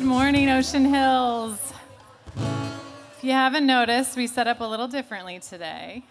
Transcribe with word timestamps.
Good 0.00 0.06
morning, 0.06 0.48
Ocean 0.48 0.86
Hills. 0.86 1.58
If 2.34 3.18
you 3.22 3.32
haven't 3.32 3.66
noticed, 3.66 4.16
we 4.16 4.26
set 4.28 4.46
up 4.46 4.60
a 4.60 4.64
little 4.64 4.88
differently 4.88 5.40
today. 5.40 6.04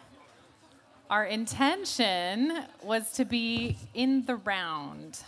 Our 1.09 1.25
intention 1.25 2.65
was 2.83 3.11
to 3.13 3.25
be 3.25 3.77
in 3.95 4.27
the 4.27 4.35
round 4.35 5.23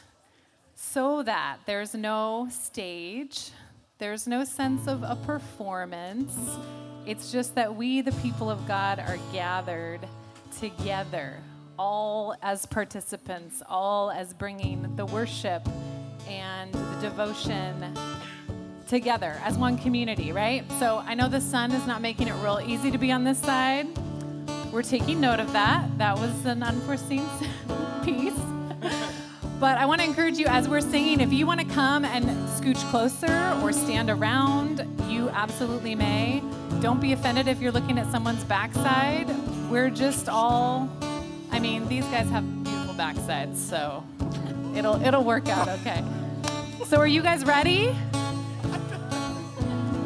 so 0.76 1.24
that 1.24 1.58
there's 1.66 1.96
no 1.96 2.50
stage, 2.52 3.50
there's 3.98 4.28
no 4.28 4.44
sense 4.44 4.86
of 4.86 5.02
a 5.02 5.16
performance. 5.16 6.38
It's 7.08 7.32
just 7.32 7.56
that 7.56 7.76
we, 7.76 8.02
the 8.02 8.12
people 8.22 8.52
of 8.52 8.68
God, 8.68 9.00
are 9.00 9.18
gathered 9.34 10.02
together, 10.60 11.40
all 11.80 12.36
as 12.44 12.68
participants, 12.68 13.64
all 13.68 14.12
as 14.12 14.36
bringing 14.36 14.96
the 14.98 15.08
worship 15.08 15.68
and 16.28 16.72
the 16.72 16.98
devotion 17.02 17.98
together 18.92 19.40
as 19.46 19.58
one 19.58 19.78
community, 19.78 20.34
right? 20.34 20.70
So 20.78 21.02
I 21.06 21.14
know 21.14 21.30
the 21.30 21.40
sun 21.40 21.72
is 21.72 21.88
not 21.88 22.02
making 22.02 22.28
it 22.28 22.34
real 22.44 22.60
easy 22.62 22.92
to 22.92 22.98
be 22.98 23.10
on 23.10 23.24
this 23.24 23.40
side. 23.40 23.88
We're 24.70 24.84
taking 24.84 25.22
note 25.22 25.40
of 25.40 25.54
that. 25.54 25.98
That 25.98 26.20
was 26.20 26.46
an 26.46 26.62
unforeseen 26.62 27.26
piece. 28.04 28.38
but 29.62 29.78
I 29.78 29.86
want 29.86 30.02
to 30.02 30.06
encourage 30.06 30.38
you 30.38 30.46
as 30.48 30.68
we're 30.68 30.82
singing, 30.82 31.22
if 31.22 31.32
you 31.32 31.48
want 31.48 31.62
to 31.62 31.66
come 31.68 32.04
and 32.04 32.26
scooch 32.50 32.84
closer 32.90 33.58
or 33.64 33.72
stand 33.72 34.10
around, 34.10 34.86
you 35.08 35.30
absolutely 35.30 35.96
may. 35.96 36.44
Don't 36.82 37.00
be 37.00 37.14
offended 37.14 37.48
if 37.48 37.62
you're 37.62 37.72
looking 37.72 37.98
at 37.98 38.12
someone's 38.12 38.44
backside. 38.44 39.30
We're 39.70 39.90
just 39.90 40.28
all, 40.28 40.90
I 41.50 41.60
mean, 41.60 41.88
these 41.88 42.04
guys 42.08 42.30
have 42.30 42.44
beautiful 42.66 42.96
backsides, 42.96 43.56
so 43.56 44.04
it'll 44.76 45.02
it'll 45.02 45.24
work 45.24 45.48
out 45.48 45.70
okay. 45.80 46.04
So 46.88 46.98
are 46.98 47.08
you 47.08 47.22
guys 47.22 47.46
ready? 47.46 47.96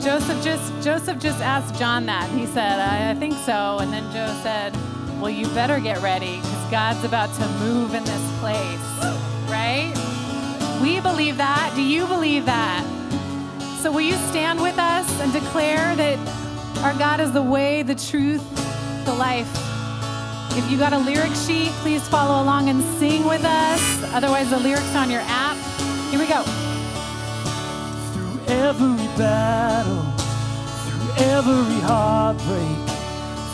Joseph 0.06 0.44
just 0.44 0.84
Joseph 0.84 1.18
just 1.18 1.42
asked 1.42 1.80
John 1.80 2.06
that. 2.06 2.30
He 2.30 2.46
said, 2.46 2.80
I, 2.80 3.10
I 3.10 3.16
think 3.16 3.34
so. 3.34 3.80
And 3.80 3.92
then 3.92 4.04
Joe 4.14 4.40
said, 4.44 4.72
Well, 5.20 5.32
you 5.32 5.48
better 5.48 5.80
get 5.80 6.00
ready 6.00 6.36
because 6.36 6.70
God's 6.70 7.04
about 7.04 7.34
to 7.34 7.48
move 7.58 7.96
in 7.96 8.04
this 8.04 8.40
place. 8.40 8.78
Right? 9.50 9.92
We 10.80 11.00
believe 11.00 11.38
that. 11.38 11.74
Do 11.76 11.82
you 11.82 12.06
believe 12.06 12.46
that? 12.46 12.86
So 13.82 13.92
will 13.92 14.02
you 14.02 14.14
stand 14.30 14.62
with 14.62 14.78
us 14.78 15.10
and 15.22 15.34
declare 15.34 15.96
that 15.96 16.20
our 16.84 16.94
God 17.00 17.20
is 17.20 17.32
the 17.32 17.42
way, 17.42 17.82
the 17.82 17.96
truth, 17.96 18.46
the 19.06 19.14
life? 19.16 19.50
If 20.56 20.70
you 20.70 20.78
got 20.78 20.94
a 20.94 21.00
lyric 21.00 21.34
sheet, 21.34 21.70
please 21.82 22.08
follow 22.08 22.44
along 22.44 22.70
and 22.70 22.84
sing 23.00 23.26
with 23.26 23.44
us. 23.44 24.14
Otherwise, 24.14 24.52
the 24.52 24.60
lyrics 24.60 24.96
on 24.96 25.10
your 25.10 25.24
app. 25.26 25.58
Here 26.12 26.20
we 26.20 26.28
go 26.28 26.65
every 28.48 29.08
battle, 29.18 30.04
through 30.86 31.26
every 31.26 31.80
heartbreak, 31.82 32.78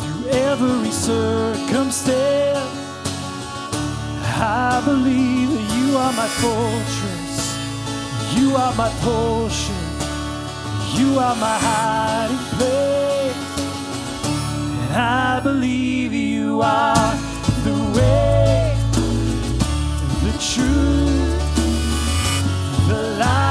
through 0.01 0.29
every 0.29 0.91
circumstance. 0.91 2.69
I 4.43 4.81
believe 4.83 5.49
that 5.49 5.67
you 5.77 5.97
are 5.97 6.13
my 6.13 6.27
fortress, 6.41 7.55
you 8.35 8.55
are 8.55 8.73
my 8.75 8.89
portion, 9.01 9.75
you 10.97 11.19
are 11.19 11.35
my 11.35 11.57
hiding 11.59 12.45
place. 12.57 13.35
And 14.81 14.93
I 14.97 15.39
believe 15.41 16.11
you 16.13 16.61
are 16.61 17.15
the 17.63 17.77
way, 17.95 18.75
the 20.23 20.33
truth, 20.39 21.47
the 22.87 23.17
light. 23.19 23.50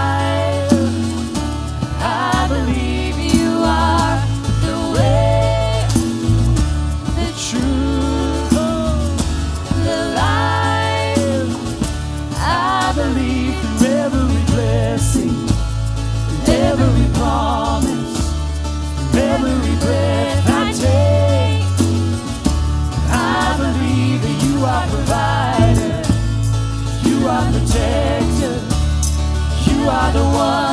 the 30.20 30.26
one. 30.36 30.69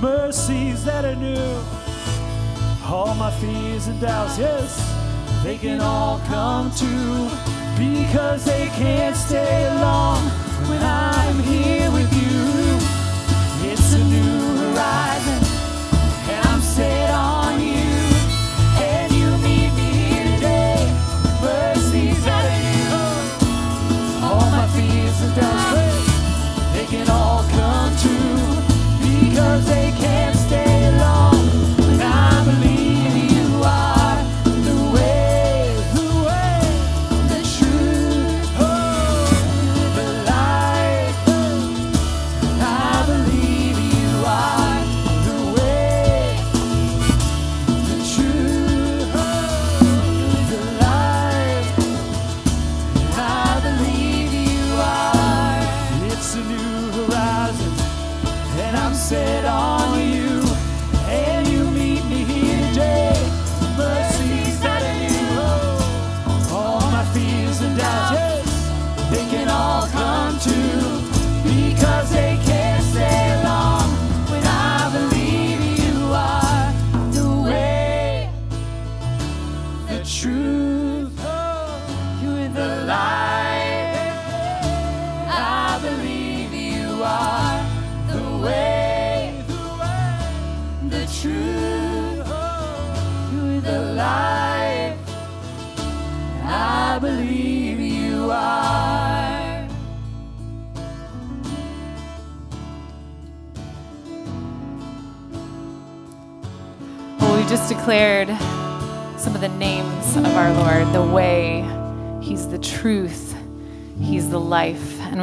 mercies 0.00 0.84
that 0.84 1.04
are 1.04 1.14
new. 1.14 1.62
All 2.84 3.14
my 3.14 3.30
fears 3.30 3.86
and 3.86 4.00
doubts, 4.00 4.38
yes, 4.38 4.78
they 5.44 5.58
can 5.58 5.80
all 5.80 6.18
come 6.26 6.70
true 6.74 7.28
because 7.76 8.44
they 8.44 8.66
can't 8.74 9.16
stay 9.16 9.68
long. 9.80 10.39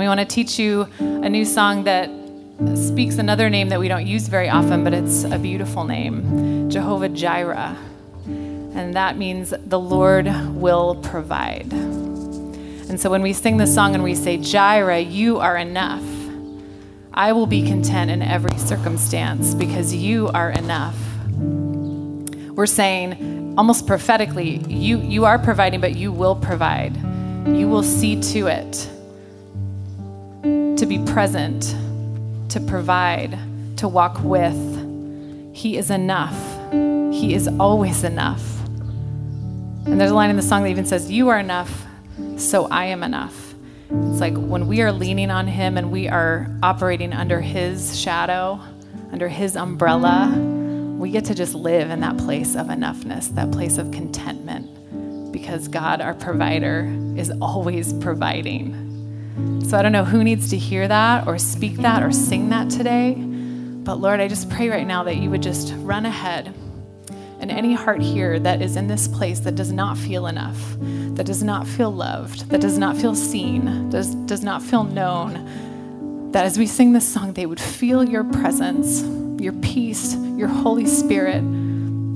We 0.08 0.16
want 0.16 0.30
to 0.30 0.36
teach 0.36 0.58
you 0.58 0.88
a 1.02 1.30
new 1.30 1.44
song 1.44 1.84
that 1.84 2.10
speaks 2.78 3.18
another 3.18 3.50
name 3.50 3.68
that 3.68 3.78
we 3.78 3.90
don't 3.90 4.08
use 4.08 4.30
very 4.30 4.48
often, 4.48 4.82
but 4.86 4.94
it's 4.94 5.26
a 5.26 5.38
beautiful 5.38 5.84
name 5.84 6.70
Jehovah 6.70 7.10
Jireh. 7.10 7.76
And 8.26 8.96
that 8.96 9.18
means 9.18 9.54
the 9.66 9.78
Lord 9.78 10.28
will 10.56 10.96
provide. 10.96 11.74
And 11.74 12.98
so 12.98 13.10
when 13.10 13.22
we 13.22 13.34
sing 13.34 13.58
this 13.58 13.76
song 13.76 13.96
and 13.96 14.02
we 14.02 14.16
say, 14.16 14.38
Jireh, 14.38 15.00
you 15.00 15.40
are 15.40 15.58
enough, 15.58 16.06
I 17.14 17.34
will 17.34 17.48
be 17.48 17.68
content 17.68 18.10
in 18.10 18.22
every 18.22 18.58
circumstance 18.58 19.54
because 19.54 19.94
you 19.94 20.30
are 20.30 20.52
enough 20.52 20.96
we're 22.56 22.66
saying 22.66 23.54
almost 23.56 23.86
prophetically 23.86 24.58
you 24.68 25.00
you 25.02 25.26
are 25.26 25.38
providing 25.38 25.80
but 25.80 25.96
you 25.96 26.12
will 26.12 26.36
provide 26.36 26.96
you 27.46 27.68
will 27.68 27.84
see 27.84 28.20
to 28.20 28.48
it 28.48 28.90
to 30.78 30.86
be 30.86 31.04
present 31.06 31.76
to 32.50 32.60
provide 32.60 33.38
to 33.78 33.88
walk 33.88 34.20
with. 34.24 34.56
He 35.54 35.78
is 35.78 35.90
enough. 35.90 36.38
He 36.72 37.34
is 37.34 37.48
always 37.60 38.04
enough. 38.04 38.44
And 39.86 40.00
there's 40.00 40.12
a 40.12 40.16
line 40.16 40.30
in 40.30 40.36
the 40.36 40.42
song 40.42 40.64
that 40.64 40.70
even 40.70 40.86
says 40.86 41.12
you 41.12 41.30
are 41.30 41.40
enough 41.40 41.86
so 42.38 42.66
i 42.66 42.86
am 42.86 43.04
enough. 43.04 43.54
It's 43.90 44.20
like 44.20 44.36
when 44.36 44.68
we 44.68 44.82
are 44.82 44.92
leaning 44.92 45.32
on 45.32 45.48
him 45.48 45.78
and 45.78 45.92
we 45.92 46.08
are 46.08 46.48
operating 46.62 47.14
under 47.14 47.42
his 47.42 48.00
shadow 48.00 48.60
under 49.12 49.28
his 49.28 49.56
umbrella 49.56 50.56
we 50.98 51.12
get 51.12 51.26
to 51.26 51.36
just 51.36 51.54
live 51.54 51.92
in 51.92 52.00
that 52.00 52.18
place 52.18 52.56
of 52.56 52.68
enoughness, 52.68 53.34
that 53.36 53.52
place 53.52 53.78
of 53.78 53.92
contentment, 53.92 55.32
because 55.32 55.68
God, 55.68 56.02
our 56.02 56.16
provider, 56.16 56.92
is 57.16 57.32
always 57.40 57.94
providing. 57.94 58.87
So 59.68 59.78
I 59.78 59.82
don't 59.82 59.92
know 59.92 60.06
who 60.06 60.24
needs 60.24 60.50
to 60.52 60.58
hear 60.58 60.88
that 60.88 61.28
or 61.28 61.38
speak 61.38 61.78
that 61.78 62.04
or 62.04 62.12
sing 62.12 62.50
that 62.50 62.70
today, 62.70 63.16
but 63.16 64.00
Lord, 64.00 64.20
I 64.20 64.28
just 64.28 64.50
pray 64.50 64.70
right 64.70 64.88
now 64.88 65.04
that 65.04 65.18
you 65.18 65.30
would 65.30 65.42
just 65.42 65.74
run 65.78 66.06
ahead. 66.06 66.54
And 67.40 67.52
any 67.52 67.74
heart 67.74 68.02
here 68.02 68.40
that 68.40 68.62
is 68.62 68.76
in 68.76 68.88
this 68.88 69.08
place 69.08 69.42
that 69.42 69.56
does 69.56 69.72
not 69.72 69.98
feel 69.98 70.28
enough, 70.28 70.60
that 70.80 71.26
does 71.26 71.44
not 71.44 71.68
feel 71.68 71.92
loved, 71.92 72.50
that 72.50 72.62
does 72.62 72.78
not 72.78 72.98
feel 72.98 73.14
seen, 73.14 73.90
does, 73.90 74.16
does 74.16 74.44
not 74.44 74.62
feel 74.62 74.84
known, 74.84 76.32
that 76.32 76.46
as 76.46 76.58
we 76.58 76.66
sing 76.66 76.94
this 76.94 77.08
song, 77.08 77.34
they 77.34 77.46
would 77.46 77.60
feel 77.60 78.04
your 78.04 78.24
presence 78.24 79.04
your 79.40 79.54
peace, 79.54 80.16
your 80.36 80.48
Holy 80.48 80.86
Spirit, 80.86 81.42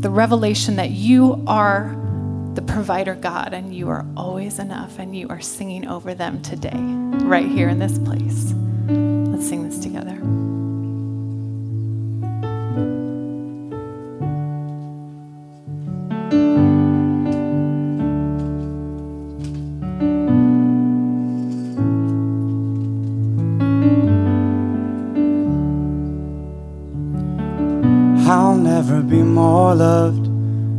the 0.02 0.10
revelation 0.10 0.76
that 0.78 0.92
you 0.92 1.44
are 1.48 1.96
the 2.56 2.62
provider 2.62 3.16
God 3.16 3.54
and 3.54 3.74
you 3.74 3.88
are 3.90 4.06
always 4.18 4.60
enough 4.60 5.00
and 5.00 5.16
you 5.16 5.28
are 5.30 5.40
singing 5.40 5.88
over 5.88 6.14
them 6.14 6.42
today, 6.42 6.82
right 7.26 7.48
here 7.48 7.70
in 7.70 7.80
this 7.80 7.98
place. 8.00 8.54
Let's 8.88 9.48
sing 9.48 9.64
this 9.64 9.80
together. 9.80 10.18
I'll 28.30 28.58
never 28.58 29.02
be 29.02 29.22
more 29.22 29.74
loved 29.76 30.26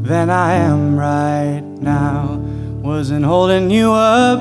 than 0.05 0.29
I 0.31 0.55
am 0.55 0.97
right 0.97 1.62
now. 1.83 2.37
Wasn't 2.83 3.25
holding 3.25 3.71
you 3.71 3.93
up, 3.93 4.41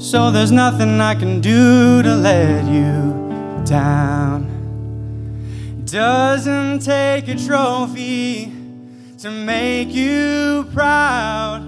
so 0.00 0.30
there's 0.30 0.52
nothing 0.52 1.00
I 1.00 1.14
can 1.14 1.40
do 1.40 2.02
to 2.02 2.14
let 2.14 2.64
you 2.64 3.62
down. 3.64 4.46
Doesn't 5.84 6.80
take 6.80 7.28
a 7.28 7.36
trophy 7.36 8.52
to 9.18 9.30
make 9.30 9.88
you 9.88 10.68
proud. 10.72 11.62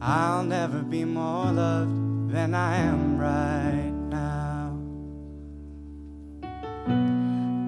I'll 0.00 0.44
never 0.44 0.80
be 0.82 1.04
more 1.04 1.52
loved 1.52 2.32
than 2.32 2.54
I 2.54 2.76
am 2.76 3.18
right 3.18 3.92
now. 4.10 4.70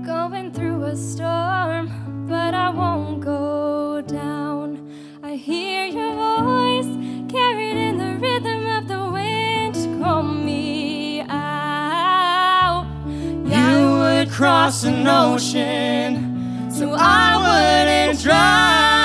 Going 0.04 0.52
through 0.52 0.84
a 0.84 0.96
storm 0.96 1.90
but 2.31 2.54
I 2.54 2.70
won't 2.70 3.20
go. 3.20 3.80
I 5.31 5.37
hear 5.37 5.85
your 5.85 6.12
voice 6.43 6.88
carried 7.31 7.77
in 7.77 7.99
the 7.99 8.19
rhythm 8.19 8.67
of 8.67 8.88
the 8.88 9.11
wind. 9.11 10.03
Call 10.03 10.25
me 10.25 11.21
out. 11.29 12.85
You 13.44 14.00
would 14.00 14.29
cross 14.29 14.82
an 14.82 15.06
ocean 15.06 16.69
so 16.69 16.97
I 16.99 17.37
wouldn't 17.44 18.21
drown. 18.21 19.00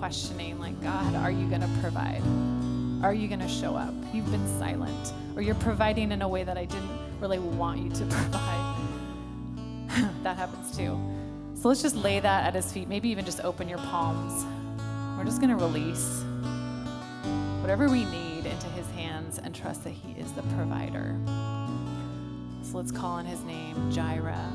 Questioning? 0.00 0.58
Like, 0.58 0.82
God, 0.82 1.14
are 1.14 1.30
you 1.30 1.46
going 1.46 1.60
to 1.60 1.68
provide? 1.82 2.22
Are 3.04 3.12
you 3.12 3.28
going 3.28 3.40
to 3.40 3.48
show 3.48 3.76
up? 3.76 3.92
You've 4.14 4.30
been 4.30 4.58
silent, 4.58 5.12
or 5.36 5.42
you're 5.42 5.54
providing 5.56 6.10
in 6.10 6.22
a 6.22 6.28
way 6.28 6.42
that 6.42 6.56
I 6.56 6.64
didn't 6.64 7.20
really 7.20 7.38
want 7.38 7.80
you 7.80 7.90
to 7.90 8.06
provide. 8.06 8.76
that 10.22 10.38
happens 10.38 10.74
too. 10.74 10.98
So 11.54 11.68
let's 11.68 11.82
just 11.82 11.96
lay 11.96 12.18
that 12.18 12.46
at 12.46 12.54
his 12.54 12.72
feet. 12.72 12.88
Maybe 12.88 13.10
even 13.10 13.26
just 13.26 13.44
open 13.44 13.68
your 13.68 13.78
palms. 13.78 14.46
We're 15.18 15.26
just 15.26 15.42
going 15.42 15.50
to 15.50 15.62
release 15.62 16.24
whatever 17.60 17.90
we 17.90 18.06
need 18.06 18.46
into 18.46 18.68
his 18.68 18.88
hands 18.92 19.38
and 19.38 19.54
trust 19.54 19.84
that 19.84 19.90
he 19.90 20.18
is 20.18 20.32
the 20.32 20.42
provider. 20.56 21.14
So 22.62 22.78
let's 22.78 22.90
call 22.90 23.12
on 23.12 23.26
his 23.26 23.42
name, 23.42 23.92
Jireh, 23.92 24.50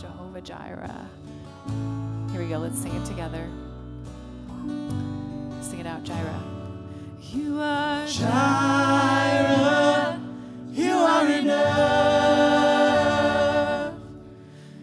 Jehovah 0.00 0.40
Jireh. 0.40 1.08
Here 2.32 2.42
we 2.42 2.48
go. 2.48 2.58
Let's 2.58 2.80
sing 2.80 2.92
it 2.96 3.06
together. 3.06 3.48
Sing 5.60 5.80
it 5.80 5.86
out, 5.86 6.02
Jireh. 6.04 6.42
You 7.32 7.60
are 7.60 8.06
Jireh, 8.06 9.38
you 10.72 10.92
are 10.92 11.26
enough. 11.26 11.58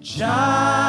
Jireh, 0.02 0.85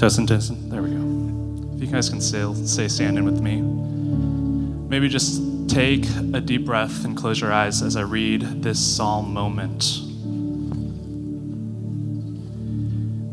Testing, 0.00 0.26
testing. 0.26 0.70
There 0.70 0.80
we 0.80 0.88
go. 0.88 1.76
If 1.76 1.82
you 1.82 1.86
guys 1.88 2.08
can 2.08 2.22
say, 2.22 2.50
say 2.64 2.88
standing 2.88 3.22
with 3.22 3.42
me. 3.42 3.60
Maybe 3.60 5.10
just 5.10 5.68
take 5.68 6.06
a 6.32 6.40
deep 6.40 6.64
breath 6.64 7.04
and 7.04 7.14
close 7.14 7.42
your 7.42 7.52
eyes 7.52 7.82
as 7.82 7.96
I 7.96 8.00
read 8.00 8.62
this 8.62 8.78
psalm 8.78 9.34
moment. 9.34 10.00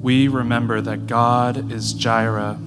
We 0.04 0.28
remember 0.28 0.82
that 0.82 1.08
God 1.08 1.72
is 1.72 1.94
Jireh, 1.94 2.60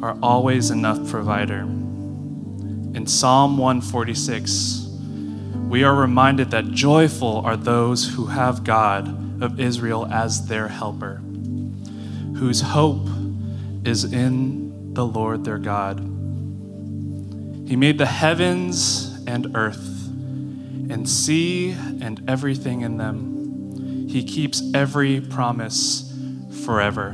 our 0.00 0.16
always 0.22 0.70
enough 0.70 1.10
provider. 1.10 1.62
In 1.62 3.08
Psalm 3.08 3.58
146, 3.58 4.86
we 5.68 5.82
are 5.82 5.96
reminded 5.96 6.52
that 6.52 6.70
joyful 6.70 7.38
are 7.38 7.56
those 7.56 8.10
who 8.10 8.26
have 8.26 8.62
God 8.62 9.42
of 9.42 9.58
Israel 9.58 10.06
as 10.12 10.46
their 10.46 10.68
helper 10.68 11.22
whose 12.38 12.60
hope 12.60 13.08
is 13.84 14.04
in 14.04 14.94
the 14.94 15.04
Lord 15.04 15.44
their 15.44 15.58
God. 15.58 15.98
He 17.68 17.74
made 17.74 17.98
the 17.98 18.06
heavens 18.06 19.22
and 19.26 19.56
earth, 19.56 20.06
and 20.08 21.08
sea 21.08 21.72
and 21.72 22.22
everything 22.28 22.82
in 22.82 22.96
them. 22.96 24.08
He 24.08 24.22
keeps 24.22 24.62
every 24.72 25.20
promise 25.20 26.14
forever. 26.64 27.10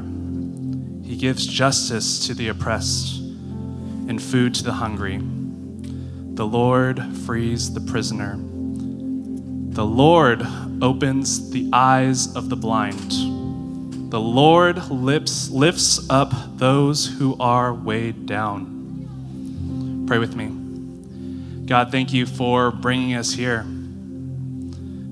He 1.02 1.16
gives 1.16 1.46
justice 1.46 2.26
to 2.26 2.34
the 2.34 2.48
oppressed 2.48 3.18
and 3.18 4.22
food 4.22 4.54
to 4.56 4.62
the 4.62 4.74
hungry. 4.74 5.18
The 6.34 6.46
Lord 6.46 7.02
frees 7.24 7.72
the 7.72 7.80
prisoner. 7.80 8.36
The 8.36 9.86
Lord 9.86 10.46
opens 10.82 11.50
the 11.50 11.68
eyes 11.72 12.34
of 12.36 12.50
the 12.50 12.56
blind. 12.56 13.33
The 14.14 14.20
Lord 14.20 14.90
lifts, 14.92 15.50
lifts 15.50 16.08
up 16.08 16.32
those 16.56 17.04
who 17.18 17.36
are 17.40 17.74
weighed 17.74 18.26
down. 18.26 20.04
Pray 20.06 20.18
with 20.18 20.36
me. 20.36 21.66
God, 21.66 21.90
thank 21.90 22.12
you 22.12 22.24
for 22.24 22.70
bringing 22.70 23.16
us 23.16 23.32
here. 23.32 23.66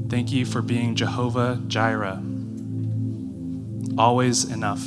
Thank 0.09 0.31
you 0.31 0.47
for 0.47 0.63
being 0.63 0.95
Jehovah 0.95 1.61
Jireh. 1.67 2.23
Always 3.99 4.45
enough, 4.45 4.87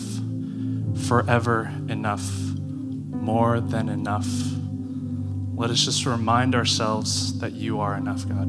forever 1.10 1.74
enough, 1.89 2.25
more 2.25 3.60
than 3.60 3.89
enough. 3.89 4.29
Let 5.55 5.72
us 5.72 5.84
just 5.84 6.05
remind 6.05 6.55
ourselves 6.55 7.38
that 7.39 7.51
you 7.51 7.81
are 7.81 7.98
enough, 7.98 8.25
God. 8.29 8.48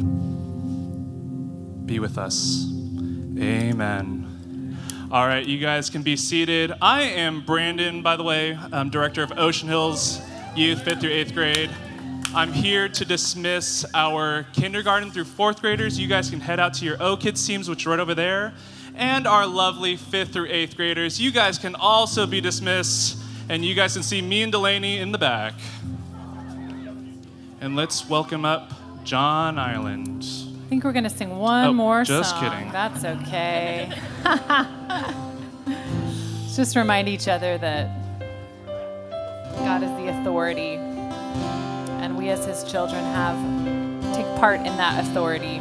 Be 1.88 1.98
with 1.98 2.18
us. 2.18 2.66
Amen. 3.36 4.15
All 5.08 5.24
right, 5.24 5.46
you 5.46 5.58
guys 5.58 5.88
can 5.88 6.02
be 6.02 6.16
seated. 6.16 6.72
I 6.82 7.02
am 7.02 7.40
Brandon, 7.40 8.02
by 8.02 8.16
the 8.16 8.24
way. 8.24 8.58
I'm 8.72 8.90
director 8.90 9.22
of 9.22 9.38
Ocean 9.38 9.68
Hills 9.68 10.20
Youth, 10.56 10.82
fifth 10.82 11.00
through 11.00 11.12
eighth 11.12 11.32
grade. 11.32 11.70
I'm 12.34 12.52
here 12.52 12.88
to 12.88 13.04
dismiss 13.04 13.86
our 13.94 14.46
kindergarten 14.52 15.12
through 15.12 15.26
fourth 15.26 15.60
graders. 15.60 15.96
You 15.96 16.08
guys 16.08 16.28
can 16.28 16.40
head 16.40 16.58
out 16.58 16.74
to 16.74 16.84
your 16.84 17.00
O 17.00 17.16
Kids 17.16 17.46
teams, 17.46 17.68
which 17.68 17.86
are 17.86 17.90
right 17.90 18.00
over 18.00 18.16
there. 18.16 18.52
And 18.96 19.28
our 19.28 19.46
lovely 19.46 19.94
fifth 19.94 20.32
through 20.32 20.48
eighth 20.48 20.76
graders. 20.76 21.20
You 21.20 21.30
guys 21.30 21.56
can 21.56 21.76
also 21.76 22.26
be 22.26 22.40
dismissed, 22.40 23.16
and 23.48 23.64
you 23.64 23.76
guys 23.76 23.94
can 23.94 24.02
see 24.02 24.20
me 24.20 24.42
and 24.42 24.50
Delaney 24.50 24.98
in 24.98 25.12
the 25.12 25.18
back. 25.18 25.54
And 27.60 27.76
let's 27.76 28.08
welcome 28.08 28.44
up 28.44 28.72
John 29.04 29.56
Island. 29.56 30.45
I 30.66 30.68
think 30.68 30.82
we're 30.82 30.92
going 30.92 31.04
to 31.04 31.10
sing 31.10 31.38
one 31.38 31.66
Oh, 31.66 31.72
more 31.72 32.02
just 32.02 32.30
song. 32.30 32.50
kidding. 32.50 32.72
That's 32.72 33.04
okay. 33.04 33.88
Let's 35.66 36.56
just 36.56 36.74
remind 36.74 37.08
each 37.08 37.28
other 37.28 37.56
that 37.58 37.88
God 39.58 39.84
is 39.84 39.90
the 39.90 40.08
authority, 40.20 40.74
and 42.02 42.18
we 42.18 42.30
as 42.30 42.44
His 42.46 42.64
children 42.64 43.04
have 43.04 43.36
take 44.14 44.26
part 44.40 44.58
in 44.60 44.76
that 44.76 45.04
authority. 45.04 45.60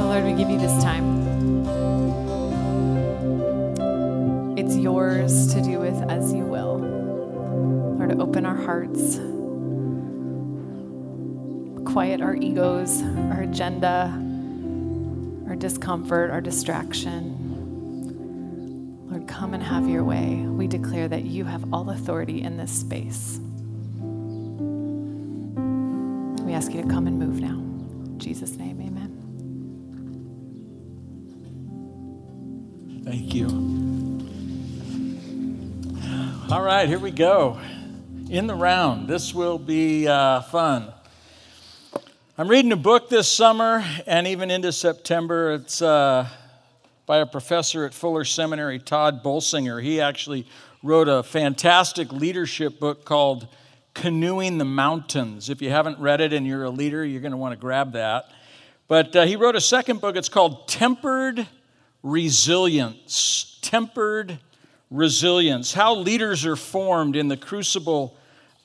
So, 0.00 0.06
Lord, 0.06 0.24
we 0.24 0.32
give 0.32 0.48
you 0.48 0.58
this 0.58 0.82
time. 0.82 1.28
It's 4.56 4.74
yours 4.74 5.52
to 5.52 5.60
do 5.60 5.78
with 5.78 6.10
as 6.10 6.32
you 6.32 6.42
will. 6.42 6.78
Lord, 7.98 8.18
open 8.18 8.46
our 8.46 8.56
hearts, 8.56 9.20
quiet 11.84 12.22
our 12.22 12.34
egos, 12.34 13.02
our 13.02 13.42
agenda, 13.42 14.06
our 15.46 15.56
discomfort, 15.56 16.30
our 16.30 16.40
distraction. 16.40 17.36
Lord, 19.10 19.28
come 19.28 19.52
and 19.52 19.62
have 19.62 19.86
your 19.86 20.02
way. 20.02 20.36
We 20.46 20.66
declare 20.66 21.08
that 21.08 21.24
you 21.24 21.44
have 21.44 21.74
all 21.74 21.90
authority 21.90 22.40
in 22.40 22.56
this 22.56 22.72
space. 22.72 23.38
We 26.46 26.54
ask 26.54 26.72
you 26.72 26.80
to 26.80 26.88
come 26.88 27.06
and 27.06 27.18
move 27.18 27.42
now. 27.42 27.58
In 27.58 28.18
Jesus' 28.18 28.56
name, 28.56 28.80
amen. 28.80 28.89
Thank 33.10 33.34
you. 33.34 33.48
All 36.48 36.62
right, 36.62 36.88
here 36.88 37.00
we 37.00 37.10
go. 37.10 37.58
In 38.28 38.46
the 38.46 38.54
round. 38.54 39.08
This 39.08 39.34
will 39.34 39.58
be 39.58 40.06
uh, 40.06 40.42
fun. 40.42 40.92
I'm 42.38 42.46
reading 42.46 42.70
a 42.70 42.76
book 42.76 43.08
this 43.08 43.26
summer 43.26 43.84
and 44.06 44.28
even 44.28 44.52
into 44.52 44.70
September. 44.70 45.54
It's 45.54 45.82
uh, 45.82 46.28
by 47.04 47.16
a 47.16 47.26
professor 47.26 47.84
at 47.84 47.94
Fuller 47.94 48.24
Seminary, 48.24 48.78
Tod 48.78 49.24
Bolsinger. 49.24 49.82
He 49.82 50.00
actually 50.00 50.46
wrote 50.80 51.08
a 51.08 51.24
fantastic 51.24 52.12
leadership 52.12 52.78
book 52.78 53.04
called 53.04 53.48
Canoeing 53.92 54.58
the 54.58 54.64
Mountains. 54.64 55.50
If 55.50 55.60
you 55.60 55.70
haven't 55.70 55.98
read 55.98 56.20
it 56.20 56.32
and 56.32 56.46
you're 56.46 56.62
a 56.62 56.70
leader, 56.70 57.04
you're 57.04 57.20
going 57.20 57.32
to 57.32 57.38
want 57.38 57.54
to 57.54 57.60
grab 57.60 57.94
that. 57.94 58.30
But 58.86 59.16
uh, 59.16 59.26
he 59.26 59.34
wrote 59.34 59.56
a 59.56 59.60
second 59.60 60.00
book. 60.00 60.14
It's 60.14 60.28
called 60.28 60.68
Tempered 60.68 61.48
Resilience. 62.02 63.58
Tempered 63.62 64.38
Resilience. 64.90 65.72
How 65.72 65.94
leaders 65.94 66.44
are 66.46 66.56
formed 66.56 67.16
in 67.16 67.28
the 67.28 67.36
crucible 67.36 68.16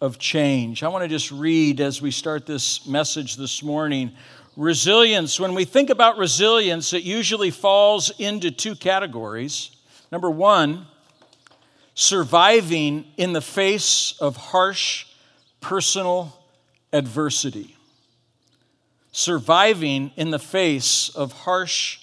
of 0.02 0.18
change. 0.20 0.84
I 0.84 0.88
want 0.88 1.04
to 1.04 1.08
just 1.08 1.32
read 1.32 1.80
as 1.80 2.02
we 2.02 2.12
start 2.12 2.46
this 2.46 2.86
message 2.86 3.38
this 3.38 3.64
morning. 3.64 4.12
Resilience, 4.56 5.40
when 5.40 5.54
we 5.54 5.66
think 5.66 5.90
about 5.90 6.18
resilience, 6.18 6.94
it 6.94 7.04
usually 7.04 7.52
falls 7.52 8.12
into 8.20 8.52
two 8.52 8.76
categories. 8.76 9.72
Number 10.12 10.30
one, 10.30 10.86
surviving 11.94 13.06
in 13.18 13.34
the 13.34 13.42
face 13.42 14.16
of 14.20 14.36
harsh 14.36 15.06
personal 15.60 16.34
adversity. 16.94 17.76
Surviving 19.12 20.12
in 20.16 20.30
the 20.30 20.40
face 20.40 21.10
of 21.10 21.32
harsh 21.32 22.00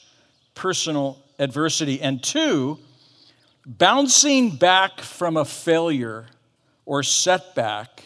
personal 0.54 1.21
adversity. 1.42 2.00
And 2.00 2.22
two, 2.22 2.78
bouncing 3.66 4.56
back 4.56 5.00
from 5.00 5.36
a 5.36 5.44
failure 5.44 6.26
or 6.86 7.02
setback 7.02 8.04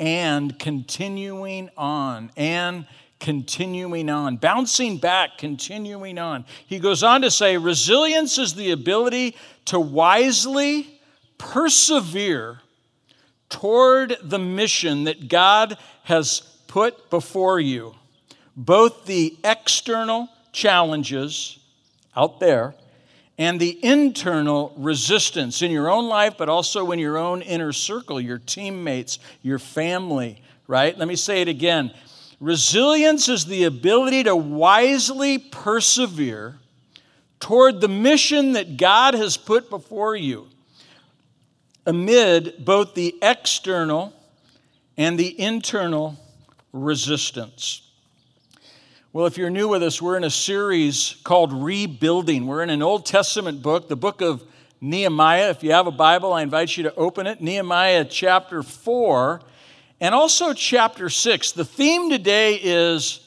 and 0.00 0.58
continuing 0.58 1.68
on 1.76 2.30
and 2.36 2.86
continuing 3.20 4.08
on, 4.08 4.36
bouncing 4.36 4.96
back, 4.96 5.38
continuing 5.38 6.18
on. 6.18 6.44
He 6.66 6.78
goes 6.78 7.02
on 7.02 7.22
to 7.22 7.30
say 7.30 7.56
resilience 7.56 8.38
is 8.38 8.54
the 8.54 8.70
ability 8.70 9.36
to 9.66 9.78
wisely 9.78 11.00
persevere 11.38 12.60
toward 13.50 14.16
the 14.22 14.38
mission 14.38 15.04
that 15.04 15.28
God 15.28 15.76
has 16.04 16.40
put 16.66 17.10
before 17.10 17.60
you, 17.60 17.94
both 18.56 19.04
the 19.04 19.36
external 19.44 20.28
challenges 20.52 21.58
out 22.16 22.40
there 22.40 22.74
and 23.36 23.58
the 23.58 23.84
internal 23.84 24.72
resistance 24.76 25.60
in 25.60 25.70
your 25.70 25.90
own 25.90 26.08
life, 26.08 26.34
but 26.38 26.48
also 26.48 26.92
in 26.92 26.98
your 26.98 27.18
own 27.18 27.42
inner 27.42 27.72
circle, 27.72 28.20
your 28.20 28.38
teammates, 28.38 29.18
your 29.42 29.58
family, 29.58 30.40
right? 30.68 30.96
Let 30.96 31.08
me 31.08 31.16
say 31.16 31.42
it 31.42 31.48
again. 31.48 31.92
Resilience 32.40 33.28
is 33.28 33.46
the 33.46 33.64
ability 33.64 34.24
to 34.24 34.36
wisely 34.36 35.38
persevere 35.38 36.58
toward 37.40 37.80
the 37.80 37.88
mission 37.88 38.52
that 38.52 38.76
God 38.76 39.14
has 39.14 39.36
put 39.36 39.68
before 39.68 40.14
you 40.14 40.48
amid 41.86 42.64
both 42.64 42.94
the 42.94 43.14
external 43.20 44.12
and 44.96 45.18
the 45.18 45.38
internal 45.40 46.16
resistance. 46.72 47.83
Well, 49.14 49.26
if 49.26 49.38
you're 49.38 49.48
new 49.48 49.68
with 49.68 49.84
us, 49.84 50.02
we're 50.02 50.16
in 50.16 50.24
a 50.24 50.28
series 50.28 51.14
called 51.22 51.52
Rebuilding. 51.52 52.48
We're 52.48 52.64
in 52.64 52.70
an 52.70 52.82
Old 52.82 53.06
Testament 53.06 53.62
book, 53.62 53.86
the 53.86 53.94
book 53.94 54.20
of 54.20 54.42
Nehemiah. 54.80 55.50
If 55.50 55.62
you 55.62 55.70
have 55.70 55.86
a 55.86 55.92
Bible, 55.92 56.32
I 56.32 56.42
invite 56.42 56.76
you 56.76 56.82
to 56.82 56.94
open 56.96 57.28
it. 57.28 57.40
Nehemiah 57.40 58.06
chapter 58.06 58.64
4 58.64 59.40
and 60.00 60.16
also 60.16 60.52
chapter 60.52 61.08
6. 61.08 61.52
The 61.52 61.64
theme 61.64 62.10
today 62.10 62.58
is 62.60 63.20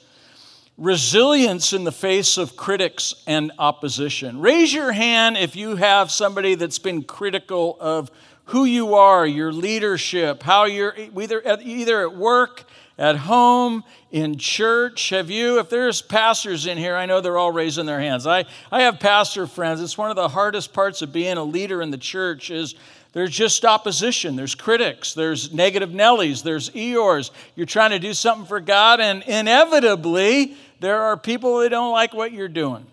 resilience 0.78 1.72
in 1.72 1.86
the 1.86 1.94
face 1.94 2.38
of 2.38 2.58
critics 2.58 3.24
and 3.26 3.54
opposition. 3.58 4.42
Raise 4.42 4.74
your 4.74 4.92
hand 4.92 5.38
if 5.38 5.56
you 5.56 5.78
have 5.78 6.12
somebody 6.12 6.56
that's 6.56 6.80
been 6.80 7.02
critical 7.02 7.78
of 7.80 8.12
who 8.48 8.66
you 8.66 8.96
are, 8.96 9.26
your 9.26 9.54
leadership, 9.54 10.44
how 10.44 10.66
you're 10.66 10.94
either 10.98 11.42
either 11.62 12.02
at 12.02 12.14
work, 12.14 12.66
at 12.98 13.16
home, 13.16 13.84
in 14.12 14.38
church? 14.38 15.10
Have 15.10 15.30
you, 15.30 15.60
if 15.60 15.70
there's 15.70 16.02
pastors 16.02 16.66
in 16.66 16.78
here, 16.78 16.96
I 16.96 17.06
know 17.06 17.22
they're 17.22 17.38
all 17.38 17.52
raising 17.52 17.86
their 17.86 18.00
hands. 18.00 18.26
I, 18.26 18.46
I 18.72 18.84
have 18.84 19.00
pastor 19.00 19.48
friends. 19.48 19.82
It's 19.82 19.98
one 19.98 20.10
of 20.10 20.16
the 20.16 20.30
hardest 20.30 20.74
parts 20.74 21.02
of 21.02 21.12
being 21.12 21.38
a 21.38 21.44
leader 21.44 21.82
in 21.82 21.92
the 21.92 21.98
church 21.98 22.50
is 22.50 22.76
there's 23.14 23.32
just 23.32 23.66
opposition. 23.66 24.36
There's 24.36 24.56
critics. 24.56 25.14
There's 25.14 25.54
negative 25.54 25.90
Nellies. 25.90 26.44
There's 26.44 26.70
Eeyores. 26.72 27.32
You're 27.56 27.66
trying 27.66 27.92
to 27.92 28.00
do 28.00 28.14
something 28.14 28.48
for 28.48 28.60
God, 28.60 29.00
and 29.00 29.24
inevitably, 29.24 30.56
there 30.80 31.02
are 31.02 31.18
people 31.18 31.60
that 31.60 31.70
don't 31.70 31.92
like 31.92 32.14
what 32.14 32.32
you're 32.32 32.48
doing. 32.48 32.86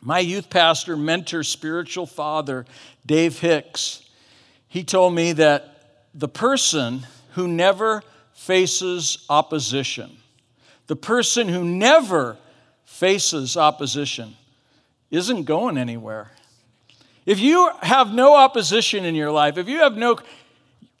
My 0.00 0.20
youth 0.20 0.50
pastor, 0.50 0.96
mentor, 0.96 1.42
spiritual 1.42 2.06
father, 2.06 2.66
Dave 3.04 3.40
Hicks, 3.40 4.08
he 4.68 4.84
told 4.84 5.14
me 5.14 5.32
that 5.32 6.04
the 6.14 6.28
person 6.28 7.06
who 7.32 7.48
never 7.48 8.02
faces 8.38 9.26
opposition, 9.28 10.16
the 10.86 10.96
person 10.96 11.48
who 11.48 11.64
never 11.64 12.36
faces 12.84 13.56
opposition, 13.56 14.36
isn't 15.10 15.42
going 15.42 15.76
anywhere. 15.76 16.30
If 17.26 17.40
you 17.40 17.68
have 17.82 18.14
no 18.14 18.36
opposition 18.36 19.04
in 19.04 19.16
your 19.16 19.32
life, 19.32 19.58
if 19.58 19.68
you 19.68 19.80
have 19.80 19.96
no, 19.96 20.18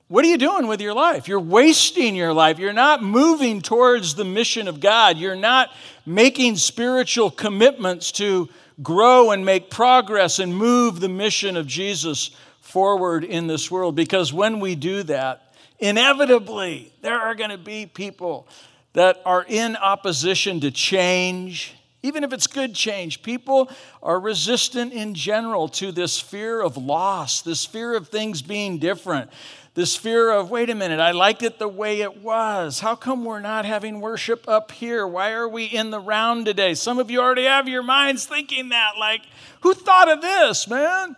what 0.08 0.24
are 0.24 0.28
you 0.28 0.36
doing 0.36 0.66
with 0.66 0.80
your 0.80 0.92
life? 0.92 1.28
You're 1.28 1.38
wasting 1.38 2.16
your 2.16 2.34
life. 2.34 2.58
You're 2.58 2.72
not 2.72 3.04
moving 3.04 3.62
towards 3.62 4.16
the 4.16 4.24
mission 4.24 4.66
of 4.66 4.80
God. 4.80 5.16
You're 5.16 5.36
not 5.36 5.70
making 6.04 6.56
spiritual 6.56 7.30
commitments 7.30 8.10
to 8.12 8.48
grow 8.82 9.30
and 9.30 9.46
make 9.46 9.70
progress 9.70 10.40
and 10.40 10.54
move 10.54 10.98
the 10.98 11.08
mission 11.08 11.56
of 11.56 11.68
Jesus 11.68 12.32
forward 12.60 13.22
in 13.24 13.46
this 13.46 13.70
world. 13.70 13.94
Because 13.94 14.32
when 14.32 14.58
we 14.58 14.74
do 14.74 15.04
that, 15.04 15.47
inevitably, 15.78 16.92
there 17.02 17.18
are 17.18 17.34
going 17.34 17.50
to 17.50 17.58
be 17.58 17.86
people 17.86 18.48
that 18.94 19.20
are 19.24 19.44
in 19.46 19.76
opposition 19.76 20.60
to 20.60 20.70
change, 20.70 21.74
even 22.02 22.24
if 22.24 22.32
it's 22.32 22.46
good 22.46 22.74
change. 22.74 23.22
People 23.22 23.70
are 24.02 24.18
resistant 24.18 24.92
in 24.92 25.14
general 25.14 25.68
to 25.68 25.92
this 25.92 26.20
fear 26.20 26.60
of 26.60 26.76
loss, 26.76 27.42
this 27.42 27.64
fear 27.64 27.94
of 27.94 28.08
things 28.08 28.42
being 28.42 28.78
different, 28.78 29.30
this 29.74 29.94
fear 29.94 30.32
of, 30.32 30.50
wait 30.50 30.70
a 30.70 30.74
minute, 30.74 30.98
I 30.98 31.12
liked 31.12 31.44
it 31.44 31.60
the 31.60 31.68
way 31.68 32.00
it 32.00 32.20
was. 32.20 32.80
How 32.80 32.96
come 32.96 33.24
we're 33.24 33.38
not 33.38 33.64
having 33.64 34.00
worship 34.00 34.48
up 34.48 34.72
here? 34.72 35.06
Why 35.06 35.30
are 35.32 35.48
we 35.48 35.66
in 35.66 35.90
the 35.90 36.00
round 36.00 36.46
today? 36.46 36.74
Some 36.74 36.98
of 36.98 37.10
you 37.10 37.20
already 37.20 37.44
have 37.44 37.68
your 37.68 37.84
minds 37.84 38.26
thinking 38.26 38.70
that, 38.70 38.92
like, 38.98 39.20
who 39.60 39.74
thought 39.74 40.10
of 40.10 40.20
this, 40.20 40.66
man? 40.66 41.14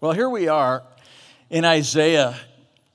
Well, 0.00 0.12
here 0.12 0.30
we 0.30 0.46
are 0.46 0.84
in 1.50 1.64
Isaiah 1.64 2.36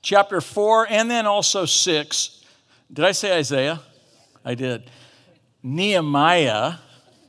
chapter 0.02 0.40
4 0.40 0.86
and 0.88 1.10
then 1.10 1.26
also 1.26 1.64
6. 1.64 2.44
Did 2.92 3.04
I 3.04 3.12
say 3.12 3.36
Isaiah? 3.36 3.80
I 4.44 4.54
did. 4.54 4.90
Nehemiah 5.62 6.74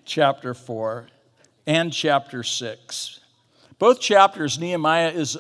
chapter 0.04 0.54
4 0.54 1.08
and 1.66 1.92
chapter 1.92 2.44
6. 2.44 3.20
Both 3.80 4.00
chapters, 4.00 4.60
Nehemiah 4.60 5.12
is, 5.12 5.38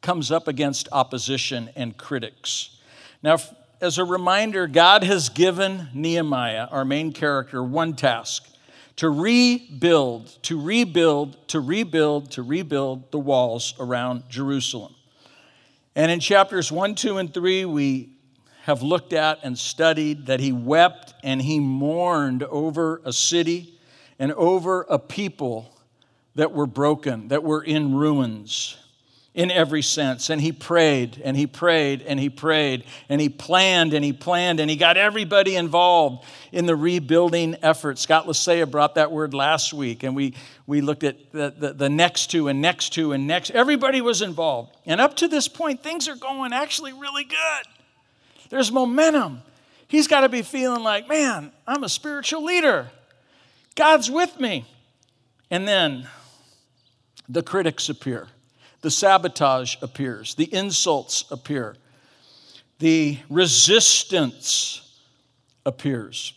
comes 0.00 0.30
up 0.30 0.48
against 0.48 0.88
opposition 0.92 1.70
and 1.76 1.96
critics. 1.96 2.78
Now, 3.22 3.38
as 3.80 3.98
a 3.98 4.04
reminder, 4.04 4.66
God 4.66 5.04
has 5.04 5.28
given 5.28 5.88
Nehemiah, 5.94 6.68
our 6.70 6.84
main 6.84 7.12
character, 7.12 7.62
one 7.62 7.94
task 7.94 8.48
to 8.96 9.08
rebuild, 9.08 10.26
to 10.42 10.60
rebuild, 10.60 11.48
to 11.48 11.60
rebuild, 11.60 12.32
to 12.32 12.42
rebuild 12.42 13.12
the 13.12 13.18
walls 13.18 13.74
around 13.78 14.24
Jerusalem. 14.28 14.92
And 15.98 16.12
in 16.12 16.20
chapters 16.20 16.70
1, 16.70 16.94
2, 16.94 17.18
and 17.18 17.34
3, 17.34 17.64
we 17.64 18.10
have 18.62 18.82
looked 18.82 19.12
at 19.12 19.40
and 19.42 19.58
studied 19.58 20.26
that 20.26 20.38
he 20.38 20.52
wept 20.52 21.12
and 21.24 21.42
he 21.42 21.58
mourned 21.58 22.44
over 22.44 23.02
a 23.04 23.12
city 23.12 23.80
and 24.16 24.30
over 24.34 24.86
a 24.88 25.00
people 25.00 25.76
that 26.36 26.52
were 26.52 26.68
broken, 26.68 27.26
that 27.28 27.42
were 27.42 27.64
in 27.64 27.96
ruins 27.96 28.76
in 29.38 29.52
every 29.52 29.82
sense. 29.82 30.30
And 30.30 30.40
he 30.40 30.50
prayed 30.50 31.22
and 31.24 31.36
he 31.36 31.46
prayed 31.46 32.02
and 32.02 32.18
he 32.18 32.28
prayed 32.28 32.82
and 33.08 33.20
he 33.20 33.28
planned 33.28 33.94
and 33.94 34.04
he 34.04 34.12
planned 34.12 34.58
and 34.58 34.68
he 34.68 34.74
got 34.74 34.96
everybody 34.96 35.54
involved 35.54 36.26
in 36.50 36.66
the 36.66 36.74
rebuilding 36.74 37.54
effort. 37.62 38.00
Scott 38.00 38.26
Lasea 38.26 38.68
brought 38.68 38.96
that 38.96 39.12
word 39.12 39.34
last 39.34 39.72
week 39.72 40.02
and 40.02 40.16
we, 40.16 40.34
we 40.66 40.80
looked 40.80 41.04
at 41.04 41.30
the, 41.30 41.54
the, 41.56 41.72
the 41.72 41.88
next 41.88 42.32
two 42.32 42.48
and 42.48 42.60
next 42.60 42.92
two 42.92 43.12
and 43.12 43.28
next. 43.28 43.50
Everybody 43.50 44.00
was 44.00 44.22
involved. 44.22 44.76
And 44.86 45.00
up 45.00 45.14
to 45.18 45.28
this 45.28 45.46
point, 45.46 45.84
things 45.84 46.08
are 46.08 46.16
going 46.16 46.52
actually 46.52 46.92
really 46.92 47.22
good. 47.22 47.66
There's 48.50 48.72
momentum. 48.72 49.42
He's 49.86 50.08
got 50.08 50.22
to 50.22 50.28
be 50.28 50.42
feeling 50.42 50.82
like, 50.82 51.08
man, 51.08 51.52
I'm 51.64 51.84
a 51.84 51.88
spiritual 51.88 52.42
leader. 52.42 52.90
God's 53.76 54.10
with 54.10 54.40
me. 54.40 54.64
And 55.48 55.68
then 55.68 56.08
the 57.28 57.44
critics 57.44 57.88
appear 57.88 58.26
the 58.80 58.90
sabotage 58.90 59.76
appears, 59.82 60.34
the 60.34 60.52
insults 60.54 61.24
appear, 61.30 61.76
the 62.78 63.18
resistance 63.28 65.00
appears. 65.66 66.32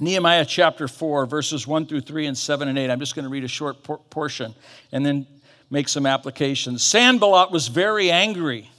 Nehemiah 0.00 0.44
chapter 0.44 0.86
4, 0.86 1.26
verses 1.26 1.66
1 1.66 1.86
through 1.86 2.02
3 2.02 2.26
and 2.26 2.38
7 2.38 2.68
and 2.68 2.78
8. 2.78 2.90
I'm 2.90 3.00
just 3.00 3.16
going 3.16 3.24
to 3.24 3.28
read 3.28 3.44
a 3.44 3.48
short 3.48 3.82
por- 3.82 3.98
portion 3.98 4.54
and 4.92 5.04
then 5.04 5.26
make 5.70 5.88
some 5.88 6.06
applications. 6.06 6.82
Sanballat 6.82 7.50
was 7.50 7.68
very 7.68 8.10
angry 8.10 8.70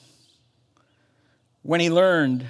when 1.62 1.82
he 1.82 1.89
learned 1.89 2.46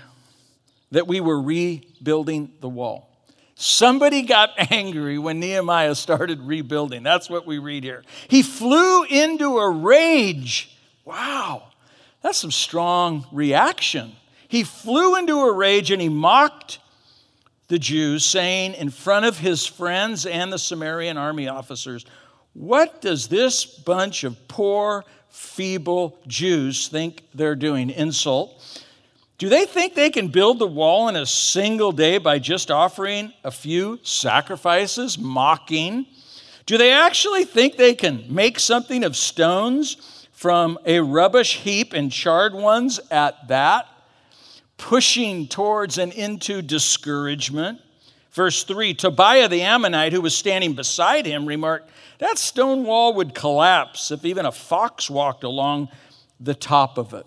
that 0.91 1.07
we 1.07 1.19
were 1.19 1.41
rebuilding 1.41 2.51
the 2.61 2.69
wall. 2.69 3.08
Somebody 3.61 4.21
got 4.21 4.51
angry 4.71 5.17
when 5.17 5.41
Nehemiah 5.41 5.93
started 5.93 6.39
rebuilding. 6.39 7.03
That's 7.03 7.29
what 7.29 7.45
we 7.45 7.57
read 7.57 7.83
here. 7.83 8.03
He 8.29 8.41
flew 8.41 9.03
into 9.03 9.57
a 9.57 9.69
rage. 9.69 10.77
Wow, 11.03 11.63
that's 12.21 12.37
some 12.37 12.51
strong 12.51 13.27
reaction. 13.33 14.13
He 14.47 14.63
flew 14.63 15.17
into 15.17 15.39
a 15.41 15.51
rage 15.51 15.91
and 15.91 16.01
he 16.01 16.07
mocked 16.07 16.79
the 17.67 17.77
Jews, 17.77 18.23
saying 18.23 18.75
in 18.75 18.91
front 18.91 19.25
of 19.25 19.39
his 19.39 19.65
friends 19.65 20.25
and 20.25 20.53
the 20.53 20.57
Samaritan 20.57 21.17
army 21.17 21.49
officers, 21.49 22.05
What 22.53 23.01
does 23.01 23.27
this 23.27 23.65
bunch 23.65 24.23
of 24.23 24.47
poor, 24.47 25.03
feeble 25.27 26.17
Jews 26.27 26.87
think 26.87 27.23
they're 27.33 27.55
doing? 27.55 27.89
Insult. 27.89 28.85
Do 29.39 29.47
they 29.47 29.65
think 29.65 29.95
they 29.95 30.09
can 30.09 30.27
build 30.27 30.59
the 30.59 30.67
wall 30.67 31.07
in 31.07 31.15
a 31.15 31.25
single 31.25 31.93
day 31.93 32.17
by 32.17 32.39
just 32.39 32.69
offering 32.69 33.31
a 33.41 33.51
few 33.51 33.97
sacrifices, 34.03 35.17
mocking? 35.17 36.05
Do 36.65 36.77
they 36.77 36.91
actually 36.91 37.45
think 37.45 37.77
they 37.77 37.95
can 37.95 38.25
make 38.27 38.59
something 38.59 39.05
of 39.05 39.15
stones 39.15 40.27
from 40.33 40.77
a 40.85 40.99
rubbish 40.99 41.55
heap 41.55 41.93
and 41.93 42.11
charred 42.11 42.53
ones 42.53 42.99
at 43.09 43.47
that? 43.47 43.87
Pushing 44.77 45.47
towards 45.47 45.97
and 45.97 46.11
into 46.11 46.61
discouragement. 46.61 47.79
Verse 48.31 48.65
3 48.65 48.93
Tobiah 48.93 49.47
the 49.47 49.61
Ammonite, 49.61 50.11
who 50.11 50.21
was 50.21 50.35
standing 50.35 50.73
beside 50.73 51.25
him, 51.25 51.45
remarked, 51.45 51.89
That 52.17 52.37
stone 52.37 52.83
wall 52.83 53.13
would 53.13 53.33
collapse 53.33 54.11
if 54.11 54.25
even 54.25 54.45
a 54.45 54.51
fox 54.51 55.09
walked 55.09 55.45
along 55.45 55.87
the 56.41 56.55
top 56.55 56.97
of 56.97 57.13
it. 57.13 57.25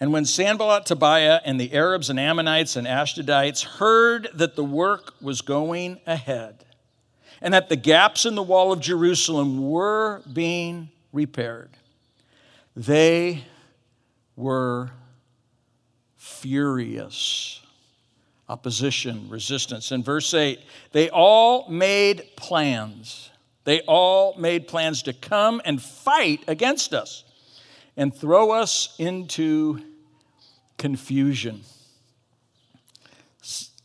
And 0.00 0.12
when 0.12 0.24
Sanballat, 0.24 0.86
Tobiah, 0.86 1.40
and 1.44 1.60
the 1.60 1.72
Arabs 1.72 2.08
and 2.08 2.20
Ammonites 2.20 2.76
and 2.76 2.86
Ashdodites 2.86 3.64
heard 3.64 4.28
that 4.34 4.54
the 4.54 4.64
work 4.64 5.14
was 5.20 5.40
going 5.40 6.00
ahead 6.06 6.64
and 7.40 7.54
that 7.54 7.68
the 7.68 7.76
gaps 7.76 8.24
in 8.24 8.34
the 8.34 8.42
wall 8.42 8.72
of 8.72 8.80
Jerusalem 8.80 9.68
were 9.68 10.22
being 10.32 10.90
repaired, 11.12 11.70
they 12.76 13.44
were 14.36 14.90
furious. 16.16 17.60
Opposition, 18.48 19.28
resistance. 19.28 19.92
In 19.92 20.02
verse 20.02 20.32
8, 20.32 20.58
they 20.92 21.10
all 21.10 21.68
made 21.68 22.24
plans. 22.34 23.30
They 23.64 23.80
all 23.82 24.34
made 24.38 24.68
plans 24.68 25.02
to 25.02 25.12
come 25.12 25.60
and 25.66 25.82
fight 25.82 26.44
against 26.48 26.94
us 26.94 27.24
and 27.94 28.14
throw 28.14 28.52
us 28.52 28.94
into 28.98 29.82
confusion. 30.78 31.60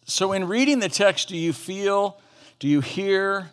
So, 0.05 0.31
in 0.31 0.47
reading 0.47 0.79
the 0.79 0.89
text, 0.89 1.29
do 1.29 1.37
you 1.37 1.53
feel, 1.53 2.19
do 2.59 2.67
you 2.67 2.81
hear, 2.81 3.49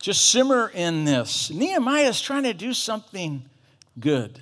just 0.00 0.30
simmer 0.30 0.70
in 0.72 1.04
this? 1.04 1.50
Nehemiah 1.50 2.08
is 2.08 2.20
trying 2.20 2.44
to 2.44 2.54
do 2.54 2.72
something 2.72 3.44
good. 3.98 4.40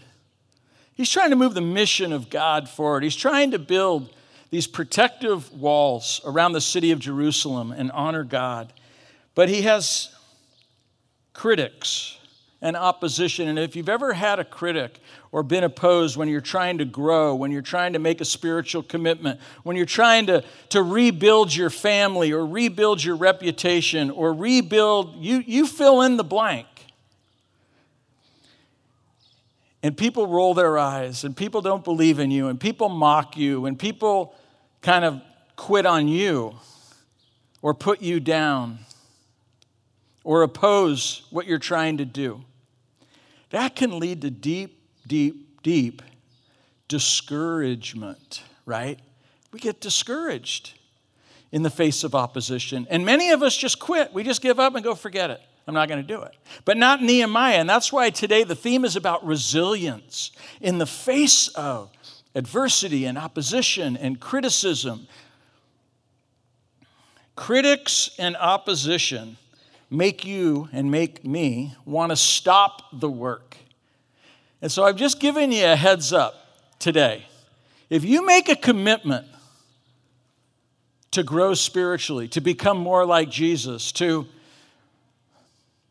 He's 0.94 1.10
trying 1.10 1.30
to 1.30 1.36
move 1.36 1.54
the 1.54 1.60
mission 1.60 2.12
of 2.12 2.30
God 2.30 2.68
forward. 2.68 3.02
He's 3.02 3.16
trying 3.16 3.50
to 3.50 3.58
build 3.58 4.14
these 4.50 4.66
protective 4.66 5.52
walls 5.52 6.20
around 6.24 6.52
the 6.52 6.60
city 6.60 6.90
of 6.90 6.98
Jerusalem 6.98 7.72
and 7.72 7.90
honor 7.92 8.24
God. 8.24 8.72
But 9.34 9.48
he 9.48 9.62
has 9.62 10.14
critics 11.34 12.16
and 12.62 12.76
opposition. 12.76 13.48
And 13.48 13.58
if 13.58 13.76
you've 13.76 13.88
ever 13.88 14.14
had 14.14 14.38
a 14.38 14.44
critic 14.44 14.98
or 15.36 15.42
been 15.42 15.64
opposed 15.64 16.16
when 16.16 16.30
you're 16.30 16.40
trying 16.40 16.78
to 16.78 16.86
grow, 16.86 17.34
when 17.34 17.50
you're 17.50 17.60
trying 17.60 17.92
to 17.92 17.98
make 17.98 18.22
a 18.22 18.24
spiritual 18.24 18.82
commitment, 18.82 19.38
when 19.64 19.76
you're 19.76 19.84
trying 19.84 20.24
to, 20.24 20.42
to 20.70 20.82
rebuild 20.82 21.54
your 21.54 21.68
family 21.68 22.32
or 22.32 22.46
rebuild 22.46 23.04
your 23.04 23.16
reputation 23.16 24.10
or 24.10 24.32
rebuild, 24.32 25.22
you, 25.22 25.44
you 25.46 25.66
fill 25.66 26.00
in 26.00 26.16
the 26.16 26.24
blank. 26.24 26.66
And 29.82 29.94
people 29.94 30.26
roll 30.26 30.54
their 30.54 30.78
eyes, 30.78 31.22
and 31.22 31.36
people 31.36 31.60
don't 31.60 31.84
believe 31.84 32.18
in 32.18 32.30
you, 32.30 32.48
and 32.48 32.58
people 32.58 32.88
mock 32.88 33.36
you, 33.36 33.66
and 33.66 33.78
people 33.78 34.34
kind 34.80 35.04
of 35.04 35.20
quit 35.54 35.84
on 35.84 36.08
you 36.08 36.54
or 37.60 37.74
put 37.74 38.00
you 38.00 38.20
down 38.20 38.78
or 40.24 40.42
oppose 40.42 41.26
what 41.28 41.46
you're 41.46 41.58
trying 41.58 41.98
to 41.98 42.06
do. 42.06 42.42
That 43.50 43.76
can 43.76 43.98
lead 43.98 44.22
to 44.22 44.30
deep, 44.30 44.76
deep, 45.06 45.62
deep 45.62 46.02
discouragement, 46.88 48.42
right? 48.64 48.98
We 49.52 49.58
get 49.58 49.80
discouraged 49.80 50.74
in 51.52 51.62
the 51.62 51.70
face 51.70 52.04
of 52.04 52.14
opposition. 52.14 52.86
And 52.90 53.04
many 53.04 53.30
of 53.30 53.42
us 53.42 53.56
just 53.56 53.78
quit. 53.78 54.12
We 54.12 54.22
just 54.22 54.42
give 54.42 54.60
up 54.60 54.74
and 54.74 54.84
go, 54.84 54.94
forget 54.94 55.30
it. 55.30 55.40
I'm 55.66 55.74
not 55.74 55.88
going 55.88 56.00
to 56.00 56.06
do 56.06 56.22
it. 56.22 56.32
But 56.64 56.76
not 56.76 57.02
Nehemiah. 57.02 57.56
And 57.56 57.68
that's 57.68 57.92
why 57.92 58.10
today 58.10 58.44
the 58.44 58.54
theme 58.54 58.84
is 58.84 58.94
about 58.94 59.26
resilience 59.26 60.30
in 60.60 60.78
the 60.78 60.86
face 60.86 61.48
of 61.48 61.90
adversity 62.34 63.04
and 63.04 63.18
opposition 63.18 63.96
and 63.96 64.20
criticism. 64.20 65.08
Critics 67.34 68.10
and 68.18 68.36
opposition 68.36 69.36
make 69.90 70.24
you 70.24 70.68
and 70.72 70.90
make 70.90 71.24
me 71.24 71.74
want 71.84 72.10
to 72.10 72.16
stop 72.16 72.82
the 72.92 73.10
work. 73.10 73.56
And 74.62 74.72
so 74.72 74.84
I've 74.84 74.96
just 74.96 75.20
given 75.20 75.52
you 75.52 75.66
a 75.66 75.76
heads 75.76 76.12
up 76.12 76.34
today. 76.78 77.26
If 77.90 78.04
you 78.04 78.24
make 78.24 78.48
a 78.48 78.56
commitment 78.56 79.26
to 81.12 81.22
grow 81.22 81.54
spiritually, 81.54 82.28
to 82.28 82.40
become 82.40 82.78
more 82.78 83.06
like 83.06 83.30
Jesus, 83.30 83.92
to 83.92 84.26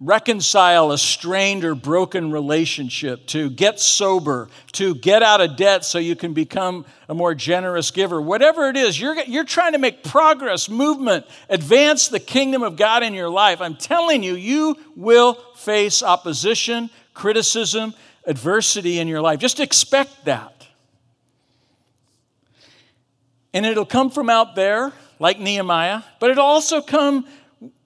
reconcile 0.01 0.91
a 0.91 0.97
strained 0.97 1.63
or 1.63 1.73
broken 1.73 2.31
relationship, 2.31 3.25
to 3.27 3.49
get 3.49 3.79
sober, 3.79 4.49
to 4.73 4.93
get 4.95 5.23
out 5.23 5.39
of 5.39 5.55
debt 5.55 5.85
so 5.85 5.97
you 5.97 6.15
can 6.15 6.33
become 6.33 6.85
a 7.07 7.13
more 7.13 7.33
generous 7.33 7.91
giver. 7.91 8.21
Whatever 8.21 8.67
it 8.67 8.75
is, 8.75 8.99
you're, 8.99 9.15
you're 9.23 9.45
trying 9.45 9.71
to 9.71 9.79
make 9.79 10.03
progress, 10.03 10.69
movement, 10.69 11.25
advance 11.49 12.09
the 12.09 12.19
kingdom 12.19 12.61
of 12.61 12.75
God 12.75 13.03
in 13.03 13.13
your 13.13 13.29
life. 13.29 13.61
I'm 13.61 13.75
telling 13.75 14.21
you, 14.21 14.35
you 14.35 14.75
will 14.95 15.35
face 15.55 16.03
opposition, 16.03 16.89
criticism, 17.13 17.93
adversity 18.27 18.99
in 18.99 19.07
your 19.07 19.21
life. 19.21 19.39
Just 19.39 19.59
expect 19.59 20.25
that. 20.25 20.67
And 23.53 23.65
it'll 23.65 23.85
come 23.85 24.09
from 24.09 24.29
out 24.29 24.55
there, 24.55 24.91
like 25.19 25.39
Nehemiah, 25.39 26.01
but 26.19 26.29
it'll 26.29 26.43
also 26.43 26.81
come 26.81 27.25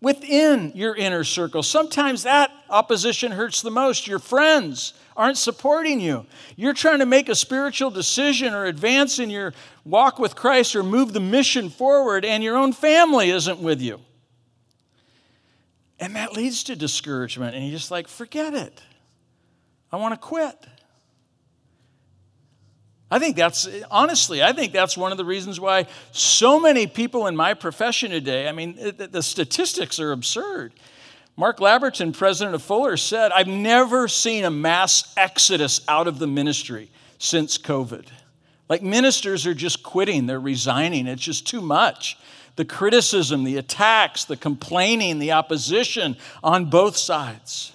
within 0.02 0.71
your 0.73 0.95
inner 0.95 1.23
circle. 1.23 1.62
Sometimes 1.62 2.23
that 2.23 2.52
opposition 2.69 3.32
hurts 3.32 3.62
the 3.62 3.69
most. 3.69 4.08
Your 4.08 4.19
friends 4.19 4.93
aren't 5.15 5.38
supporting 5.38 5.99
you. 5.99 6.25
You're 6.56 6.73
trying 6.73 6.99
to 6.99 7.06
make 7.06 7.30
a 7.30 7.36
spiritual 7.36 7.91
decision 7.91 8.54
or 8.54 8.65
advance 8.65 9.19
in 9.19 9.30
your 9.30 9.54
walk 9.86 10.17
with 10.17 10.36
Christ 10.36 10.75
or 10.75 10.82
move 10.82 11.13
the 11.13 11.19
mission 11.19 11.69
forward, 11.69 12.25
and 12.25 12.43
your 12.43 12.58
own 12.58 12.73
family 12.73 13.30
isn't 13.30 13.60
with 13.60 13.82
you. 13.82 13.99
And 15.99 16.15
that 16.15 16.34
leads 16.34 16.63
to 16.63 16.75
discouragement, 16.75 17.56
and 17.56 17.63
you're 17.65 17.78
just 17.78 17.91
like, 17.91 18.08
forget 18.08 18.54
it. 18.54 18.82
I 19.91 19.97
want 19.97 20.13
to 20.13 20.19
quit. 20.19 20.67
I 23.12 23.17
think 23.17 23.36
that's, 23.36 23.67
honestly, 23.89 24.43
I 24.43 24.54
think 24.54 24.71
that's 24.71 24.95
one 24.95 25.12
of 25.12 25.17
the 25.17 25.25
reasons 25.25 25.60
why 25.60 25.88
so 26.12 26.60
many 26.60 26.86
people 26.86 27.25
in 27.25 27.36
my 27.36 27.56
profession 27.56 28.12
today, 28.12 28.47
I 28.47 28.52
mean, 28.52 28.75
the 28.75 29.23
statistics 29.23 29.99
are 29.99 30.12
absurd. 30.12 30.73
Mark 31.36 31.60
Labberton, 31.60 32.15
president 32.15 32.54
of 32.54 32.62
Fuller, 32.62 32.97
said, 32.97 33.32
I've 33.32 33.47
never 33.47 34.08
seen 34.08 34.43
a 34.43 34.52
mass 34.52 35.12
exodus 35.17 35.82
out 35.88 36.08
of 36.08 36.19
the 36.19 36.28
ministry 36.28 36.91
since 37.17 37.58
COVID. 37.58 38.06
Like 38.67 38.84
ministers 38.84 39.47
are 39.47 39.56
just 39.56 39.82
quitting, 39.82 40.28
they're 40.28 40.39
resigning, 40.39 41.08
it's 41.08 41.21
just 41.21 41.47
too 41.47 41.62
much. 41.62 42.17
The 42.58 42.65
criticism, 42.65 43.43
the 43.43 43.58
attacks, 43.58 44.25
the 44.25 44.38
complaining, 44.38 45.17
the 45.17 45.32
opposition 45.32 46.17
on 46.43 46.69
both 46.69 46.95
sides. 46.97 47.71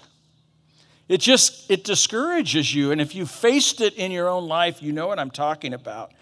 It 1.08 1.20
just 1.20 1.70
it 1.70 1.84
discourages 1.84 2.74
you 2.74 2.90
and 2.90 3.00
if 3.00 3.14
you 3.14 3.26
faced 3.26 3.80
it 3.80 3.94
in 3.94 4.10
your 4.10 4.28
own 4.28 4.48
life, 4.48 4.82
you 4.82 4.92
know 4.92 5.06
what 5.06 5.18
I'm 5.18 5.30
talking 5.30 5.74
about. 5.74 6.12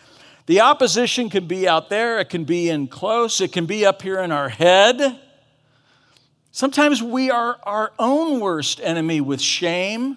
The 0.46 0.60
opposition 0.60 1.30
can 1.30 1.46
be 1.46 1.68
out 1.68 1.88
there, 1.88 2.18
it 2.18 2.28
can 2.28 2.44
be 2.44 2.68
in 2.68 2.88
close, 2.88 3.40
it 3.40 3.52
can 3.52 3.66
be 3.66 3.86
up 3.86 4.02
here 4.02 4.18
in 4.18 4.32
our 4.32 4.48
head. 4.48 5.20
Sometimes 6.50 7.02
we 7.02 7.30
are 7.30 7.58
our 7.62 7.92
own 7.98 8.40
worst 8.40 8.80
enemy 8.82 9.20
with 9.20 9.40
shame. 9.40 10.16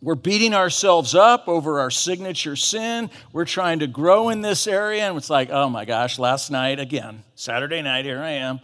We're 0.00 0.14
beating 0.14 0.54
ourselves 0.54 1.16
up 1.16 1.48
over 1.48 1.80
our 1.80 1.90
signature 1.90 2.54
sin. 2.54 3.10
We're 3.32 3.44
trying 3.44 3.80
to 3.80 3.88
grow 3.88 4.28
in 4.28 4.42
this 4.42 4.68
area, 4.68 5.08
and 5.08 5.16
it's 5.16 5.28
like, 5.28 5.50
oh 5.50 5.68
my 5.68 5.84
gosh, 5.84 6.20
last 6.20 6.52
night 6.52 6.78
again, 6.78 7.24
Saturday 7.34 7.82
night, 7.82 8.04
here 8.04 8.20
I 8.20 8.30
am 8.30 8.60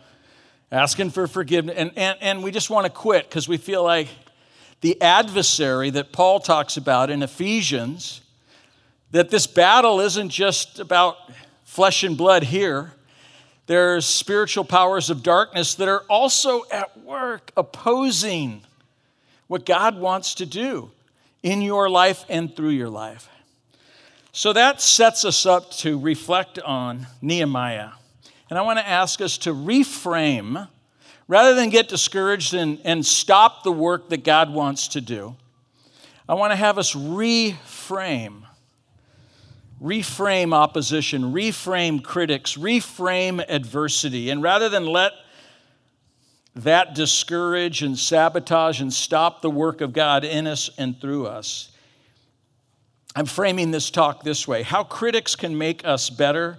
asking 0.74 1.10
for 1.10 1.28
forgiveness. 1.28 1.76
And, 1.78 1.92
and, 1.94 2.18
and 2.20 2.42
we 2.42 2.50
just 2.50 2.68
want 2.68 2.84
to 2.84 2.92
quit 2.92 3.28
because 3.28 3.48
we 3.48 3.56
feel 3.56 3.84
like 3.84 4.08
the 4.80 5.00
adversary 5.00 5.90
that 5.90 6.12
Paul 6.12 6.40
talks 6.40 6.76
about 6.76 7.10
in 7.10 7.22
Ephesians, 7.22 8.20
that 9.12 9.30
this 9.30 9.46
battle 9.46 10.00
isn't 10.00 10.30
just 10.30 10.80
about 10.80 11.16
flesh 11.64 12.02
and 12.02 12.16
blood 12.16 12.42
here. 12.42 12.92
There's 13.66 14.04
spiritual 14.04 14.64
powers 14.64 15.10
of 15.10 15.22
darkness 15.22 15.76
that 15.76 15.86
are 15.86 16.02
also 16.10 16.64
at 16.72 16.98
work 16.98 17.52
opposing 17.56 18.62
what 19.46 19.64
God 19.64 19.96
wants 19.96 20.34
to 20.34 20.46
do 20.46 20.90
in 21.44 21.62
your 21.62 21.88
life 21.88 22.24
and 22.28 22.54
through 22.54 22.70
your 22.70 22.90
life. 22.90 23.28
So 24.32 24.52
that 24.52 24.80
sets 24.80 25.24
us 25.24 25.46
up 25.46 25.70
to 25.72 26.00
reflect 26.00 26.58
on 26.58 27.06
Nehemiah. 27.22 27.90
And 28.50 28.58
I 28.58 28.62
want 28.62 28.78
to 28.78 28.86
ask 28.86 29.20
us 29.20 29.38
to 29.38 29.54
reframe, 29.54 30.68
rather 31.28 31.54
than 31.54 31.70
get 31.70 31.88
discouraged 31.88 32.54
and, 32.54 32.78
and 32.84 33.04
stop 33.04 33.62
the 33.62 33.72
work 33.72 34.10
that 34.10 34.24
God 34.24 34.52
wants 34.52 34.88
to 34.88 35.00
do, 35.00 35.36
I 36.28 36.34
want 36.34 36.52
to 36.52 36.56
have 36.56 36.78
us 36.78 36.94
reframe. 36.94 38.42
Reframe 39.82 40.54
opposition, 40.54 41.32
reframe 41.34 42.02
critics, 42.02 42.56
reframe 42.56 43.44
adversity. 43.48 44.30
And 44.30 44.42
rather 44.42 44.68
than 44.68 44.86
let 44.86 45.12
that 46.56 46.94
discourage 46.94 47.82
and 47.82 47.98
sabotage 47.98 48.80
and 48.80 48.92
stop 48.92 49.42
the 49.42 49.50
work 49.50 49.80
of 49.80 49.92
God 49.92 50.24
in 50.24 50.46
us 50.46 50.70
and 50.78 50.98
through 51.00 51.26
us, 51.26 51.70
I'm 53.16 53.26
framing 53.26 53.70
this 53.70 53.90
talk 53.90 54.22
this 54.22 54.48
way 54.48 54.62
how 54.62 54.84
critics 54.84 55.36
can 55.36 55.56
make 55.56 55.84
us 55.84 56.10
better 56.10 56.58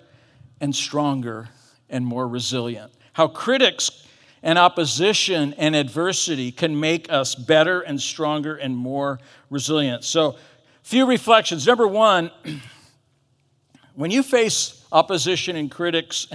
and 0.61 0.75
stronger 0.75 1.49
and 1.95 2.05
more 2.05 2.27
resilient. 2.27 2.91
How 3.13 3.29
critics 3.29 4.05
and 4.43 4.59
opposition 4.59 5.53
and 5.53 5.75
adversity 5.75 6.51
can 6.51 6.77
make 6.77 7.09
us 7.09 7.35
better 7.35 7.79
and 7.79 7.99
stronger 8.01 8.57
and 8.57 8.75
more 8.75 9.19
resilient. 9.49 10.03
So, 10.03 10.35
few 10.83 11.05
reflections. 11.05 11.65
Number 11.65 11.87
one, 11.87 12.31
when 13.95 14.11
you 14.11 14.23
face 14.23 14.85
opposition 14.91 15.55
and 15.55 15.71
critics, 15.71 16.27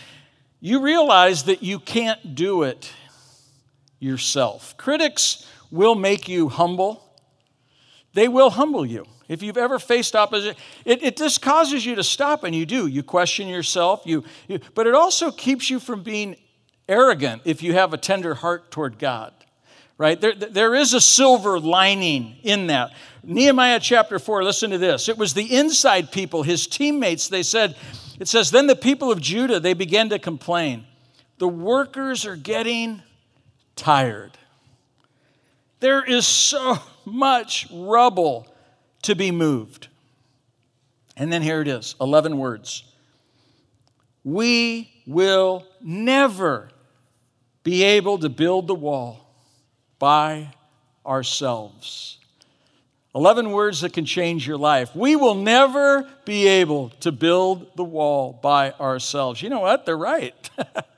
you 0.60 0.82
realize 0.82 1.44
that 1.44 1.62
you 1.62 1.78
can't 1.78 2.34
do 2.34 2.64
it 2.64 2.92
yourself. 4.00 4.76
Critics 4.76 5.48
will 5.70 5.94
make 5.94 6.28
you 6.28 6.48
humble, 6.48 7.02
they 8.14 8.26
will 8.26 8.50
humble 8.50 8.84
you. 8.84 9.06
If 9.28 9.42
you've 9.42 9.56
ever 9.56 9.78
faced 9.78 10.14
opposition, 10.14 10.56
it, 10.84 11.02
it 11.02 11.16
just 11.16 11.40
causes 11.40 11.84
you 11.84 11.94
to 11.94 12.04
stop, 12.04 12.44
and 12.44 12.54
you 12.54 12.66
do. 12.66 12.86
You 12.86 13.02
question 13.02 13.48
yourself, 13.48 14.02
you, 14.04 14.24
you, 14.48 14.60
but 14.74 14.86
it 14.86 14.94
also 14.94 15.30
keeps 15.30 15.70
you 15.70 15.80
from 15.80 16.02
being 16.02 16.36
arrogant 16.88 17.42
if 17.44 17.62
you 17.62 17.72
have 17.72 17.94
a 17.94 17.96
tender 17.96 18.34
heart 18.34 18.70
toward 18.70 18.98
God, 18.98 19.32
right? 19.96 20.20
There, 20.20 20.34
there 20.34 20.74
is 20.74 20.92
a 20.92 21.00
silver 21.00 21.58
lining 21.58 22.36
in 22.42 22.66
that. 22.66 22.92
Nehemiah 23.22 23.80
chapter 23.80 24.18
4, 24.18 24.44
listen 24.44 24.70
to 24.70 24.78
this. 24.78 25.08
It 25.08 25.16
was 25.16 25.32
the 25.32 25.56
inside 25.56 26.12
people, 26.12 26.42
his 26.42 26.66
teammates. 26.66 27.28
They 27.28 27.42
said, 27.42 27.76
it 28.20 28.28
says, 28.28 28.50
Then 28.50 28.66
the 28.66 28.76
people 28.76 29.10
of 29.10 29.20
Judah, 29.20 29.60
they 29.60 29.74
began 29.74 30.10
to 30.10 30.18
complain. 30.18 30.86
The 31.38 31.48
workers 31.48 32.26
are 32.26 32.36
getting 32.36 33.02
tired. 33.76 34.32
There 35.80 36.04
is 36.04 36.26
so 36.26 36.78
much 37.04 37.66
rubble 37.72 38.46
to 39.04 39.14
be 39.14 39.30
moved. 39.30 39.88
And 41.16 41.32
then 41.32 41.42
here 41.42 41.60
it 41.60 41.68
is 41.68 41.94
11 42.00 42.36
words. 42.38 42.84
We 44.24 44.90
will 45.06 45.66
never 45.80 46.70
be 47.62 47.82
able 47.84 48.18
to 48.18 48.28
build 48.28 48.66
the 48.66 48.74
wall 48.74 49.20
by 49.98 50.52
ourselves. 51.06 52.18
11 53.14 53.52
words 53.52 53.82
that 53.82 53.92
can 53.92 54.04
change 54.04 54.46
your 54.46 54.56
life. 54.58 54.94
We 54.94 55.14
will 55.14 55.36
never 55.36 56.08
be 56.24 56.48
able 56.48 56.90
to 57.00 57.12
build 57.12 57.76
the 57.76 57.84
wall 57.84 58.38
by 58.42 58.72
ourselves. 58.72 59.40
You 59.40 59.50
know 59.50 59.60
what? 59.60 59.86
They're 59.86 59.96
right. 59.96 60.34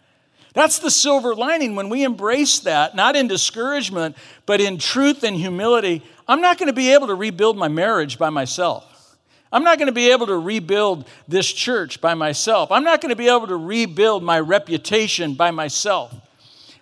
That's 0.57 0.79
the 0.79 0.91
silver 0.91 1.35
lining 1.35 1.77
when 1.77 1.91
we 1.91 2.03
embrace 2.03 2.61
that, 2.61 2.97
not 2.97 3.15
in 3.15 3.29
discouragement, 3.29 4.17
but 4.47 4.59
in 4.59 4.79
truth 4.79 5.23
and 5.23 5.37
humility. 5.37 6.03
I'm 6.27 6.41
not 6.41 6.57
going 6.57 6.69
to 6.69 6.73
be 6.73 6.95
able 6.95 7.09
to 7.09 7.15
rebuild 7.15 7.59
my 7.59 7.69
marriage 7.69 8.19
by 8.19 8.31
myself. 8.31 9.19
I'm 9.53 9.65
not 9.65 9.77
going 9.77 9.89
to 9.89 9.93
be 9.93 10.11
able 10.13 10.29
to 10.29 10.39
rebuild 10.39 11.07
this 11.29 11.47
church 11.53 12.01
by 12.01 12.15
myself. 12.15 12.73
I'm 12.73 12.85
not 12.85 13.03
going 13.03 13.11
to 13.11 13.17
be 13.17 13.29
able 13.29 13.49
to 13.49 13.57
rebuild 13.57 14.23
my 14.23 14.41
reputation 14.41 15.35
by 15.35 15.51
myself. 15.51 16.15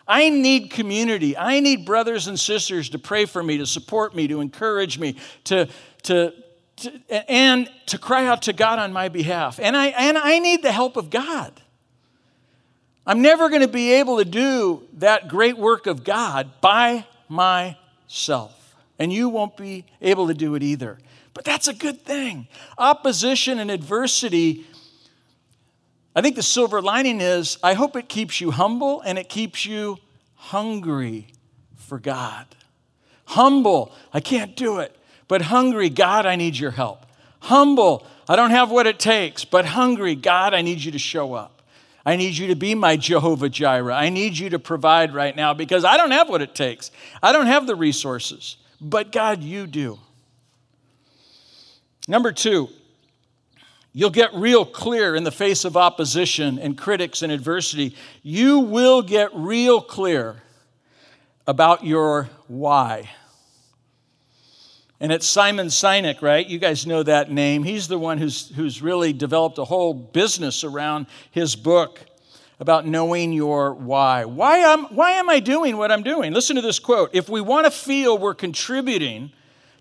I 0.07 0.29
need 0.29 0.71
community. 0.71 1.37
I 1.37 1.59
need 1.59 1.85
brothers 1.85 2.29
and 2.29 2.39
sisters 2.39 2.91
to 2.91 3.01
pray 3.01 3.25
for 3.25 3.43
me, 3.43 3.59
to 3.59 3.67
support 3.67 4.15
me, 4.15 4.29
to 4.29 4.41
encourage 4.41 5.01
me, 5.01 5.17
to, 5.45 5.69
to, 6.05 6.33
to, 6.77 7.29
and 7.29 7.69
to 7.87 7.99
cry 7.99 8.27
out 8.27 8.43
to 8.43 8.53
God 8.53 8.79
on 8.79 8.93
my 8.93 9.09
behalf. 9.09 9.59
And 9.61 9.77
I, 9.77 9.89
and 9.89 10.17
I 10.17 10.39
need 10.39 10.63
the 10.63 10.71
help 10.71 10.97
of 10.97 11.11
God. 11.11 11.61
I'm 13.07 13.21
never 13.21 13.49
going 13.49 13.61
to 13.61 13.69
be 13.69 13.93
able 13.93 14.19
to 14.19 14.25
do 14.25 14.83
that 14.95 15.29
great 15.29 15.59
work 15.59 15.87
of 15.87 16.05
God 16.05 16.51
by 16.61 17.07
myself. 17.29 18.77
And 18.99 19.13
you 19.13 19.29
won't 19.29 19.57
be 19.57 19.85
able 20.01 20.29
to 20.29 20.35
do 20.35 20.55
it 20.55 20.63
either. 20.63 20.99
But 21.35 21.45
that's 21.45 21.69
a 21.69 21.75
good 21.75 22.03
thing. 22.03 22.47
Opposition 22.79 23.59
and 23.59 23.71
adversity, 23.71 24.65
I 26.15 26.23
think 26.23 26.37
the 26.37 26.43
silver 26.43 26.81
lining 26.81 27.21
is 27.21 27.59
I 27.63 27.75
hope 27.75 27.97
it 27.97 28.09
keeps 28.09 28.41
you 28.41 28.53
humble 28.53 29.01
and 29.01 29.19
it 29.19 29.29
keeps 29.29 29.67
you 29.67 29.99
hungry 30.35 31.27
for 31.77 31.99
God. 31.99 32.47
Humble, 33.27 33.93
I 34.13 34.21
can't 34.21 34.55
do 34.55 34.79
it. 34.79 34.97
But 35.27 35.43
hungry, 35.43 35.89
God, 35.89 36.27
I 36.27 36.37
need 36.37 36.57
your 36.57 36.71
help. 36.71 37.05
Humble, 37.41 38.07
I 38.29 38.37
don't 38.37 38.51
have 38.51 38.71
what 38.71 38.87
it 38.87 38.99
takes. 38.99 39.45
But 39.45 39.65
hungry, 39.65 40.15
God, 40.15 40.55
I 40.55 40.63
need 40.63 40.81
you 40.81 40.93
to 40.93 40.99
show 40.99 41.35
up. 41.35 41.54
I 42.07 42.17
need 42.17 42.37
you 42.37 42.49
to 42.49 42.57
be 42.57 42.75
my 42.75 42.97
Jehovah 42.97 43.49
Jireh. 43.49 43.95
I 43.95 44.11
need 44.11 44.37
you 44.37 44.51
to 44.51 44.59
provide 44.59 45.15
right 45.15 45.35
now 45.35 45.55
because 45.55 45.85
I 45.85 45.97
don't 45.97 46.11
have 46.11 46.29
what 46.29 46.43
it 46.43 46.55
takes. 46.55 46.91
I 47.23 47.33
don't 47.33 47.47
have 47.47 47.67
the 47.67 47.75
resources. 47.75 48.57
But 48.81 49.11
God, 49.11 49.43
you 49.43 49.67
do. 49.67 49.99
Number 52.07 52.33
two, 52.33 52.69
you'll 53.95 54.11
get 54.11 54.35
real 54.35 54.67
clear 54.67 55.17
in 55.17 55.25
the 55.25 55.33
face 55.33 55.65
of 55.65 55.77
opposition 55.77 56.59
and 56.59 56.77
critics 56.77 57.23
and 57.23 57.33
adversity. 57.33 57.97
You 58.23 58.61
will 58.61 59.01
get 59.01 59.31
real 59.33 59.81
clear 59.81 60.43
about 61.47 61.87
your 61.87 62.29
why. 62.47 63.09
And 65.01 65.13
it's 65.13 65.27
Simon 65.27 65.67
Sinek, 65.67 66.23
right? 66.23 66.47
You 66.47 66.59
guys 66.59 66.87
know 66.87 67.03
that 67.03 67.31
name. 67.31 67.65
He's 67.65 67.89
the 67.89 67.99
one 67.99 68.19
who's, 68.19 68.49
who's 68.55 68.81
really 68.81 69.13
developed 69.13 69.59
a 69.59 69.65
whole 69.65 69.93
business 69.93 70.65
around 70.65 71.07
his 71.31 71.57
book 71.57 72.01
about 72.61 72.87
knowing 72.87 73.33
your 73.33 73.75
why. 73.75 74.25
Why 74.25 74.59
am, 74.59 74.85
why 74.85 75.13
am 75.13 75.29
I 75.29 75.41
doing 75.41 75.77
what 75.77 75.91
I'm 75.91 76.03
doing? 76.03 76.33
Listen 76.33 76.57
to 76.57 76.63
this 76.63 76.79
quote 76.79 77.11
If 77.13 77.29
we 77.29 77.41
want 77.41 77.67
to 77.67 77.71
feel 77.71 78.17
we're 78.17 78.35
contributing 78.35 79.33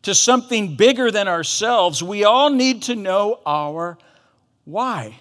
to 0.02 0.16
something 0.16 0.76
bigger 0.76 1.12
than 1.12 1.28
ourselves, 1.28 2.04
we 2.04 2.24
all 2.24 2.50
need 2.50 2.84
to 2.84 2.96
know 2.96 3.40
our 3.46 3.98
why. 4.66 5.20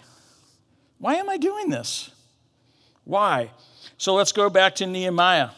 Why 0.98 1.14
am 1.16 1.28
I 1.28 1.36
doing 1.36 1.68
this? 1.68 2.10
Why? 3.04 3.50
So 3.98 4.14
let's 4.14 4.32
go 4.32 4.48
back 4.48 4.76
to 4.76 4.86
Nehemiah. 4.86 5.50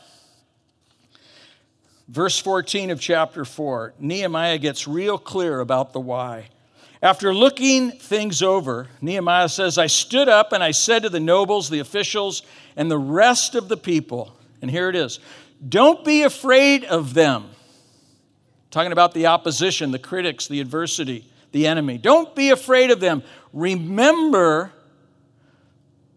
Verse 2.08 2.38
14 2.38 2.90
of 2.90 3.00
chapter 3.00 3.44
4. 3.44 3.94
Nehemiah 3.98 4.58
gets 4.58 4.86
real 4.86 5.18
clear 5.18 5.60
about 5.60 5.92
the 5.92 6.00
why. 6.00 6.48
After 7.02 7.34
looking 7.34 7.90
things 7.90 8.42
over, 8.42 8.88
Nehemiah 9.00 9.48
says, 9.48 9.76
I 9.76 9.88
stood 9.88 10.28
up 10.28 10.52
and 10.52 10.62
I 10.62 10.70
said 10.70 11.02
to 11.02 11.10
the 11.10 11.20
nobles, 11.20 11.68
the 11.68 11.80
officials, 11.80 12.42
and 12.76 12.90
the 12.90 12.98
rest 12.98 13.54
of 13.54 13.68
the 13.68 13.76
people, 13.76 14.36
and 14.62 14.70
here 14.70 14.88
it 14.88 14.96
is 14.96 15.20
don't 15.68 16.04
be 16.04 16.22
afraid 16.22 16.84
of 16.84 17.14
them. 17.14 17.48
Talking 18.70 18.92
about 18.92 19.14
the 19.14 19.26
opposition, 19.26 19.92
the 19.92 19.98
critics, 19.98 20.46
the 20.46 20.60
adversity, 20.60 21.24
the 21.52 21.66
enemy. 21.66 21.96
Don't 21.96 22.34
be 22.34 22.50
afraid 22.50 22.90
of 22.90 23.00
them. 23.00 23.22
Remember 23.52 24.72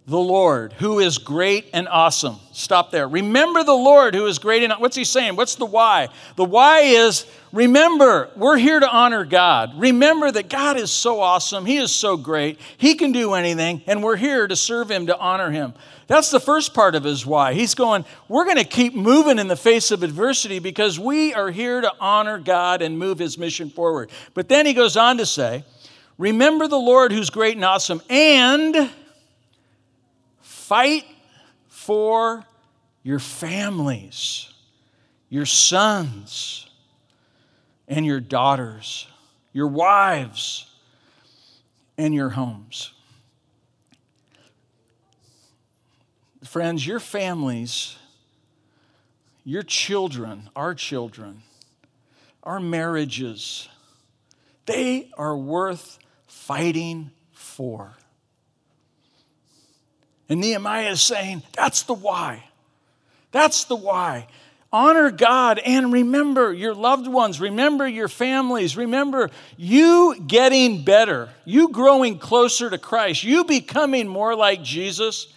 the 0.08 0.18
Lord 0.18 0.72
who 0.72 1.00
is 1.00 1.18
great 1.18 1.70
and 1.74 1.86
awesome. 1.90 2.38
Stop 2.54 2.92
there. 2.92 3.10
Remember 3.10 3.62
the 3.66 3.74
Lord 3.74 4.16
who 4.16 4.26
is 4.26 4.40
great 4.40 4.64
and 4.64 4.72
what's 4.80 4.96
he 4.96 5.04
saying? 5.04 5.36
What's 5.36 5.56
the 5.56 5.66
why? 5.66 6.08
The 6.38 6.46
why 6.46 6.80
is 6.80 7.26
remember, 7.52 8.30
we're 8.38 8.58
here 8.58 8.80
to 8.80 8.90
honor 8.90 9.26
God. 9.26 9.78
Remember 9.78 10.32
that 10.32 10.50
God 10.50 10.78
is 10.78 10.92
so 10.92 11.20
awesome. 11.20 11.66
He 11.66 11.76
is 11.76 11.94
so 11.94 12.16
great. 12.16 12.58
He 12.78 12.96
can 12.96 13.12
do 13.12 13.34
anything 13.34 13.82
and 13.86 14.02
we're 14.02 14.16
here 14.16 14.48
to 14.48 14.56
serve 14.56 14.90
him, 14.90 15.08
to 15.08 15.18
honor 15.18 15.52
him. 15.52 15.74
That's 16.08 16.32
the 16.32 16.40
first 16.40 16.74
part 16.74 16.96
of 16.96 17.04
his 17.04 17.26
why. 17.26 17.54
He's 17.54 17.76
going, 17.76 18.06
we're 18.30 18.46
going 18.46 18.56
to 18.56 18.64
keep 18.64 18.96
moving 18.96 19.40
in 19.40 19.50
the 19.50 19.58
face 19.58 19.92
of 19.92 20.04
adversity 20.04 20.60
because 20.60 20.98
we 20.98 21.34
are 21.34 21.52
here 21.52 21.82
to 21.82 21.92
honor 22.00 22.40
God 22.40 22.82
and 22.82 22.98
move 22.98 23.20
his 23.20 23.38
mission 23.38 23.70
forward. 23.70 24.10
But 24.34 24.48
then 24.48 24.66
he 24.66 24.74
goes 24.74 24.96
on 24.96 25.18
to 25.18 25.26
say, 25.26 25.66
remember 26.18 26.70
the 26.70 26.80
Lord 26.80 27.12
who's 27.12 27.30
great 27.30 27.58
and 27.58 27.66
awesome 27.66 28.02
and 28.10 28.90
Fight 30.68 31.06
for 31.70 32.44
your 33.02 33.20
families, 33.20 34.52
your 35.30 35.46
sons, 35.46 36.68
and 37.88 38.06
your 38.06 38.20
daughters, 38.20 39.08
your 39.54 39.70
wives, 39.70 40.70
and 41.98 42.14
your 42.14 42.32
homes. 42.32 42.92
Friends, 46.44 46.86
your 46.86 47.00
families, 47.00 47.96
your 49.46 49.64
children, 49.64 50.50
our 50.54 50.76
children, 50.76 51.44
our 52.44 52.60
marriages, 52.60 53.70
they 54.66 55.12
are 55.18 55.38
worth 55.38 55.98
fighting 56.26 57.12
for. 57.32 57.97
And 60.30 60.42
Nehemiah 60.42 60.92
is 60.92 61.02
saying, 61.02 61.44
that's 61.54 61.84
the 61.84 61.94
why. 61.94 62.44
That's 63.32 63.66
the 63.66 63.76
why. 63.76 64.28
Honor 64.72 65.12
God 65.12 65.60
and 65.60 65.94
remember 65.94 66.52
your 66.52 66.74
loved 66.74 67.08
ones, 67.08 67.40
remember 67.40 67.88
your 67.88 68.10
families, 68.10 68.76
remember 68.76 69.30
you 69.56 70.16
getting 70.28 70.84
better, 70.84 71.30
you 71.46 71.70
growing 71.70 72.20
closer 72.20 72.70
to 72.70 72.78
Christ, 72.78 73.24
you 73.24 73.46
becoming 73.46 74.08
more 74.10 74.36
like 74.36 74.62
Jesus. 74.64 75.34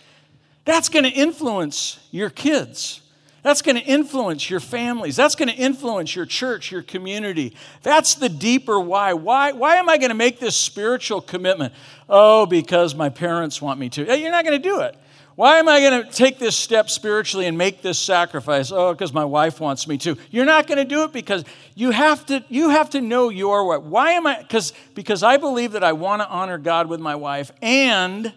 That's 0.64 0.88
going 0.88 1.04
to 1.04 1.10
influence 1.10 2.00
your 2.10 2.28
kids. 2.28 2.99
That's 3.42 3.62
going 3.62 3.76
to 3.76 3.82
influence 3.82 4.50
your 4.50 4.60
families. 4.60 5.16
That's 5.16 5.34
going 5.34 5.48
to 5.48 5.54
influence 5.54 6.14
your 6.14 6.26
church, 6.26 6.70
your 6.70 6.82
community. 6.82 7.54
That's 7.82 8.14
the 8.14 8.28
deeper 8.28 8.78
why. 8.78 9.14
Why, 9.14 9.52
why 9.52 9.76
am 9.76 9.88
I 9.88 9.96
going 9.96 10.10
to 10.10 10.16
make 10.16 10.40
this 10.40 10.56
spiritual 10.56 11.20
commitment? 11.20 11.72
Oh, 12.08 12.44
because 12.44 12.94
my 12.94 13.08
parents 13.08 13.62
want 13.62 13.80
me 13.80 13.88
to. 13.90 14.18
You're 14.18 14.30
not 14.30 14.44
going 14.44 14.60
to 14.60 14.68
do 14.68 14.80
it. 14.80 14.96
Why 15.36 15.56
am 15.56 15.68
I 15.68 15.80
going 15.80 16.04
to 16.04 16.10
take 16.10 16.38
this 16.38 16.54
step 16.54 16.90
spiritually 16.90 17.46
and 17.46 17.56
make 17.56 17.80
this 17.80 17.98
sacrifice? 17.98 18.70
Oh, 18.70 18.92
because 18.92 19.14
my 19.14 19.24
wife 19.24 19.58
wants 19.58 19.88
me 19.88 19.96
to. 19.98 20.18
You're 20.30 20.44
not 20.44 20.66
going 20.66 20.76
to 20.76 20.84
do 20.84 21.04
it 21.04 21.12
because 21.12 21.44
you 21.74 21.92
have 21.92 22.26
to 22.26 22.44
you 22.50 22.68
have 22.68 22.90
to 22.90 23.00
know 23.00 23.30
your 23.30 23.64
what. 23.64 23.84
Why 23.84 24.10
am 24.10 24.26
I 24.26 24.42
because 24.42 24.74
because 24.94 25.22
I 25.22 25.38
believe 25.38 25.72
that 25.72 25.82
I 25.82 25.92
want 25.92 26.20
to 26.20 26.28
honor 26.28 26.58
God 26.58 26.88
with 26.88 27.00
my 27.00 27.14
wife 27.14 27.52
and 27.62 28.34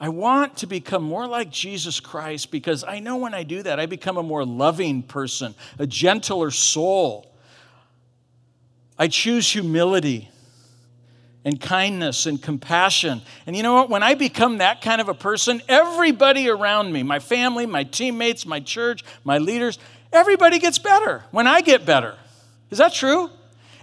I 0.00 0.08
want 0.08 0.58
to 0.58 0.66
become 0.66 1.02
more 1.02 1.26
like 1.26 1.50
Jesus 1.50 2.00
Christ 2.00 2.50
because 2.50 2.84
I 2.84 2.98
know 2.98 3.16
when 3.16 3.32
I 3.32 3.42
do 3.42 3.62
that, 3.62 3.78
I 3.78 3.86
become 3.86 4.16
a 4.16 4.22
more 4.22 4.44
loving 4.44 5.02
person, 5.02 5.54
a 5.78 5.86
gentler 5.86 6.50
soul. 6.50 7.30
I 8.98 9.08
choose 9.08 9.50
humility 9.50 10.30
and 11.44 11.60
kindness 11.60 12.26
and 12.26 12.42
compassion. 12.42 13.22
And 13.46 13.54
you 13.56 13.62
know 13.62 13.74
what? 13.74 13.90
When 13.90 14.02
I 14.02 14.14
become 14.14 14.58
that 14.58 14.82
kind 14.82 15.00
of 15.00 15.08
a 15.08 15.14
person, 15.14 15.62
everybody 15.68 16.48
around 16.48 16.92
me, 16.92 17.02
my 17.02 17.18
family, 17.18 17.66
my 17.66 17.84
teammates, 17.84 18.46
my 18.46 18.60
church, 18.60 19.04
my 19.24 19.38
leaders, 19.38 19.78
everybody 20.12 20.58
gets 20.58 20.78
better 20.78 21.24
when 21.30 21.46
I 21.46 21.60
get 21.60 21.84
better. 21.84 22.16
Is 22.70 22.78
that 22.78 22.94
true? 22.94 23.30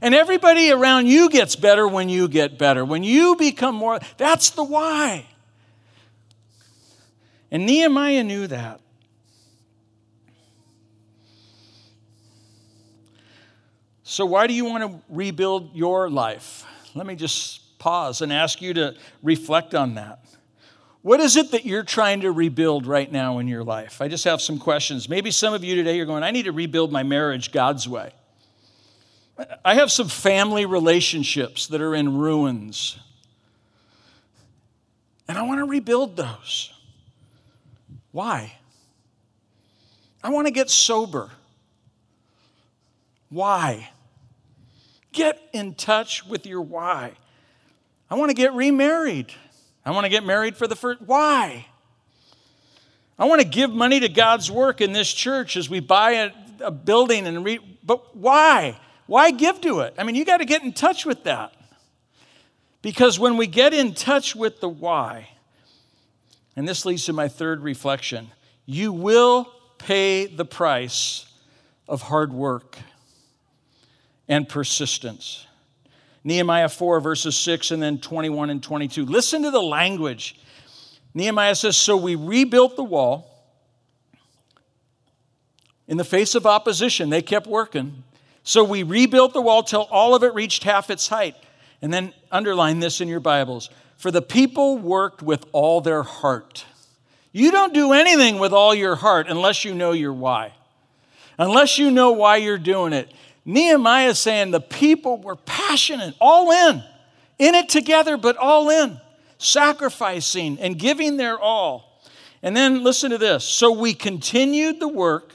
And 0.01 0.15
everybody 0.15 0.71
around 0.71 1.07
you 1.07 1.29
gets 1.29 1.55
better 1.55 1.87
when 1.87 2.09
you 2.09 2.27
get 2.27 2.57
better. 2.57 2.83
When 2.83 3.03
you 3.03 3.35
become 3.35 3.75
more, 3.75 3.99
that's 4.17 4.49
the 4.49 4.63
why. 4.63 5.25
And 7.51 7.65
Nehemiah 7.65 8.23
knew 8.23 8.47
that. 8.47 8.79
So, 14.03 14.25
why 14.25 14.47
do 14.47 14.53
you 14.53 14.65
want 14.65 14.83
to 14.83 14.99
rebuild 15.09 15.75
your 15.75 16.09
life? 16.09 16.65
Let 16.95 17.05
me 17.05 17.15
just 17.15 17.77
pause 17.79 18.21
and 18.21 18.31
ask 18.31 18.61
you 18.61 18.73
to 18.73 18.95
reflect 19.23 19.73
on 19.73 19.95
that. 19.95 20.19
What 21.01 21.19
is 21.19 21.35
it 21.35 21.51
that 21.51 21.65
you're 21.65 21.83
trying 21.83 22.21
to 22.21 22.31
rebuild 22.31 22.85
right 22.85 23.11
now 23.11 23.39
in 23.39 23.47
your 23.47 23.63
life? 23.63 24.01
I 24.01 24.07
just 24.07 24.23
have 24.25 24.41
some 24.41 24.59
questions. 24.59 25.09
Maybe 25.09 25.31
some 25.31 25.53
of 25.53 25.63
you 25.63 25.75
today 25.75 25.99
are 25.99 26.05
going, 26.05 26.23
I 26.23 26.31
need 26.31 26.43
to 26.43 26.51
rebuild 26.51 26.91
my 26.91 27.03
marriage 27.03 27.51
God's 27.51 27.87
way. 27.87 28.11
I 29.65 29.75
have 29.75 29.91
some 29.91 30.09
family 30.09 30.65
relationships 30.65 31.67
that 31.67 31.81
are 31.81 31.95
in 31.95 32.17
ruins. 32.17 32.99
And 35.27 35.37
I 35.37 35.43
want 35.43 35.59
to 35.59 35.65
rebuild 35.65 36.17
those. 36.17 36.71
Why? 38.11 38.53
I 40.23 40.29
want 40.29 40.47
to 40.47 40.51
get 40.51 40.69
sober. 40.69 41.29
Why? 43.29 43.89
Get 45.13 45.41
in 45.53 45.73
touch 45.73 46.25
with 46.25 46.45
your 46.45 46.61
why. 46.61 47.13
I 48.09 48.15
want 48.15 48.29
to 48.29 48.35
get 48.35 48.53
remarried. 48.53 49.33
I 49.85 49.91
want 49.91 50.05
to 50.05 50.09
get 50.09 50.25
married 50.25 50.57
for 50.57 50.67
the 50.67 50.75
first. 50.75 51.01
Why? 51.01 51.65
I 53.17 53.25
want 53.25 53.41
to 53.41 53.47
give 53.47 53.71
money 53.71 53.99
to 53.99 54.09
God's 54.09 54.51
work 54.51 54.81
in 54.81 54.93
this 54.93 55.11
church 55.11 55.55
as 55.55 55.69
we 55.69 55.79
buy 55.79 56.11
a, 56.11 56.31
a 56.59 56.71
building 56.71 57.27
and 57.27 57.43
re. 57.45 57.59
But 57.83 58.15
why? 58.15 58.79
Why 59.07 59.31
give 59.31 59.61
to 59.61 59.81
it? 59.81 59.95
I 59.97 60.03
mean, 60.03 60.15
you 60.15 60.25
got 60.25 60.37
to 60.37 60.45
get 60.45 60.63
in 60.63 60.73
touch 60.73 61.05
with 61.05 61.23
that. 61.23 61.53
Because 62.81 63.19
when 63.19 63.37
we 63.37 63.47
get 63.47 63.73
in 63.73 63.93
touch 63.93 64.35
with 64.35 64.59
the 64.59 64.69
why, 64.69 65.29
and 66.55 66.67
this 66.67 66.85
leads 66.85 67.05
to 67.05 67.13
my 67.13 67.27
third 67.27 67.61
reflection, 67.61 68.31
you 68.65 68.91
will 68.91 69.51
pay 69.77 70.25
the 70.27 70.45
price 70.45 71.25
of 71.87 72.03
hard 72.03 72.31
work 72.33 72.77
and 74.27 74.47
persistence. 74.47 75.45
Nehemiah 76.23 76.69
4, 76.69 76.99
verses 76.99 77.35
6 77.35 77.71
and 77.71 77.81
then 77.81 77.97
21 77.97 78.49
and 78.49 78.61
22. 78.61 79.05
Listen 79.05 79.43
to 79.43 79.51
the 79.51 79.61
language. 79.61 80.39
Nehemiah 81.13 81.55
says, 81.55 81.75
So 81.75 81.97
we 81.97 82.15
rebuilt 82.15 82.75
the 82.75 82.83
wall 82.83 83.27
in 85.87 85.97
the 85.97 86.03
face 86.03 86.35
of 86.35 86.45
opposition. 86.45 87.09
They 87.09 87.21
kept 87.21 87.47
working. 87.47 88.03
So 88.43 88.63
we 88.63 88.83
rebuilt 88.83 89.33
the 89.33 89.41
wall 89.41 89.63
till 89.63 89.87
all 89.91 90.15
of 90.15 90.23
it 90.23 90.33
reached 90.33 90.63
half 90.63 90.89
its 90.89 91.07
height. 91.07 91.35
And 91.81 91.91
then 91.91 92.13
underline 92.31 92.79
this 92.79 93.01
in 93.01 93.07
your 93.07 93.19
Bibles. 93.19 93.69
For 94.01 94.09
the 94.09 94.23
people 94.23 94.79
worked 94.79 95.21
with 95.21 95.45
all 95.51 95.79
their 95.79 96.01
heart. 96.01 96.65
You 97.31 97.51
don't 97.51 97.71
do 97.71 97.93
anything 97.93 98.39
with 98.39 98.51
all 98.51 98.73
your 98.73 98.95
heart 98.95 99.27
unless 99.29 99.63
you 99.63 99.75
know 99.75 99.91
your 99.91 100.11
why. 100.11 100.53
Unless 101.37 101.77
you 101.77 101.91
know 101.91 102.11
why 102.11 102.37
you're 102.37 102.57
doing 102.57 102.93
it. 102.93 103.13
Nehemiah 103.45 104.07
is 104.07 104.17
saying 104.17 104.49
the 104.49 104.59
people 104.59 105.21
were 105.21 105.35
passionate, 105.35 106.15
all 106.19 106.51
in, 106.51 106.83
in 107.37 107.53
it 107.53 107.69
together, 107.69 108.17
but 108.17 108.37
all 108.37 108.71
in, 108.71 108.99
sacrificing 109.37 110.57
and 110.59 110.79
giving 110.79 111.17
their 111.17 111.37
all. 111.37 112.01
And 112.41 112.57
then 112.57 112.83
listen 112.83 113.11
to 113.11 113.19
this. 113.19 113.43
So 113.43 113.71
we 113.71 113.93
continued 113.93 114.79
the 114.79 114.87
work 114.87 115.31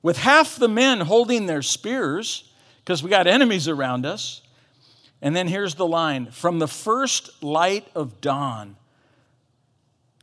with 0.00 0.16
half 0.16 0.56
the 0.56 0.66
men 0.66 1.00
holding 1.00 1.44
their 1.44 1.60
spears, 1.60 2.50
because 2.82 3.02
we 3.02 3.10
got 3.10 3.26
enemies 3.26 3.68
around 3.68 4.06
us. 4.06 4.40
And 5.22 5.36
then 5.36 5.48
here's 5.48 5.74
the 5.74 5.86
line 5.86 6.30
from 6.30 6.58
the 6.58 6.68
first 6.68 7.42
light 7.42 7.86
of 7.94 8.20
dawn 8.20 8.76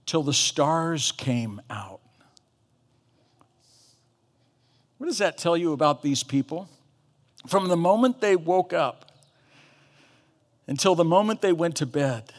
till 0.06 0.24
the 0.24 0.34
stars 0.34 1.12
came 1.12 1.62
out. 1.70 2.00
What 4.98 5.08
does 5.08 5.20
that 5.20 5.38
tell 5.38 5.56
you 5.56 5.74
about 5.74 6.02
these 6.02 6.24
people? 6.24 6.68
From 7.46 7.68
the 7.68 7.78
moment 7.78 8.20
they 8.20 8.36
woke 8.36 8.74
up 8.74 9.12
until 10.66 10.96
the 10.96 11.06
moment 11.06 11.42
they 11.42 11.54
went 11.54 11.76
to 11.78 11.86
bed, 11.86 12.34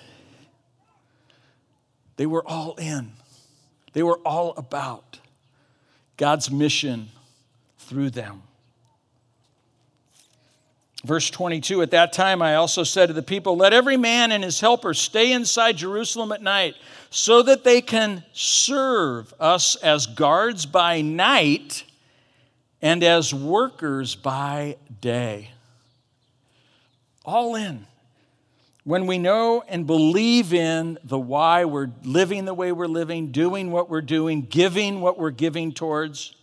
they 2.17 2.27
were 2.27 2.47
all 2.47 2.75
in. 2.75 3.13
They 3.93 4.03
were 4.03 4.19
all 4.19 4.55
about 4.57 5.21
God's 6.17 6.51
mission 6.51 7.11
through 7.79 8.11
them. 8.11 8.43
Verse 11.05 11.31
22 11.31 11.83
At 11.83 11.93
that 11.93 12.13
time 12.13 12.43
I 12.43 12.57
also 12.57 12.83
said 12.83 13.07
to 13.07 13.13
the 13.13 13.23
people, 13.23 13.57
Let 13.57 13.73
every 13.73 13.97
man 13.97 14.33
and 14.33 14.43
his 14.43 14.61
helper 14.61 14.95
stay 14.95 15.33
inside 15.33 15.77
Jerusalem 15.77 16.33
at 16.33 16.43
night, 16.43 16.75
so 17.11 17.43
that 17.43 17.65
they 17.65 17.81
can 17.81 18.25
serve 18.33 19.33
us 19.39 19.77
as 19.77 20.07
guards 20.07 20.67
by 20.67 21.01
night 21.01 21.85
and 22.83 23.03
as 23.03 23.33
workers 23.33 24.15
by 24.15 24.77
day. 25.01 25.51
All 27.25 27.55
in. 27.55 27.87
When 28.85 29.07
we 29.07 29.19
know 29.19 29.63
and 29.69 29.87
believe 29.87 30.55
in 30.55 30.99
the 31.05 31.19
why 31.19 31.67
we're 31.67 31.91
living 32.05 32.47
the 32.47 32.55
way 32.55 32.73
we're 32.73 32.87
living, 32.87 33.33
doing 33.33 33.71
what 33.71 33.91
we're 33.91 34.01
doing, 34.01 34.43
giving 34.43 35.03
what 35.03 35.19
we're 35.19 35.31
giving 35.31 35.73
towards, 35.73 36.35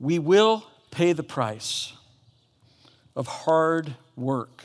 we 0.00 0.18
will 0.18 0.66
pay 0.90 1.12
the 1.12 1.22
price 1.22 1.92
of 3.16 3.26
hard 3.26 3.96
work, 4.14 4.62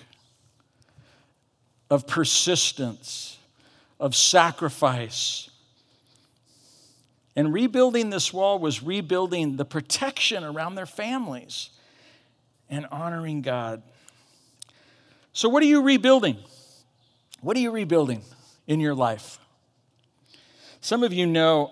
of 1.89 2.05
persistence, 2.05 3.37
of 3.99 4.15
sacrifice, 4.15 5.49
and 7.35 7.53
rebuilding 7.53 8.09
this 8.09 8.33
wall 8.33 8.59
was 8.59 8.83
rebuilding 8.83 9.55
the 9.55 9.63
protection 9.63 10.43
around 10.43 10.75
their 10.75 10.85
families 10.85 11.69
and 12.69 12.85
honoring 12.91 13.41
God. 13.41 13.81
So, 15.31 15.47
what 15.47 15.63
are 15.63 15.67
you 15.67 15.81
rebuilding? 15.81 16.37
What 17.39 17.55
are 17.55 17.61
you 17.61 17.71
rebuilding 17.71 18.21
in 18.67 18.81
your 18.81 18.93
life? 18.93 19.39
Some 20.81 21.03
of 21.03 21.13
you 21.13 21.25
know 21.25 21.71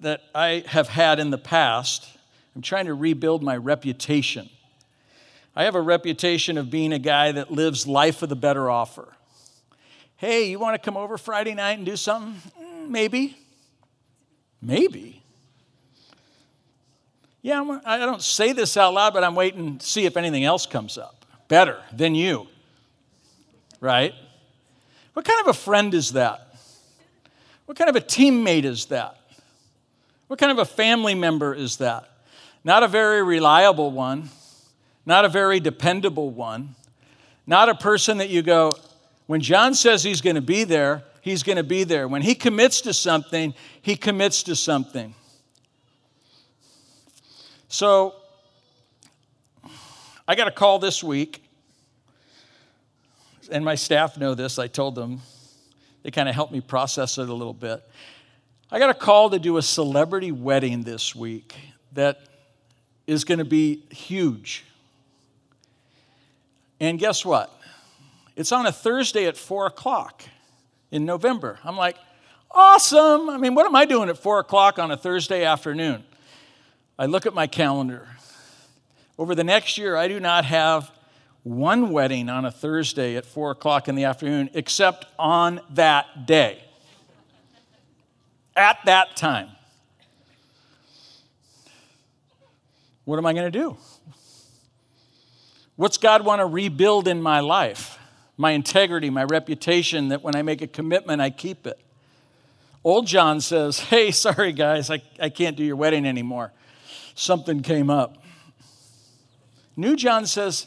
that 0.00 0.20
I 0.34 0.62
have 0.66 0.88
had 0.88 1.18
in 1.18 1.30
the 1.30 1.38
past, 1.38 2.06
I'm 2.54 2.62
trying 2.62 2.86
to 2.86 2.94
rebuild 2.94 3.42
my 3.42 3.56
reputation. 3.56 4.50
I 5.58 5.64
have 5.64 5.74
a 5.74 5.80
reputation 5.80 6.56
of 6.56 6.70
being 6.70 6.92
a 6.92 7.00
guy 7.00 7.32
that 7.32 7.50
lives 7.50 7.84
life 7.84 8.22
of 8.22 8.28
the 8.28 8.36
better 8.36 8.70
offer. 8.70 9.12
Hey, 10.14 10.50
you 10.50 10.60
want 10.60 10.74
to 10.74 10.78
come 10.78 10.96
over 10.96 11.18
Friday 11.18 11.52
night 11.52 11.78
and 11.78 11.84
do 11.84 11.96
something? 11.96 12.40
Mm, 12.62 12.88
maybe. 12.90 13.36
Maybe. 14.62 15.20
Yeah, 17.42 17.80
I 17.84 17.98
don't 17.98 18.22
say 18.22 18.52
this 18.52 18.76
out 18.76 18.94
loud, 18.94 19.12
but 19.12 19.24
I'm 19.24 19.34
waiting 19.34 19.78
to 19.78 19.84
see 19.84 20.04
if 20.04 20.16
anything 20.16 20.44
else 20.44 20.64
comes 20.64 20.96
up 20.96 21.26
better 21.48 21.82
than 21.92 22.14
you. 22.14 22.46
Right? 23.80 24.14
What 25.14 25.24
kind 25.24 25.40
of 25.40 25.48
a 25.48 25.54
friend 25.54 25.92
is 25.92 26.12
that? 26.12 26.54
What 27.66 27.76
kind 27.76 27.90
of 27.90 27.96
a 27.96 28.00
teammate 28.00 28.62
is 28.62 28.86
that? 28.86 29.18
What 30.28 30.38
kind 30.38 30.52
of 30.52 30.58
a 30.58 30.64
family 30.64 31.16
member 31.16 31.52
is 31.52 31.78
that? 31.78 32.08
Not 32.62 32.84
a 32.84 32.88
very 32.88 33.24
reliable 33.24 33.90
one, 33.90 34.30
not 35.08 35.24
a 35.24 35.28
very 35.30 35.58
dependable 35.58 36.28
one, 36.28 36.76
not 37.46 37.70
a 37.70 37.74
person 37.74 38.18
that 38.18 38.28
you 38.28 38.42
go, 38.42 38.76
when 39.26 39.40
John 39.40 39.72
says 39.72 40.04
he's 40.04 40.20
going 40.20 40.36
to 40.36 40.42
be 40.42 40.64
there, 40.64 41.02
he's 41.22 41.42
going 41.42 41.56
to 41.56 41.64
be 41.64 41.82
there. 41.82 42.06
When 42.06 42.20
he 42.20 42.34
commits 42.34 42.82
to 42.82 42.92
something, 42.92 43.54
he 43.80 43.96
commits 43.96 44.42
to 44.42 44.54
something. 44.54 45.14
So, 47.68 48.16
I 50.28 50.34
got 50.34 50.46
a 50.46 50.50
call 50.50 50.78
this 50.78 51.02
week, 51.02 51.42
and 53.50 53.64
my 53.64 53.76
staff 53.76 54.18
know 54.18 54.34
this. 54.34 54.58
I 54.58 54.66
told 54.66 54.94
them, 54.94 55.22
they 56.02 56.10
kind 56.10 56.28
of 56.28 56.34
helped 56.34 56.52
me 56.52 56.60
process 56.60 57.16
it 57.16 57.30
a 57.30 57.34
little 57.34 57.54
bit. 57.54 57.82
I 58.70 58.78
got 58.78 58.90
a 58.90 58.94
call 58.94 59.30
to 59.30 59.38
do 59.38 59.56
a 59.56 59.62
celebrity 59.62 60.32
wedding 60.32 60.82
this 60.82 61.16
week 61.16 61.56
that 61.92 62.20
is 63.06 63.24
going 63.24 63.38
to 63.38 63.46
be 63.46 63.84
huge. 63.88 64.66
And 66.80 66.98
guess 66.98 67.24
what? 67.24 67.52
It's 68.36 68.52
on 68.52 68.66
a 68.66 68.72
Thursday 68.72 69.26
at 69.26 69.36
4 69.36 69.66
o'clock 69.66 70.22
in 70.90 71.04
November. 71.04 71.58
I'm 71.64 71.76
like, 71.76 71.96
awesome. 72.50 73.30
I 73.30 73.36
mean, 73.36 73.54
what 73.54 73.66
am 73.66 73.76
I 73.76 73.84
doing 73.84 74.08
at 74.08 74.18
four 74.18 74.38
o'clock 74.38 74.78
on 74.78 74.90
a 74.90 74.96
Thursday 74.96 75.44
afternoon? 75.44 76.04
I 76.98 77.06
look 77.06 77.26
at 77.26 77.34
my 77.34 77.46
calendar. 77.46 78.08
Over 79.18 79.34
the 79.34 79.44
next 79.44 79.78
year, 79.78 79.96
I 79.96 80.08
do 80.08 80.20
not 80.20 80.44
have 80.44 80.90
one 81.42 81.90
wedding 81.90 82.28
on 82.28 82.44
a 82.44 82.50
Thursday 82.50 83.16
at 83.16 83.24
four 83.24 83.50
o'clock 83.50 83.88
in 83.88 83.94
the 83.94 84.04
afternoon 84.04 84.50
except 84.54 85.06
on 85.18 85.60
that 85.70 86.26
day. 86.26 86.62
At 88.56 88.78
that 88.86 89.16
time. 89.16 89.50
What 93.04 93.18
am 93.18 93.26
I 93.26 93.32
going 93.32 93.50
to 93.50 93.58
do? 93.58 93.76
What's 95.78 95.96
God 95.96 96.24
want 96.24 96.40
to 96.40 96.44
rebuild 96.44 97.06
in 97.06 97.22
my 97.22 97.38
life? 97.38 98.00
My 98.36 98.50
integrity, 98.50 99.10
my 99.10 99.22
reputation, 99.22 100.08
that 100.08 100.24
when 100.24 100.34
I 100.34 100.42
make 100.42 100.60
a 100.60 100.66
commitment, 100.66 101.22
I 101.22 101.30
keep 101.30 101.68
it. 101.68 101.78
Old 102.82 103.06
John 103.06 103.40
says, 103.40 103.78
Hey, 103.88 104.10
sorry 104.10 104.52
guys, 104.52 104.90
I, 104.90 105.00
I 105.20 105.28
can't 105.28 105.56
do 105.56 105.62
your 105.62 105.76
wedding 105.76 106.04
anymore. 106.04 106.52
Something 107.14 107.62
came 107.62 107.90
up. 107.90 108.20
New 109.76 109.94
John 109.94 110.26
says 110.26 110.66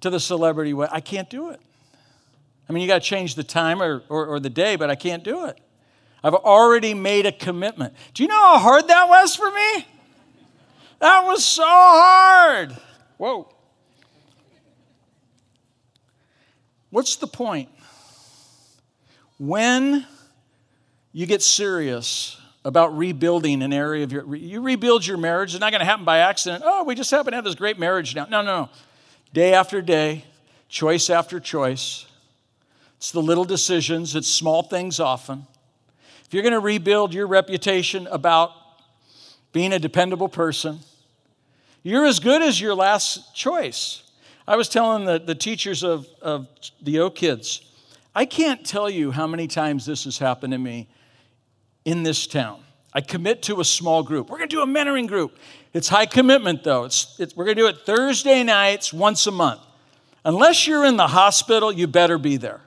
to 0.00 0.10
the 0.10 0.18
celebrity, 0.18 0.74
I 0.90 1.00
can't 1.00 1.30
do 1.30 1.50
it. 1.50 1.60
I 2.68 2.72
mean, 2.72 2.82
you 2.82 2.88
got 2.88 3.02
to 3.02 3.08
change 3.08 3.36
the 3.36 3.44
time 3.44 3.80
or, 3.80 4.02
or, 4.08 4.26
or 4.26 4.40
the 4.40 4.50
day, 4.50 4.74
but 4.74 4.90
I 4.90 4.96
can't 4.96 5.22
do 5.22 5.44
it. 5.44 5.60
I've 6.24 6.34
already 6.34 6.94
made 6.94 7.24
a 7.24 7.30
commitment. 7.30 7.94
Do 8.14 8.24
you 8.24 8.28
know 8.28 8.34
how 8.34 8.58
hard 8.58 8.88
that 8.88 9.08
was 9.08 9.36
for 9.36 9.48
me? 9.48 9.86
That 10.98 11.24
was 11.24 11.44
so 11.44 11.62
hard. 11.64 12.76
Whoa. 13.16 13.48
What's 16.90 17.16
the 17.16 17.26
point? 17.26 17.68
When 19.38 20.04
you 21.12 21.26
get 21.26 21.42
serious 21.42 22.36
about 22.64 22.96
rebuilding 22.96 23.62
an 23.62 23.72
area 23.72 24.04
of 24.04 24.12
your 24.12 24.34
you 24.36 24.60
rebuild 24.60 25.06
your 25.06 25.16
marriage, 25.16 25.54
it's 25.54 25.60
not 25.60 25.70
going 25.70 25.80
to 25.80 25.86
happen 25.86 26.04
by 26.04 26.18
accident. 26.18 26.62
Oh, 26.66 26.84
we 26.84 26.94
just 26.94 27.10
happen 27.10 27.32
to 27.32 27.36
have 27.36 27.44
this 27.44 27.54
great 27.54 27.78
marriage 27.78 28.14
now. 28.14 28.26
No, 28.26 28.42
no, 28.42 28.62
no. 28.62 28.68
Day 29.32 29.54
after 29.54 29.80
day, 29.80 30.24
choice 30.68 31.08
after 31.08 31.40
choice. 31.40 32.06
It's 32.96 33.12
the 33.12 33.22
little 33.22 33.44
decisions, 33.44 34.14
it's 34.14 34.28
small 34.28 34.62
things 34.62 35.00
often. 35.00 35.46
If 36.26 36.34
you're 36.34 36.42
going 36.42 36.52
to 36.52 36.60
rebuild 36.60 37.14
your 37.14 37.26
reputation 37.26 38.06
about 38.08 38.52
being 39.52 39.72
a 39.72 39.78
dependable 39.78 40.28
person, 40.28 40.80
you're 41.82 42.04
as 42.04 42.20
good 42.20 42.42
as 42.42 42.60
your 42.60 42.74
last 42.74 43.34
choice. 43.34 44.02
I 44.46 44.56
was 44.56 44.68
telling 44.68 45.04
the, 45.04 45.18
the 45.18 45.34
teachers 45.34 45.82
of, 45.82 46.06
of 46.20 46.48
the 46.82 47.00
O 47.00 47.10
kids, 47.10 47.62
I 48.14 48.24
can't 48.26 48.64
tell 48.64 48.90
you 48.90 49.10
how 49.10 49.26
many 49.26 49.46
times 49.46 49.86
this 49.86 50.04
has 50.04 50.18
happened 50.18 50.52
to 50.52 50.58
me 50.58 50.88
in 51.84 52.02
this 52.02 52.26
town. 52.26 52.62
I 52.92 53.00
commit 53.00 53.42
to 53.42 53.60
a 53.60 53.64
small 53.64 54.02
group. 54.02 54.28
We're 54.28 54.38
going 54.38 54.48
to 54.48 54.56
do 54.56 54.62
a 54.62 54.66
mentoring 54.66 55.06
group. 55.06 55.36
It's 55.72 55.88
high 55.88 56.06
commitment, 56.06 56.64
though. 56.64 56.84
It's, 56.84 57.14
it's, 57.20 57.36
we're 57.36 57.44
going 57.44 57.56
to 57.56 57.62
do 57.62 57.68
it 57.68 57.86
Thursday 57.86 58.42
nights 58.42 58.92
once 58.92 59.26
a 59.28 59.30
month. 59.30 59.60
Unless 60.24 60.66
you're 60.66 60.84
in 60.84 60.96
the 60.96 61.06
hospital, 61.06 61.70
you 61.70 61.86
better 61.86 62.18
be 62.18 62.36
there. 62.36 62.60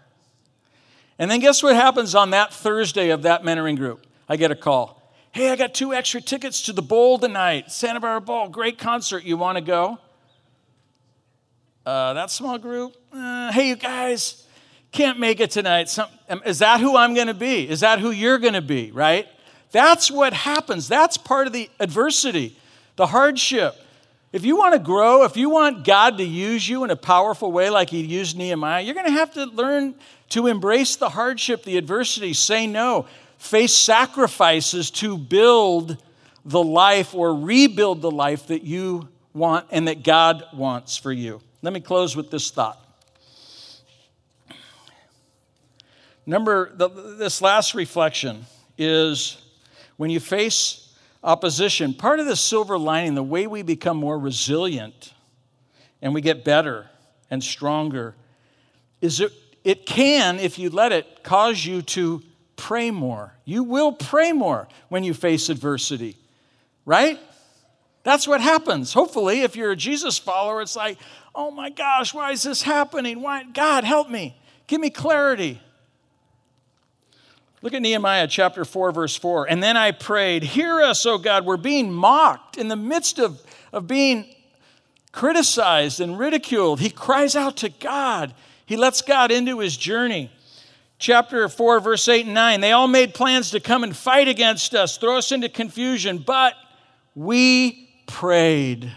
And 1.20 1.30
then 1.30 1.40
guess 1.40 1.62
what 1.62 1.76
happens 1.76 2.16
on 2.16 2.30
that 2.32 2.54
Thursday 2.54 3.10
of 3.10 3.24
that 3.24 3.44
mentoring 3.44 3.76
group? 3.76 4.08
I 4.30 4.38
get 4.38 4.50
a 4.50 4.56
call. 4.56 5.02
Hey, 5.32 5.50
I 5.50 5.56
got 5.56 5.74
two 5.74 5.94
extra 5.94 6.22
tickets 6.22 6.62
to 6.64 6.74
the 6.74 6.82
bowl 6.82 7.20
tonight, 7.20 7.72
Santa 7.72 8.00
Barbara 8.00 8.22
Bowl, 8.22 8.50
great 8.50 8.78
concert. 8.78 9.24
You 9.24 9.36
want 9.36 9.58
to 9.58 9.64
go? 9.64 10.00
Uh, 11.86 12.14
that 12.14 12.32
small 12.32 12.58
group? 12.58 12.96
Uh, 13.12 13.52
hey, 13.52 13.70
you 13.70 13.76
guys, 13.76 14.46
can't 14.94 15.20
make 15.20 15.42
it 15.42 15.52
tonight. 15.52 15.90
Some, 15.90 16.08
is 16.46 16.60
that 16.60 16.80
who 16.80 16.96
I'm 16.96 17.14
going 17.14 17.28
to 17.28 17.34
be? 17.34 17.68
Is 17.68 17.82
that 17.82 18.00
who 18.00 18.12
you're 18.12 18.38
going 18.38 18.54
to 18.54 18.62
be, 18.62 18.92
right? 18.92 19.28
That's 19.72 20.10
what 20.10 20.34
happens. 20.34 20.88
That's 20.88 21.18
part 21.18 21.48
of 21.48 21.52
the 21.52 21.70
adversity, 21.80 22.58
the 22.96 23.08
hardship. 23.08 23.76
If 24.32 24.46
you 24.46 24.56
want 24.56 24.74
to 24.74 24.80
grow, 24.80 25.26
if 25.26 25.36
you 25.36 25.50
want 25.50 25.84
God 25.84 26.18
to 26.20 26.24
use 26.24 26.68
you 26.68 26.86
in 26.86 26.90
a 26.90 26.96
powerful 26.96 27.52
way 27.52 27.70
like 27.70 27.90
He 27.90 28.02
used 28.02 28.38
Nehemiah, 28.38 28.82
you're 28.82 28.96
going 28.96 29.08
to 29.08 29.12
have 29.12 29.34
to 29.34 29.46
learn 29.46 29.96
to 30.30 30.48
embrace 30.48 30.96
the 30.96 31.10
hardship, 31.10 31.64
the 31.64 31.78
adversity, 31.78 32.34
say 32.34 32.66
no, 32.66 33.08
face 33.38 33.74
sacrifices 33.74 34.90
to 34.92 35.18
build 35.18 35.98
the 36.46 36.64
life 36.64 37.14
or 37.14 37.36
rebuild 37.36 38.02
the 38.02 38.12
life 38.12 38.48
that 38.48 38.64
you 38.64 39.10
want 39.34 39.68
and 39.70 39.88
that 39.88 40.04
God 40.04 40.44
wants 40.54 40.98
for 40.98 41.12
you. 41.12 41.42
Let 41.64 41.74
me 41.74 41.80
close 41.80 42.16
with 42.16 42.30
this 42.30 42.52
thought. 42.52 42.80
Number, 46.26 46.72
the, 46.76 46.90
this 46.90 47.42
last 47.42 47.74
reflection 47.74 48.46
is 48.78 49.42
when 49.98 50.10
you 50.10 50.20
face 50.20 50.94
opposition, 51.24 51.94
part 51.94 52.20
of 52.20 52.26
the 52.26 52.36
silver 52.36 52.78
lining, 52.78 53.16
the 53.16 53.24
way 53.24 53.48
we 53.48 53.62
become 53.64 53.98
more 53.98 54.20
resilient 54.20 55.14
and 56.02 56.14
we 56.14 56.22
get 56.22 56.44
better 56.44 56.90
and 57.32 57.44
stronger, 57.44 58.14
is 59.02 59.22
it 59.22 59.32
it 59.64 59.86
can, 59.86 60.40
if 60.40 60.60
you 60.60 60.70
let 60.70 60.92
it, 60.92 61.24
cause 61.24 61.66
you 61.66 61.82
to 61.82 62.22
pray 62.58 62.92
more. 62.92 63.34
You 63.46 63.64
will 63.64 63.94
pray 63.94 64.34
more 64.34 64.68
when 64.90 65.06
you 65.06 65.14
face 65.14 65.48
adversity, 65.48 66.18
right? 66.86 67.18
That's 68.04 68.28
what 68.28 68.42
happens. 68.42 68.92
Hopefully, 68.92 69.42
if 69.42 69.56
you're 69.56 69.72
a 69.72 69.76
Jesus 69.78 70.18
follower, 70.18 70.62
it's 70.62 70.76
like, 70.76 70.98
oh 71.36 71.52
my 71.52 71.70
gosh, 71.70 72.14
why 72.14 72.32
is 72.32 72.44
this 72.44 72.62
happening? 72.62 73.22
Why? 73.22 73.44
God, 73.44 73.84
help 73.84 74.10
me. 74.10 74.38
Give 74.68 74.80
me 74.80 74.90
clarity. 74.90 75.62
Look 77.62 77.74
at 77.74 77.82
Nehemiah 77.82 78.28
chapter 78.28 78.66
4, 78.66 78.92
verse 78.92 79.16
4. 79.16 79.50
And 79.50 79.64
then 79.64 79.78
I 79.78 79.92
prayed, 79.92 80.44
Hear 80.44 80.82
us, 80.82 81.06
O 81.06 81.18
God. 81.18 81.46
We're 81.46 81.56
being 81.56 81.92
mocked 81.92 82.58
in 82.58 82.68
the 82.68 82.76
midst 82.76 83.20
of, 83.20 83.42
of 83.72 83.88
being 83.88 84.26
criticized 85.14 86.02
and 86.02 86.20
ridiculed. 86.20 86.82
He 86.82 86.90
cries 86.90 87.38
out 87.38 87.56
to 87.58 87.70
God. 87.70 88.34
He 88.66 88.76
lets 88.76 89.02
God 89.02 89.32
into 89.32 89.60
his 89.60 89.78
journey. 89.78 90.30
Chapter 91.00 91.48
4, 91.48 91.80
verse 91.80 92.08
8 92.08 92.26
and 92.26 92.34
9. 92.34 92.60
They 92.60 92.74
all 92.74 92.88
made 92.88 93.14
plans 93.14 93.52
to 93.52 93.62
come 93.62 93.84
and 93.84 93.96
fight 93.96 94.28
against 94.28 94.76
us, 94.76 94.98
throw 94.98 95.18
us 95.18 95.32
into 95.32 95.48
confusion, 95.48 96.18
but 96.18 96.56
we 97.16 97.90
prayed. 98.08 98.92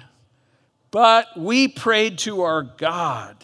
But 0.96 1.36
we 1.36 1.68
prayed 1.68 2.16
to 2.20 2.40
our 2.40 2.62
God. 2.62 3.36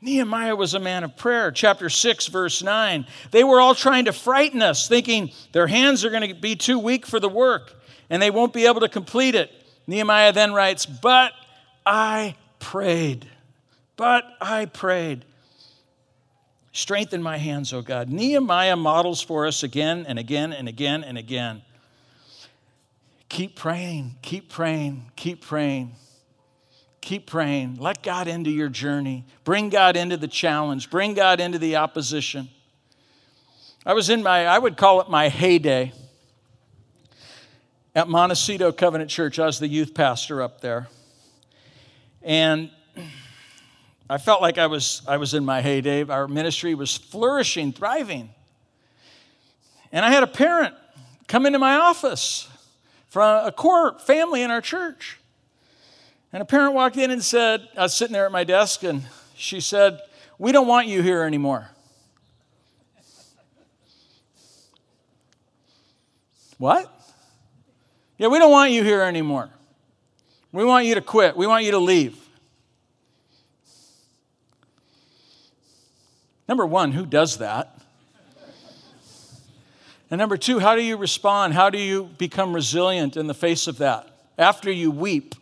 Nehemiah 0.00 0.56
was 0.56 0.74
a 0.74 0.80
man 0.80 1.04
of 1.04 1.16
prayer. 1.16 1.52
Chapter 1.52 1.88
6, 1.88 2.26
verse 2.26 2.60
9. 2.60 3.06
They 3.30 3.44
were 3.44 3.60
all 3.60 3.76
trying 3.76 4.06
to 4.06 4.12
frighten 4.12 4.62
us, 4.62 4.88
thinking 4.88 5.30
their 5.52 5.68
hands 5.68 6.04
are 6.04 6.10
going 6.10 6.28
to 6.28 6.34
be 6.34 6.56
too 6.56 6.80
weak 6.80 7.06
for 7.06 7.20
the 7.20 7.28
work 7.28 7.80
and 8.10 8.20
they 8.20 8.32
won't 8.32 8.52
be 8.52 8.66
able 8.66 8.80
to 8.80 8.88
complete 8.88 9.36
it. 9.36 9.52
Nehemiah 9.86 10.32
then 10.32 10.52
writes, 10.52 10.86
But 10.86 11.34
I 11.86 12.34
prayed. 12.58 13.28
But 13.96 14.24
I 14.40 14.64
prayed. 14.64 15.24
Strengthen 16.72 17.22
my 17.22 17.36
hands, 17.36 17.72
O 17.72 17.80
God. 17.80 18.08
Nehemiah 18.08 18.74
models 18.74 19.22
for 19.22 19.46
us 19.46 19.62
again 19.62 20.04
and 20.08 20.18
again 20.18 20.52
and 20.52 20.68
again 20.68 21.04
and 21.04 21.16
again. 21.16 21.62
Keep 23.30 23.54
praying, 23.54 24.16
keep 24.22 24.50
praying, 24.50 25.12
keep 25.14 25.40
praying, 25.40 25.94
keep 27.00 27.28
praying. 27.28 27.76
Let 27.76 28.02
God 28.02 28.26
into 28.26 28.50
your 28.50 28.68
journey. 28.68 29.24
Bring 29.44 29.68
God 29.68 29.96
into 29.96 30.16
the 30.16 30.26
challenge, 30.26 30.90
bring 30.90 31.14
God 31.14 31.38
into 31.38 31.56
the 31.56 31.76
opposition. 31.76 32.48
I 33.86 33.94
was 33.94 34.10
in 34.10 34.24
my, 34.24 34.46
I 34.46 34.58
would 34.58 34.76
call 34.76 35.00
it 35.00 35.08
my 35.08 35.28
heyday 35.28 35.92
at 37.94 38.08
Montecito 38.08 38.72
Covenant 38.72 39.08
Church. 39.08 39.38
I 39.38 39.46
was 39.46 39.60
the 39.60 39.68
youth 39.68 39.94
pastor 39.94 40.42
up 40.42 40.60
there. 40.60 40.88
And 42.22 42.68
I 44.10 44.18
felt 44.18 44.42
like 44.42 44.58
I 44.58 44.66
was, 44.66 45.02
I 45.06 45.18
was 45.18 45.34
in 45.34 45.44
my 45.44 45.62
heyday. 45.62 46.02
Our 46.02 46.26
ministry 46.26 46.74
was 46.74 46.96
flourishing, 46.96 47.72
thriving. 47.72 48.30
And 49.92 50.04
I 50.04 50.10
had 50.10 50.24
a 50.24 50.26
parent 50.26 50.74
come 51.28 51.46
into 51.46 51.60
my 51.60 51.76
office 51.76 52.48
from 53.10 53.46
a 53.46 53.52
core 53.52 53.98
family 53.98 54.40
in 54.40 54.50
our 54.50 54.60
church. 54.60 55.18
And 56.32 56.40
a 56.40 56.46
parent 56.46 56.74
walked 56.74 56.96
in 56.96 57.10
and 57.10 57.22
said, 57.22 57.68
I 57.76 57.82
was 57.82 57.94
sitting 57.94 58.14
there 58.14 58.24
at 58.24 58.32
my 58.32 58.44
desk, 58.44 58.84
and 58.84 59.02
she 59.34 59.60
said, 59.60 60.00
We 60.38 60.52
don't 60.52 60.68
want 60.68 60.86
you 60.86 61.02
here 61.02 61.22
anymore. 61.22 61.70
What? 66.56 66.92
Yeah, 68.16 68.28
we 68.28 68.38
don't 68.38 68.50
want 68.50 68.70
you 68.70 68.84
here 68.84 69.02
anymore. 69.02 69.50
We 70.52 70.64
want 70.64 70.86
you 70.86 70.94
to 70.94 71.00
quit. 71.00 71.36
We 71.36 71.46
want 71.46 71.64
you 71.64 71.72
to 71.72 71.78
leave. 71.78 72.16
Number 76.46 76.66
one, 76.66 76.92
who 76.92 77.06
does 77.06 77.38
that? 77.38 77.79
And 80.10 80.18
number 80.18 80.36
two, 80.36 80.58
how 80.58 80.74
do 80.74 80.82
you 80.82 80.96
respond? 80.96 81.54
How 81.54 81.70
do 81.70 81.78
you 81.78 82.10
become 82.18 82.52
resilient 82.52 83.16
in 83.16 83.26
the 83.26 83.34
face 83.34 83.66
of 83.66 83.78
that 83.78 84.08
after 84.36 84.70
you 84.70 84.90
weep? 84.90 85.34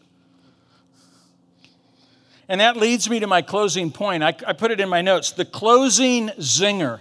And 2.49 2.61
that 2.61 2.77
leads 2.77 3.09
me 3.09 3.21
to 3.21 3.27
my 3.27 3.43
closing 3.43 3.91
point. 3.91 4.23
I, 4.23 4.35
I, 4.47 4.53
put 4.53 4.71
it 4.71 4.81
in 4.81 4.89
my 4.89 5.03
notes 5.03 5.33
the 5.33 5.45
closing 5.45 6.29
zinger. 6.39 7.01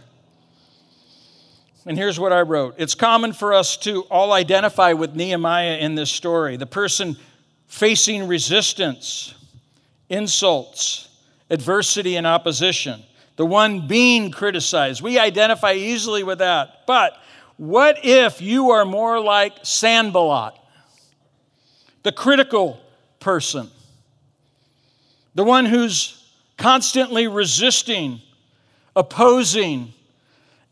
And 1.85 1.97
here's 1.97 2.19
what 2.19 2.33
I 2.33 2.41
wrote 2.41 2.75
It's 2.77 2.95
common 2.95 3.33
for 3.33 3.53
us 3.53 3.77
to 3.77 4.01
all 4.03 4.33
identify 4.33 4.93
with 4.93 5.15
Nehemiah 5.15 5.77
in 5.77 5.95
this 5.95 6.11
story 6.11 6.57
the 6.57 6.65
person 6.65 7.17
facing 7.67 8.27
resistance, 8.27 9.33
insults, 10.09 11.09
adversity, 11.49 12.15
and 12.15 12.27
opposition 12.27 13.03
the 13.37 13.45
one 13.45 13.87
being 13.87 14.31
criticized. 14.31 15.01
We 15.01 15.17
identify 15.17 15.73
easily 15.73 16.23
with 16.23 16.39
that. 16.39 16.85
But 16.85 17.17
what 17.57 18.05
if 18.05 18.41
you 18.41 18.71
are 18.71 18.85
more 18.85 19.19
like 19.19 19.53
Sanballat, 19.63 20.53
the 22.03 22.11
critical 22.11 22.79
person? 23.19 23.69
the 25.37 25.43
one 25.43 25.65
who's 25.65 26.25
constantly 26.57 27.27
resisting, 27.27 28.19
opposing, 28.95 29.93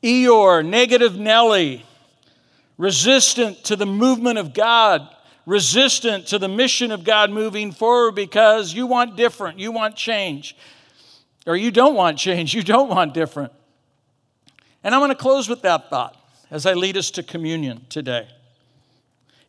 Eeyore, 0.01 0.65
negative 0.65 1.19
Nelly, 1.19 1.85
resistant 2.75 3.63
to 3.65 3.75
the 3.75 3.85
movement 3.85 4.39
of 4.39 4.55
God, 4.55 5.07
resistant 5.45 6.25
to 6.29 6.39
the 6.39 6.47
mission 6.47 6.91
of 6.91 7.03
God 7.03 7.29
moving 7.29 7.71
forward 7.71 8.13
because 8.15 8.73
you 8.73 8.87
want 8.87 9.15
different, 9.15 9.59
you 9.59 9.71
want 9.71 9.95
change, 9.95 10.57
or 11.45 11.55
you 11.55 11.69
don't 11.69 11.93
want 11.93 12.17
change, 12.17 12.53
you 12.55 12.63
don't 12.63 12.89
want 12.89 13.13
different. 13.13 13.53
And 14.83 14.95
I'm 14.95 14.99
going 14.99 15.11
to 15.11 15.15
close 15.15 15.47
with 15.47 15.61
that 15.61 15.91
thought 15.91 16.17
as 16.55 16.65
I 16.65 16.73
lead 16.73 16.95
us 16.95 17.11
to 17.11 17.21
communion 17.21 17.85
today. 17.89 18.29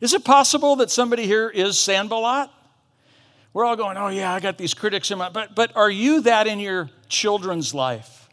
Is 0.01 0.13
it 0.13 0.25
possible 0.25 0.75
that 0.75 0.91
somebody 0.91 1.25
here 1.25 1.47
is 1.47 1.79
Sanballat? 1.79 2.49
We're 3.53 3.63
all 3.63 3.77
going, 3.77 3.95
oh, 3.95 4.09
yeah, 4.09 4.33
I 4.33 4.41
got 4.41 4.57
these 4.57 4.73
critics 4.73 5.09
in 5.09 5.17
my. 5.17 5.29
But, 5.29 5.55
but 5.55 5.73
are 5.77 5.89
you 5.89 6.19
that 6.23 6.47
in 6.47 6.59
your 6.59 6.89
children's 7.07 7.73
life? 7.73 8.27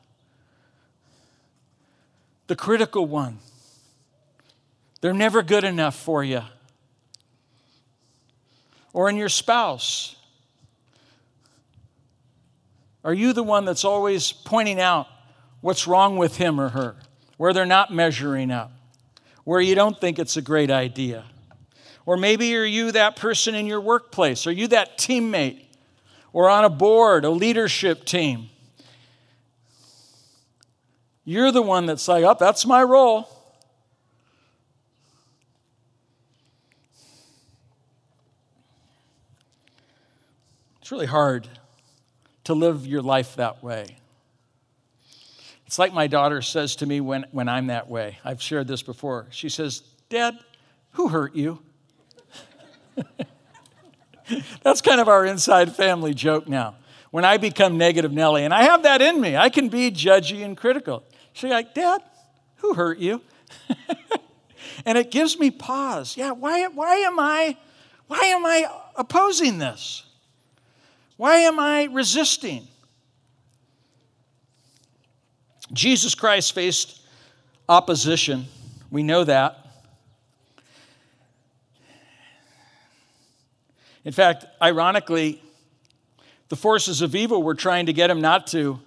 The 2.48 2.56
critical 2.56 3.06
one. 3.06 3.38
They're 5.00 5.14
never 5.14 5.44
good 5.44 5.62
enough 5.62 5.94
for 5.94 6.24
you. 6.24 6.42
Or 8.92 9.08
in 9.08 9.14
your 9.14 9.28
spouse. 9.28 10.16
Are 13.04 13.14
you 13.14 13.32
the 13.32 13.44
one 13.44 13.66
that's 13.66 13.84
always 13.84 14.32
pointing 14.32 14.80
out 14.80 15.06
what's 15.60 15.86
wrong 15.86 16.18
with 16.18 16.38
him 16.38 16.60
or 16.60 16.70
her, 16.70 16.96
where 17.36 17.52
they're 17.52 17.66
not 17.66 17.92
measuring 17.92 18.50
up, 18.50 18.72
where 19.44 19.60
you 19.60 19.74
don't 19.74 20.00
think 20.00 20.18
it's 20.18 20.36
a 20.36 20.42
great 20.42 20.70
idea? 20.70 21.24
Or 22.06 22.16
maybe 22.16 22.54
are 22.56 22.64
you 22.64 22.92
that 22.92 23.16
person 23.16 23.54
in 23.54 23.66
your 23.66 23.80
workplace? 23.80 24.46
Are 24.46 24.52
you 24.52 24.68
that 24.68 24.98
teammate? 24.98 25.64
Or 26.32 26.50
on 26.50 26.64
a 26.64 26.70
board, 26.70 27.24
a 27.24 27.30
leadership 27.30 28.04
team? 28.04 28.50
You're 31.24 31.52
the 31.52 31.62
one 31.62 31.86
that's 31.86 32.06
like, 32.06 32.24
oh, 32.24 32.36
that's 32.38 32.66
my 32.66 32.82
role. 32.82 33.28
It's 40.82 40.92
really 40.92 41.06
hard 41.06 41.48
to 42.44 42.52
live 42.52 42.86
your 42.86 43.00
life 43.00 43.36
that 43.36 43.62
way. 43.62 43.96
It's 45.66 45.78
like 45.78 45.92
my 45.92 46.06
daughter 46.06 46.42
says 46.42 46.76
to 46.76 46.86
me 46.86 47.00
when, 47.00 47.26
when 47.32 47.48
I'm 47.48 47.68
that 47.68 47.88
way. 47.88 48.18
I've 48.24 48.42
shared 48.42 48.68
this 48.68 48.82
before. 48.82 49.26
She 49.30 49.48
says, 49.48 49.82
Dad, 50.08 50.38
who 50.92 51.08
hurt 51.08 51.34
you? 51.34 51.60
That's 54.62 54.80
kind 54.80 55.00
of 55.00 55.08
our 55.08 55.24
inside 55.24 55.74
family 55.74 56.14
joke 56.14 56.48
now. 56.48 56.76
When 57.10 57.24
I 57.24 57.36
become 57.36 57.78
negative 57.78 58.12
Nelly, 58.12 58.44
and 58.44 58.52
I 58.52 58.64
have 58.64 58.82
that 58.82 59.00
in 59.00 59.20
me, 59.20 59.36
I 59.36 59.48
can 59.48 59.68
be 59.68 59.90
judgy 59.90 60.44
and 60.44 60.56
critical. 60.56 61.04
She's 61.32 61.50
like, 61.50 61.74
Dad, 61.74 62.02
who 62.56 62.74
hurt 62.74 62.98
you? 62.98 63.20
and 64.86 64.98
it 64.98 65.10
gives 65.10 65.38
me 65.38 65.50
pause. 65.50 66.16
Yeah, 66.16 66.32
why, 66.32 66.66
why 66.68 66.96
am 66.96 67.20
I 67.20 67.56
why 68.06 68.18
am 68.26 68.44
I 68.44 68.66
opposing 68.96 69.58
this? 69.58 70.04
Why 71.16 71.38
am 71.38 71.58
I 71.58 71.84
resisting? 71.84 72.68
Jesus 75.74 76.14
Christ 76.14 76.54
faced 76.54 77.00
opposition. 77.68 78.46
We 78.90 79.02
know 79.02 79.24
that. 79.24 79.58
In 84.04 84.12
fact, 84.12 84.44
ironically, 84.62 85.42
the 86.48 86.56
forces 86.56 87.00
of 87.02 87.14
evil 87.14 87.42
were 87.42 87.54
trying 87.54 87.86
to 87.86 87.92
get 87.92 88.10
him 88.10 88.20
not 88.20 88.46
to 88.48 88.78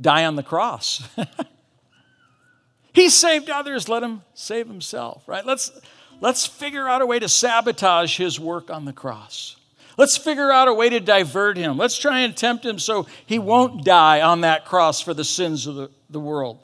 die 0.00 0.24
on 0.24 0.36
the 0.36 0.42
cross. 0.42 1.06
he 2.92 3.08
saved 3.08 3.50
others, 3.50 3.88
let 3.88 4.02
him 4.02 4.22
save 4.34 4.68
himself, 4.68 5.24
right? 5.26 5.44
Let's, 5.44 5.72
let's 6.20 6.46
figure 6.46 6.88
out 6.88 7.02
a 7.02 7.06
way 7.06 7.18
to 7.18 7.28
sabotage 7.28 8.16
his 8.16 8.38
work 8.38 8.70
on 8.70 8.84
the 8.84 8.92
cross. 8.92 9.56
Let's 9.96 10.16
figure 10.16 10.50
out 10.50 10.68
a 10.68 10.74
way 10.74 10.88
to 10.88 11.00
divert 11.00 11.56
him. 11.56 11.76
Let's 11.76 11.98
try 11.98 12.20
and 12.20 12.36
tempt 12.36 12.64
him 12.64 12.78
so 12.78 13.06
he 13.26 13.38
won't 13.38 13.84
die 13.84 14.22
on 14.22 14.40
that 14.40 14.64
cross 14.64 15.00
for 15.00 15.14
the 15.14 15.24
sins 15.24 15.66
of 15.66 15.74
the, 15.76 15.90
the 16.14 16.20
world. 16.20 16.60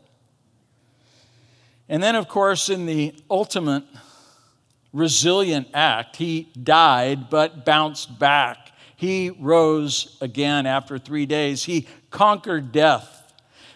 And 1.91 2.03
then, 2.03 2.17
of 2.17 2.27
course, 2.29 2.71
in 2.71 2.87
the 2.87 3.15
ultimate 3.31 3.85
resilient 4.93 5.69
act. 5.75 6.17
He 6.17 6.49
died 6.61 7.31
but 7.31 7.65
bounced 7.65 8.19
back. 8.19 8.73
He 8.97 9.31
rose 9.31 10.17
again 10.21 10.67
after 10.67 10.99
three 10.99 11.27
days. 11.27 11.65
He 11.65 11.87
conquered 12.11 12.73
death. 12.73 13.33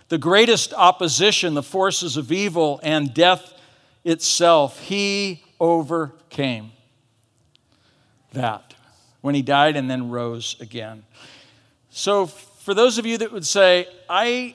The 0.08 0.18
greatest 0.18 0.74
opposition, 0.74 1.54
the 1.54 1.62
forces 1.62 2.16
of 2.16 2.30
evil 2.30 2.80
and 2.82 3.14
death 3.14 3.54
itself, 4.04 4.80
he 4.80 5.42
overcame 5.58 6.72
that 8.32 8.74
when 9.22 9.34
he 9.34 9.40
died 9.40 9.76
and 9.76 9.88
then 9.90 10.10
rose 10.10 10.56
again. 10.60 11.04
So, 11.88 12.26
for 12.26 12.74
those 12.74 12.98
of 12.98 13.06
you 13.06 13.18
that 13.18 13.32
would 13.32 13.46
say, 13.46 13.86
I, 14.08 14.54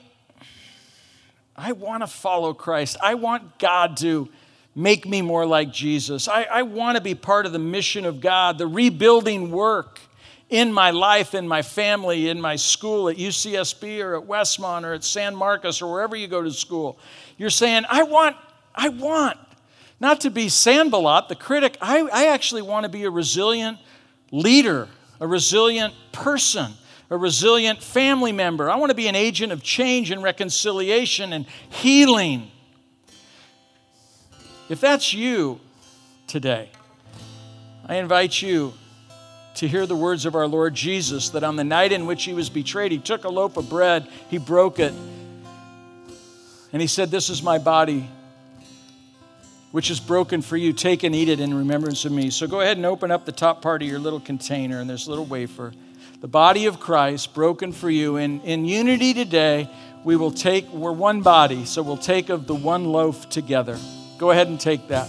I 1.60 1.72
want 1.72 2.02
to 2.02 2.06
follow 2.06 2.54
Christ, 2.54 2.96
I 3.02 3.14
want 3.14 3.58
God 3.58 3.98
to 3.98 4.28
make 4.74 5.06
me 5.06 5.20
more 5.20 5.44
like 5.44 5.72
Jesus. 5.72 6.26
I, 6.26 6.44
I 6.44 6.62
want 6.62 6.96
to 6.96 7.02
be 7.02 7.14
part 7.14 7.44
of 7.44 7.52
the 7.52 7.58
mission 7.58 8.06
of 8.06 8.20
God, 8.20 8.56
the 8.56 8.66
rebuilding 8.66 9.50
work 9.50 10.00
in 10.48 10.72
my 10.72 10.90
life, 10.90 11.34
in 11.34 11.46
my 11.46 11.62
family, 11.62 12.28
in 12.28 12.40
my 12.40 12.56
school 12.56 13.08
at 13.08 13.16
UCSB 13.16 14.02
or 14.02 14.16
at 14.16 14.26
Westmont 14.26 14.84
or 14.84 14.94
at 14.94 15.04
San 15.04 15.36
Marcos 15.36 15.82
or 15.82 15.92
wherever 15.92 16.16
you 16.16 16.26
go 16.28 16.42
to 16.42 16.50
school. 16.50 16.98
You're 17.36 17.50
saying, 17.50 17.84
I 17.88 18.04
want, 18.04 18.36
I 18.74 18.88
want 18.88 19.38
not 20.00 20.22
to 20.22 20.30
be 20.30 20.48
Sanballat, 20.48 21.28
the 21.28 21.36
critic. 21.36 21.76
I, 21.82 22.00
I 22.12 22.26
actually 22.28 22.62
want 22.62 22.84
to 22.84 22.88
be 22.88 23.04
a 23.04 23.10
resilient 23.10 23.78
leader, 24.32 24.88
a 25.20 25.26
resilient 25.26 25.92
person, 26.10 26.72
a 27.10 27.16
resilient 27.16 27.82
family 27.82 28.32
member. 28.32 28.70
I 28.70 28.76
want 28.76 28.90
to 28.90 28.96
be 28.96 29.08
an 29.08 29.16
agent 29.16 29.52
of 29.52 29.62
change 29.62 30.10
and 30.10 30.22
reconciliation 30.22 31.32
and 31.32 31.44
healing 31.68 32.50
if 34.70 34.80
that's 34.80 35.12
you 35.12 35.58
today, 36.28 36.70
I 37.86 37.96
invite 37.96 38.40
you 38.40 38.72
to 39.56 39.66
hear 39.66 39.84
the 39.84 39.96
words 39.96 40.26
of 40.26 40.36
our 40.36 40.46
Lord 40.46 40.74
Jesus 40.74 41.30
that 41.30 41.42
on 41.42 41.56
the 41.56 41.64
night 41.64 41.90
in 41.90 42.06
which 42.06 42.22
he 42.22 42.34
was 42.34 42.48
betrayed, 42.48 42.92
he 42.92 42.98
took 42.98 43.24
a 43.24 43.28
loaf 43.28 43.56
of 43.56 43.68
bread, 43.68 44.06
he 44.28 44.38
broke 44.38 44.78
it, 44.78 44.94
and 46.72 46.80
he 46.80 46.86
said, 46.86 47.10
This 47.10 47.30
is 47.30 47.42
my 47.42 47.58
body, 47.58 48.08
which 49.72 49.90
is 49.90 49.98
broken 49.98 50.40
for 50.40 50.56
you. 50.56 50.72
Take 50.72 51.02
and 51.02 51.16
eat 51.16 51.28
it 51.28 51.40
in 51.40 51.52
remembrance 51.52 52.04
of 52.04 52.12
me. 52.12 52.30
So 52.30 52.46
go 52.46 52.60
ahead 52.60 52.76
and 52.76 52.86
open 52.86 53.10
up 53.10 53.24
the 53.24 53.32
top 53.32 53.62
part 53.62 53.82
of 53.82 53.88
your 53.88 53.98
little 53.98 54.20
container, 54.20 54.78
and 54.78 54.88
there's 54.88 55.08
a 55.08 55.10
little 55.10 55.26
wafer. 55.26 55.72
The 56.20 56.28
body 56.28 56.66
of 56.66 56.80
Christ 56.80 57.32
broken 57.32 57.72
for 57.72 57.88
you. 57.88 58.16
And 58.16 58.44
in 58.44 58.66
unity 58.66 59.14
today, 59.14 59.70
we 60.04 60.16
will 60.16 60.30
take, 60.30 60.68
we're 60.68 60.92
one 60.92 61.22
body, 61.22 61.64
so 61.64 61.82
we'll 61.82 61.96
take 61.96 62.28
of 62.28 62.46
the 62.46 62.54
one 62.54 62.84
loaf 62.84 63.28
together. 63.30 63.78
Go 64.18 64.30
ahead 64.30 64.48
and 64.48 64.60
take 64.60 64.88
that. 64.88 65.08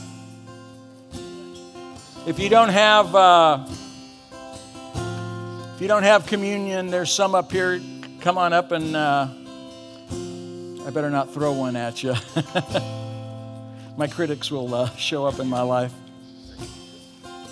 If 2.26 2.40
you 2.40 2.48
don't 2.50 2.70
have, 2.70 3.14
uh, 3.14 3.66
if 5.76 5.82
you 5.82 5.88
don't 5.90 6.04
have 6.04 6.28
communion, 6.28 6.88
there's 6.88 7.12
some 7.12 7.36
up 7.36 7.52
here. 7.52 7.82
Come 8.22 8.38
on 8.38 8.54
up 8.54 8.72
and 8.72 8.96
uh, 8.96 9.28
I 10.86 10.90
better 10.92 11.10
not 11.10 11.34
throw 11.34 11.52
one 11.52 11.76
at 11.76 12.04
you. 12.04 12.14
my 13.98 14.08
critics 14.08 14.50
will 14.50 14.74
uh, 14.74 14.90
show 14.96 15.26
up 15.26 15.40
in 15.40 15.48
my 15.48 15.62
life. 15.62 15.94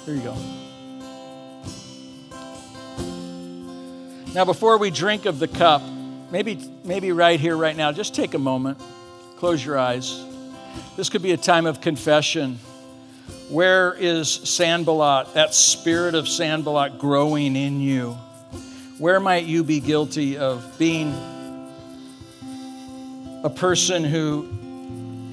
Here 0.05 0.15
you 0.15 0.21
go. 0.21 0.37
Now, 4.33 4.45
before 4.45 4.77
we 4.77 4.91
drink 4.91 5.25
of 5.25 5.39
the 5.39 5.47
cup, 5.47 5.81
maybe, 6.31 6.59
maybe 6.83 7.11
right 7.11 7.39
here, 7.39 7.57
right 7.57 7.75
now, 7.75 7.91
just 7.91 8.13
take 8.13 8.35
a 8.35 8.39
moment, 8.39 8.79
close 9.37 9.65
your 9.65 9.77
eyes. 9.79 10.23
This 10.95 11.09
could 11.09 11.23
be 11.23 11.31
a 11.31 11.37
time 11.37 11.65
of 11.65 11.81
confession. 11.81 12.59
Where 13.49 13.95
is 13.95 14.29
Sanballat, 14.31 15.33
that 15.33 15.55
spirit 15.55 16.13
of 16.13 16.27
Sanballat 16.27 16.99
growing 16.99 17.55
in 17.55 17.81
you? 17.81 18.11
Where 18.99 19.19
might 19.19 19.45
you 19.45 19.63
be 19.63 19.79
guilty 19.79 20.37
of 20.37 20.77
being 20.77 21.11
a 23.43 23.49
person 23.49 24.03
who 24.03 24.47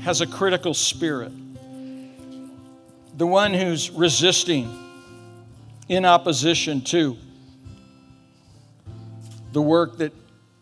has 0.05 0.23
a 0.23 0.27
critical 0.27 0.73
spirit? 0.73 1.33
The 3.19 3.27
one 3.27 3.53
who's 3.53 3.91
resisting 3.91 4.73
in 5.87 6.07
opposition 6.07 6.81
to 6.83 7.19
the 9.57 9.63
work 9.63 9.97
that 9.97 10.13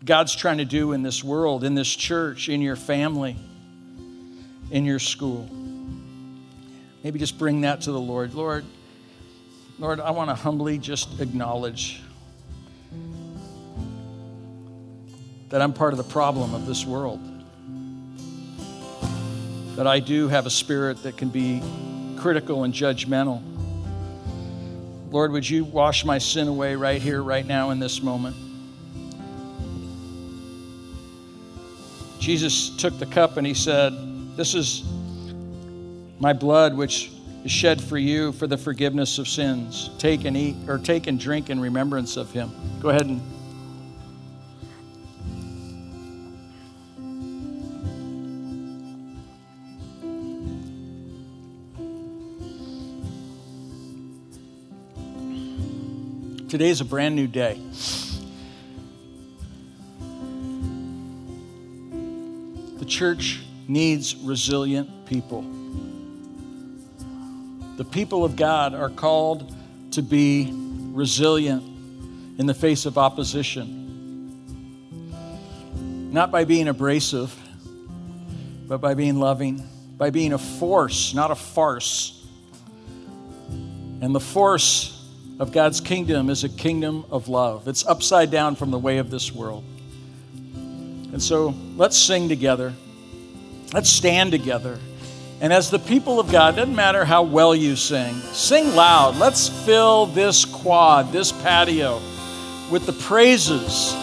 God's 0.05 0.35
trying 0.37 0.59
to 0.59 0.65
do 0.65 0.93
in 0.93 1.03
this 1.03 1.25
world, 1.25 1.65
in 1.65 1.75
this 1.75 1.93
church, 1.93 2.49
in 2.49 2.63
your 2.63 2.77
family 2.77 3.37
in 4.71 4.85
your 4.85 4.99
school. 4.99 5.49
Maybe 7.03 7.19
just 7.19 7.39
bring 7.39 7.63
that 7.63 7.83
to 7.83 7.93
the 7.93 8.01
Lord. 8.01 8.35
Lord, 8.35 8.65
Lord, 9.79 10.01
I 10.01 10.11
want 10.11 10.31
to 10.31 10.35
humbly 10.35 10.79
just 10.79 11.21
acknowledge 11.21 12.03
that 15.51 15.61
I'm 15.61 15.73
part 15.73 15.93
of 15.93 15.99
the 15.99 16.11
problem 16.13 16.55
of 16.55 16.67
this 16.67 16.85
world. 16.85 17.21
That 19.77 19.87
I 19.87 20.01
do 20.01 20.29
have 20.29 20.47
a 20.47 20.51
spirit 20.51 21.03
that 21.03 21.17
can 21.17 21.29
be 21.29 21.63
critical 22.17 22.65
and 22.65 22.73
judgmental. 22.73 23.43
Lord, 25.11 25.33
would 25.33 25.49
you 25.49 25.65
wash 25.65 26.05
my 26.05 26.19
sin 26.19 26.49
away 26.49 26.75
right 26.75 27.01
here, 27.01 27.23
right 27.23 27.47
now, 27.47 27.71
in 27.71 27.79
this 27.79 28.01
moment? 28.03 28.37
Jesus 32.25 32.71
took 32.71 32.99
the 32.99 33.05
cup 33.05 33.37
and 33.37 33.47
he 33.47 33.53
said, 33.53 33.93
This 34.35 34.55
is 34.55 34.83
my 36.19 36.33
blood, 36.33 36.75
which 36.75 37.13
is 37.45 37.53
shed 37.53 37.83
for 37.83 37.99
you 37.99 38.33
for 38.33 38.47
the 38.47 38.57
forgiveness 38.57 39.19
of 39.19 39.29
sins. 39.29 39.91
Take 39.99 40.25
and 40.25 40.35
eat, 40.35 40.57
or 40.67 40.79
take 40.79 41.07
and 41.07 41.21
drink 41.21 41.51
in 41.51 41.61
remembrance 41.61 42.17
of 42.17 42.33
him. 42.33 42.51
Go 42.81 42.89
ahead 42.89 43.05
and. 43.05 43.21
Today's 56.49 56.81
a 56.81 56.87
brand 56.87 57.15
new 57.15 57.27
day. 57.27 57.61
The 62.85 62.91
church 62.91 63.41
needs 63.67 64.15
resilient 64.15 65.07
people. 65.07 65.41
The 67.79 67.85
people 67.87 68.27
of 68.27 68.37
God 68.37 68.75
are 68.75 68.91
called 68.91 69.57
to 69.93 70.03
be 70.03 70.51
resilient 70.53 71.63
in 72.39 72.45
the 72.45 72.53
face 72.53 72.85
of 72.85 72.99
opposition. 72.99 73.81
Not 76.13 76.31
by 76.31 76.45
being 76.45 76.69
abrasive, 76.69 77.35
but 78.69 78.83
by 78.83 78.93
being 78.93 79.19
loving, 79.19 79.67
by 79.97 80.11
being 80.11 80.35
a 80.35 80.39
force, 80.39 81.15
not 81.15 81.31
a 81.31 81.37
farce. 81.37 82.23
And 84.03 84.15
the 84.15 84.21
force 84.21 85.09
of 85.39 85.53
God's 85.53 85.81
kingdom 85.81 86.29
is 86.29 86.45
a 86.45 86.51
kingdom 86.51 87.07
of 87.11 87.29
love. 87.29 87.67
It's 87.67 87.87
upside 87.87 88.31
down 88.31 88.57
from 88.57 88.71
the 88.71 88.79
way 88.79 88.99
of 88.99 89.11
this 89.11 89.33
world. 89.33 89.65
And 91.15 91.23
so 91.23 91.55
let's 91.77 91.97
sing 91.97 92.29
together. 92.29 92.75
Let's 93.73 93.89
stand 93.89 94.33
together. 94.33 94.81
And 95.41 95.53
as 95.53 95.71
the 95.71 95.79
people 95.79 96.19
of 96.19 96.29
God, 96.33 96.57
doesn't 96.57 96.75
matter 96.75 97.05
how 97.05 97.23
well 97.23 97.55
you 97.55 97.77
sing, 97.77 98.15
sing 98.33 98.75
loud. 98.75 99.15
Let's 99.15 99.49
fill 99.65 100.07
this 100.07 100.45
quad, 100.45 101.13
this 101.13 101.31
patio, 101.31 102.01
with 102.69 102.87
the 102.87 102.95
praises. 102.95 103.95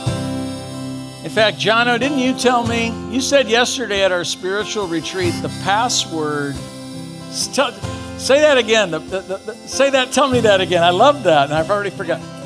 In 1.26 1.30
fact, 1.30 1.58
Jono, 1.58 2.00
didn't 2.00 2.20
you 2.20 2.34
tell 2.34 2.66
me? 2.66 2.94
You 3.14 3.20
said 3.20 3.50
yesterday 3.50 4.06
at 4.06 4.14
our 4.14 4.24
spiritual 4.24 4.88
retreat 4.88 5.34
the 5.42 5.50
password. 5.64 6.56
Say 7.30 8.40
that 8.40 8.58
again. 8.58 8.90
The, 8.90 9.00
the, 9.00 9.20
the, 9.20 9.54
say 9.68 9.90
that. 9.90 10.14
Tell 10.14 10.30
me 10.30 10.40
that 10.40 10.62
again. 10.62 10.82
I 10.82 10.92
love 10.92 11.24
that, 11.24 11.50
and 11.50 11.54
I've 11.54 11.72
already 11.72 11.90
forgotten. 11.90 12.41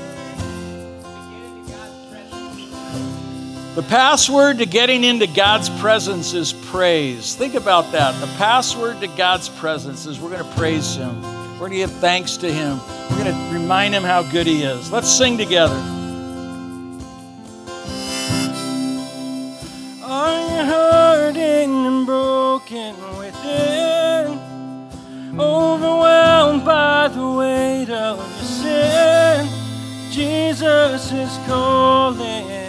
The 3.75 3.83
password 3.83 4.59
to 4.59 4.65
getting 4.65 5.03
into 5.03 5.27
God's 5.27 5.69
presence 5.81 6.33
is 6.33 6.53
praise. 6.53 7.35
Think 7.35 7.55
about 7.55 7.91
that. 7.91 8.17
The 8.21 8.33
password 8.37 9.01
to 9.01 9.07
God's 9.07 9.49
presence 9.49 10.05
is 10.05 10.17
we're 10.17 10.29
going 10.29 10.49
to 10.49 10.55
praise 10.55 10.95
Him. 10.95 11.21
We're 11.53 11.67
going 11.67 11.71
to 11.71 11.77
give 11.79 11.91
thanks 11.91 12.37
to 12.37 12.49
Him. 12.49 12.79
We're 13.11 13.25
going 13.25 13.35
to 13.35 13.53
remind 13.53 13.93
Him 13.93 14.03
how 14.03 14.23
good 14.31 14.47
He 14.47 14.63
is. 14.63 14.93
Let's 14.93 15.09
sing 15.09 15.37
together. 15.37 15.75
You 20.55 20.63
hurting 20.63 21.85
and 21.85 22.05
broken 22.05 22.95
within? 23.17 24.39
Overwhelmed 25.37 26.63
by 26.63 27.09
the 27.09 27.29
weight 27.29 27.89
of 27.89 28.19
your 28.19 28.45
sin? 28.45 29.49
Jesus 30.11 31.11
is 31.11 31.37
calling. 31.45 32.64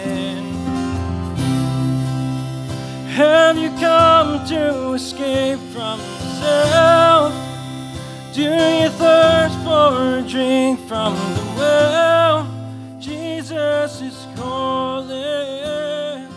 Have 3.17 3.57
you 3.57 3.71
come 3.79 4.45
to 4.45 4.93
escape 4.93 5.57
from 5.73 5.99
yourself? 5.99 7.33
Do 8.31 8.43
you 8.43 8.89
thirst 8.89 9.57
for 9.65 10.19
a 10.19 10.21
drink 10.21 10.79
from 10.81 11.15
the 11.15 11.41
well? 11.57 12.47
Jesus 12.99 14.01
is 14.01 14.27
calling. 14.35 16.27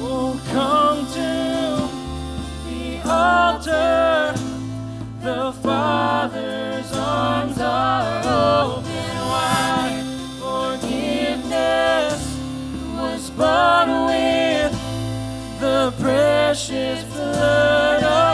Oh, 0.00 0.40
come 0.50 1.06
to 1.12 1.30
the 2.70 3.02
altar. 3.06 4.32
The 5.20 5.52
Father's 5.60 6.90
arms 6.94 7.58
are 7.60 8.22
open 8.64 8.87
bought 13.38 13.88
with 14.08 14.72
the 15.60 15.94
precious 16.02 17.04
blood 17.04 18.02
of 18.02 18.27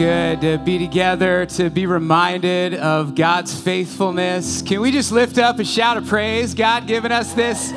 good 0.00 0.40
to 0.40 0.56
be 0.56 0.78
together, 0.78 1.44
to 1.44 1.68
be 1.68 1.84
reminded 1.84 2.72
of 2.72 3.14
God's 3.14 3.60
faithfulness. 3.60 4.62
Can 4.62 4.80
we 4.80 4.90
just 4.90 5.12
lift 5.12 5.36
up 5.36 5.58
a 5.58 5.64
shout 5.64 5.98
of 5.98 6.06
praise? 6.06 6.54
God 6.54 6.86
giving 6.86 7.12
us 7.12 7.34
this 7.34 7.70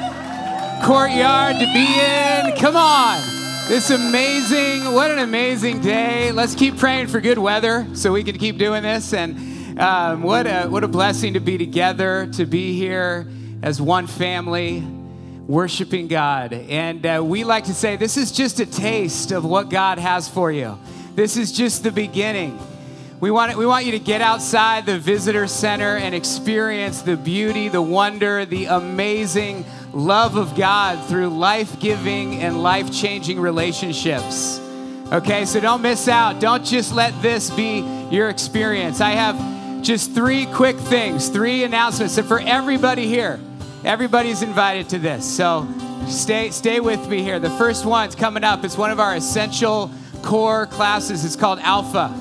courtyard 0.85 1.57
to 1.57 1.65
be 1.73 1.99
in. 1.99 2.55
Come 2.61 2.77
on. 2.77 3.19
This 3.67 3.89
amazing, 3.89 4.93
what 4.93 5.11
an 5.11 5.19
amazing 5.19 5.81
day. 5.81 6.31
Let's 6.31 6.55
keep 6.55 6.77
praying 6.77 7.07
for 7.07 7.19
good 7.19 7.37
weather 7.37 7.85
so 7.93 8.13
we 8.13 8.23
can 8.23 8.37
keep 8.37 8.57
doing 8.57 8.83
this. 8.83 9.13
And 9.13 9.77
um, 9.77 10.23
what, 10.23 10.47
a, 10.47 10.67
what 10.67 10.85
a 10.85 10.87
blessing 10.87 11.33
to 11.33 11.41
be 11.41 11.57
together, 11.57 12.29
to 12.35 12.45
be 12.45 12.71
here 12.71 13.27
as 13.61 13.81
one 13.81 14.07
family, 14.07 14.79
worshiping 15.45 16.07
God. 16.07 16.53
And 16.53 17.05
uh, 17.05 17.21
we 17.21 17.43
like 17.43 17.65
to 17.65 17.73
say 17.73 17.97
this 17.97 18.15
is 18.15 18.31
just 18.31 18.61
a 18.61 18.65
taste 18.65 19.33
of 19.33 19.43
what 19.43 19.69
God 19.69 19.99
has 19.99 20.29
for 20.29 20.53
you. 20.53 20.79
This 21.15 21.37
is 21.37 21.51
just 21.51 21.83
the 21.83 21.91
beginning. 21.91 22.59
We 23.19 23.29
want, 23.29 23.55
we 23.55 23.67
want 23.67 23.85
you 23.85 23.91
to 23.91 23.99
get 23.99 24.19
outside 24.21 24.87
the 24.87 24.97
visitor 24.97 25.47
center 25.47 25.95
and 25.95 26.15
experience 26.15 27.03
the 27.03 27.15
beauty, 27.15 27.69
the 27.69 27.81
wonder, 27.81 28.45
the 28.45 28.65
amazing 28.65 29.63
love 29.93 30.35
of 30.35 30.55
God 30.55 31.05
through 31.07 31.29
life 31.29 31.79
giving 31.79 32.41
and 32.41 32.63
life 32.63 32.91
changing 32.91 33.39
relationships. 33.39 34.59
Okay, 35.11 35.45
so 35.45 35.59
don't 35.59 35.83
miss 35.83 36.07
out. 36.07 36.39
Don't 36.39 36.65
just 36.65 36.93
let 36.95 37.21
this 37.21 37.51
be 37.51 37.81
your 38.09 38.29
experience. 38.29 38.99
I 38.99 39.11
have 39.11 39.83
just 39.83 40.13
three 40.15 40.47
quick 40.47 40.77
things, 40.77 41.29
three 41.29 41.63
announcements. 41.63 42.17
And 42.17 42.27
for 42.27 42.39
everybody 42.39 43.07
here, 43.07 43.39
everybody's 43.85 44.41
invited 44.41 44.89
to 44.89 44.99
this. 44.99 45.31
So 45.31 45.67
stay, 46.07 46.49
stay 46.49 46.79
with 46.79 47.07
me 47.07 47.21
here. 47.21 47.37
The 47.37 47.51
first 47.51 47.85
one's 47.85 48.15
coming 48.15 48.43
up. 48.43 48.65
It's 48.65 48.77
one 48.77 48.89
of 48.89 48.99
our 48.99 49.15
essential 49.15 49.91
core 50.23 50.65
classes. 50.65 51.23
It's 51.25 51.35
called 51.35 51.59
Alpha. 51.59 52.11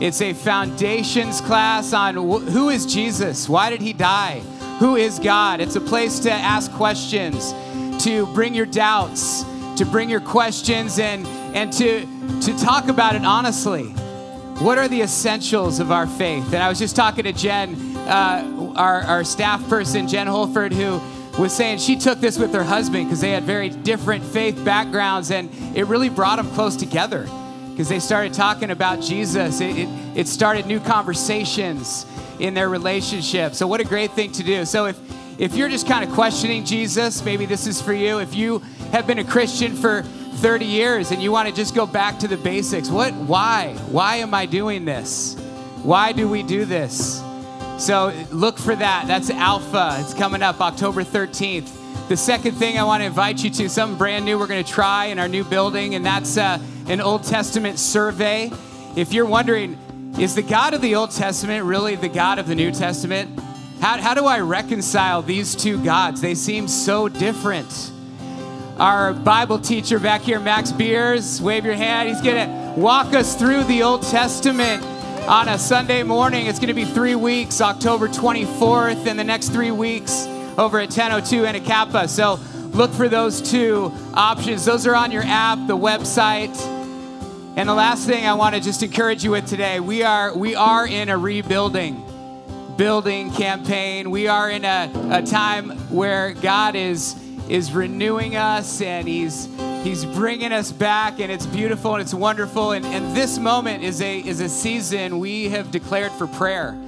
It's 0.00 0.22
a 0.22 0.32
foundations 0.32 1.42
class 1.42 1.92
on 1.92 2.14
wh- 2.14 2.42
who 2.50 2.70
is 2.70 2.86
Jesus? 2.86 3.48
Why 3.48 3.68
did 3.68 3.82
he 3.82 3.92
die? 3.92 4.40
Who 4.78 4.96
is 4.96 5.18
God? 5.18 5.60
It's 5.60 5.76
a 5.76 5.80
place 5.80 6.20
to 6.20 6.32
ask 6.32 6.72
questions, 6.72 7.52
to 8.04 8.24
bring 8.32 8.54
your 8.54 8.64
doubts, 8.64 9.44
to 9.76 9.84
bring 9.84 10.08
your 10.08 10.22
questions 10.22 10.98
and 10.98 11.26
and 11.54 11.70
to 11.74 12.06
to 12.40 12.58
talk 12.58 12.88
about 12.88 13.14
it 13.14 13.24
honestly. 13.26 13.88
What 14.64 14.78
are 14.78 14.88
the 14.88 15.02
essentials 15.02 15.80
of 15.80 15.90
our 15.90 16.06
faith? 16.06 16.46
And 16.52 16.62
I 16.62 16.68
was 16.68 16.78
just 16.78 16.94
talking 16.94 17.24
to 17.24 17.32
Jen, 17.32 17.74
uh, 17.96 18.72
our, 18.76 19.00
our 19.02 19.24
staff 19.24 19.66
person, 19.70 20.06
Jen 20.06 20.26
Holford, 20.26 20.74
who 20.74 21.00
was 21.38 21.54
saying 21.54 21.78
she 21.78 21.96
took 21.96 22.20
this 22.20 22.38
with 22.38 22.52
her 22.52 22.62
husband 22.62 23.06
because 23.06 23.22
they 23.22 23.30
had 23.30 23.44
very 23.44 23.70
different 23.70 24.22
faith 24.22 24.62
backgrounds 24.62 25.30
and 25.30 25.50
it 25.74 25.86
really 25.86 26.10
brought 26.10 26.36
them 26.36 26.46
close 26.50 26.76
together 26.76 27.26
because 27.80 27.88
they 27.88 27.98
started 27.98 28.34
talking 28.34 28.70
about 28.70 29.00
Jesus. 29.00 29.62
It, 29.62 29.74
it, 29.74 29.88
it, 30.14 30.28
started 30.28 30.66
new 30.66 30.80
conversations 30.80 32.04
in 32.38 32.52
their 32.52 32.68
relationship. 32.68 33.54
So, 33.54 33.66
what 33.66 33.80
a 33.80 33.84
great 33.84 34.10
thing 34.10 34.32
to 34.32 34.42
do. 34.42 34.66
So, 34.66 34.84
if, 34.84 34.98
if 35.40 35.54
you're 35.54 35.70
just 35.70 35.88
kind 35.88 36.04
of 36.04 36.10
questioning 36.10 36.66
Jesus, 36.66 37.24
maybe 37.24 37.46
this 37.46 37.66
is 37.66 37.80
for 37.80 37.94
you. 37.94 38.18
If 38.18 38.34
you 38.34 38.58
have 38.92 39.06
been 39.06 39.18
a 39.18 39.24
Christian 39.24 39.74
for 39.74 40.02
30 40.02 40.66
years 40.66 41.10
and 41.10 41.22
you 41.22 41.32
want 41.32 41.48
to 41.48 41.54
just 41.54 41.74
go 41.74 41.86
back 41.86 42.18
to 42.18 42.28
the 42.28 42.36
basics, 42.36 42.90
what, 42.90 43.14
why? 43.14 43.72
Why 43.88 44.16
am 44.16 44.34
I 44.34 44.44
doing 44.44 44.84
this? 44.84 45.34
Why 45.82 46.12
do 46.12 46.28
we 46.28 46.42
do 46.42 46.66
this? 46.66 47.22
So, 47.78 48.12
look 48.30 48.58
for 48.58 48.76
that. 48.76 49.04
That's 49.06 49.30
Alpha. 49.30 49.96
It's 50.00 50.12
coming 50.12 50.42
up 50.42 50.60
October 50.60 51.02
13th. 51.02 51.79
The 52.08 52.16
second 52.16 52.56
thing 52.56 52.76
I 52.76 52.82
want 52.82 53.02
to 53.02 53.06
invite 53.06 53.44
you 53.44 53.50
to, 53.50 53.68
something 53.68 53.96
brand 53.96 54.24
new 54.24 54.36
we're 54.36 54.48
going 54.48 54.64
to 54.64 54.68
try 54.68 55.06
in 55.06 55.18
our 55.20 55.28
new 55.28 55.44
building, 55.44 55.94
and 55.94 56.04
that's 56.04 56.36
uh, 56.36 56.58
an 56.88 57.00
Old 57.00 57.22
Testament 57.22 57.78
survey. 57.78 58.50
If 58.96 59.12
you're 59.12 59.26
wondering, 59.26 59.78
is 60.18 60.34
the 60.34 60.42
God 60.42 60.74
of 60.74 60.80
the 60.80 60.96
Old 60.96 61.12
Testament 61.12 61.64
really 61.64 61.94
the 61.94 62.08
God 62.08 62.40
of 62.40 62.48
the 62.48 62.56
New 62.56 62.72
Testament? 62.72 63.38
How, 63.80 63.98
how 63.98 64.14
do 64.14 64.26
I 64.26 64.40
reconcile 64.40 65.22
these 65.22 65.54
two 65.54 65.82
gods? 65.84 66.20
They 66.20 66.34
seem 66.34 66.66
so 66.66 67.08
different. 67.08 67.92
Our 68.78 69.14
Bible 69.14 69.60
teacher 69.60 70.00
back 70.00 70.22
here, 70.22 70.40
Max 70.40 70.72
Beers, 70.72 71.40
wave 71.40 71.64
your 71.64 71.76
hand. 71.76 72.08
He's 72.08 72.20
going 72.20 72.48
to 72.48 72.80
walk 72.80 73.14
us 73.14 73.36
through 73.36 73.64
the 73.64 73.84
Old 73.84 74.02
Testament 74.02 74.82
on 75.28 75.48
a 75.48 75.58
Sunday 75.58 76.02
morning. 76.02 76.46
It's 76.46 76.58
going 76.58 76.68
to 76.68 76.74
be 76.74 76.86
three 76.86 77.14
weeks, 77.14 77.60
October 77.60 78.08
24th, 78.08 79.06
and 79.06 79.16
the 79.16 79.22
next 79.22 79.50
three 79.50 79.70
weeks 79.70 80.26
over 80.58 80.78
at 80.78 80.88
1002 80.88 81.42
Anacapa. 81.42 82.08
So 82.08 82.38
look 82.76 82.92
for 82.92 83.08
those 83.08 83.40
two 83.40 83.92
options. 84.14 84.64
Those 84.64 84.86
are 84.86 84.94
on 84.94 85.10
your 85.10 85.24
app, 85.24 85.66
the 85.66 85.76
website. 85.76 86.56
And 87.56 87.68
the 87.68 87.74
last 87.74 88.06
thing 88.06 88.26
I 88.26 88.34
want 88.34 88.54
to 88.54 88.60
just 88.60 88.82
encourage 88.82 89.24
you 89.24 89.32
with 89.32 89.46
today, 89.46 89.80
we 89.80 90.02
are 90.02 90.36
we 90.36 90.54
are 90.54 90.86
in 90.86 91.08
a 91.08 91.18
rebuilding 91.18 92.04
building 92.76 93.30
campaign. 93.32 94.10
We 94.10 94.28
are 94.28 94.50
in 94.50 94.64
a, 94.64 94.90
a 95.10 95.22
time 95.22 95.70
where 95.90 96.32
God 96.32 96.74
is 96.74 97.14
is 97.50 97.72
renewing 97.72 98.36
us 98.36 98.80
and 98.80 99.08
he's 99.08 99.48
he's 99.82 100.04
bringing 100.04 100.52
us 100.52 100.70
back 100.70 101.18
and 101.18 101.32
it's 101.32 101.46
beautiful 101.46 101.94
and 101.94 102.00
it's 102.00 102.14
wonderful 102.14 102.70
and, 102.72 102.86
and 102.86 103.16
this 103.16 103.38
moment 103.38 103.82
is 103.82 104.00
a 104.00 104.20
is 104.20 104.40
a 104.40 104.48
season 104.48 105.18
we 105.18 105.48
have 105.48 105.72
declared 105.72 106.12
for 106.12 106.28
prayer 106.28 106.78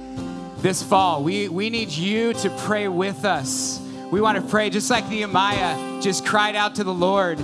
this 0.63 0.81
fall. 0.81 1.21
We, 1.21 1.49
we 1.49 1.69
need 1.69 1.89
you 1.89 2.31
to 2.35 2.49
pray 2.61 2.87
with 2.87 3.25
us. 3.25 3.81
We 4.09 4.21
want 4.21 4.37
to 4.37 4.49
pray 4.49 4.69
just 4.69 4.89
like 4.89 5.09
Nehemiah 5.09 6.01
just 6.01 6.25
cried 6.25 6.55
out 6.55 6.75
to 6.75 6.85
the 6.85 6.93
Lord. 6.93 7.37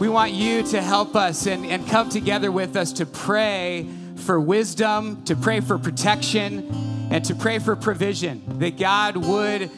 We 0.00 0.08
want 0.08 0.32
you 0.32 0.64
to 0.64 0.82
help 0.82 1.14
us 1.14 1.46
and, 1.46 1.64
and 1.64 1.86
come 1.86 2.08
together 2.08 2.50
with 2.50 2.76
us 2.76 2.92
to 2.94 3.06
pray 3.06 3.88
for 4.16 4.40
wisdom, 4.40 5.22
to 5.26 5.36
pray 5.36 5.60
for 5.60 5.78
protection, 5.78 6.68
and 7.12 7.24
to 7.26 7.34
pray 7.36 7.60
for 7.60 7.76
provision, 7.76 8.58
that 8.58 8.76
God 8.76 9.16
would 9.16 9.70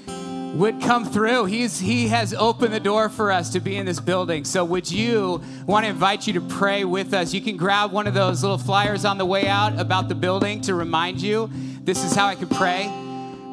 would 0.55 0.81
come 0.81 1.05
through. 1.05 1.45
He's 1.45 1.79
he 1.79 2.09
has 2.09 2.35
opened 2.35 2.75
the 2.75 2.81
door 2.81 3.09
for 3.09 3.31
us 3.31 3.51
to 3.51 3.61
be 3.61 3.77
in 3.77 3.87
this 3.87 4.01
building. 4.01 4.45
So 4.45 4.65
would 4.65 4.91
you 4.91 5.43
want 5.67 5.85
to 5.85 5.91
invite 5.91 6.27
you 6.27 6.33
to 6.35 6.41
pray 6.41 6.85
with 6.85 7.15
us? 7.15 7.33
You 7.33 7.41
can 7.41 7.57
grab 7.57 7.93
one 7.93 8.07
of 8.07 8.15
those 8.15 8.43
little 8.43 8.59
flyers 8.59 9.05
on 9.05 9.19
the 9.19 9.27
way 9.27 9.47
out 9.47 9.79
about 9.79 10.09
the 10.09 10.15
building 10.15 10.61
to 10.63 10.75
remind 10.75 11.21
you 11.21 11.51
this 11.83 12.05
is 12.05 12.15
how 12.15 12.27
I 12.27 12.35
could 12.35 12.51
pray 12.51 12.93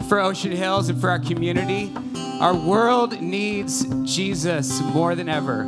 for 0.08 0.20
Ocean 0.20 0.52
Hills 0.52 0.90
and 0.90 1.00
for 1.00 1.10
our 1.10 1.20
community. 1.20 1.92
Our 2.40 2.54
world 2.54 3.22
needs 3.22 3.86
Jesus 4.04 4.82
more 4.82 5.16
than 5.16 5.30
ever. 5.30 5.64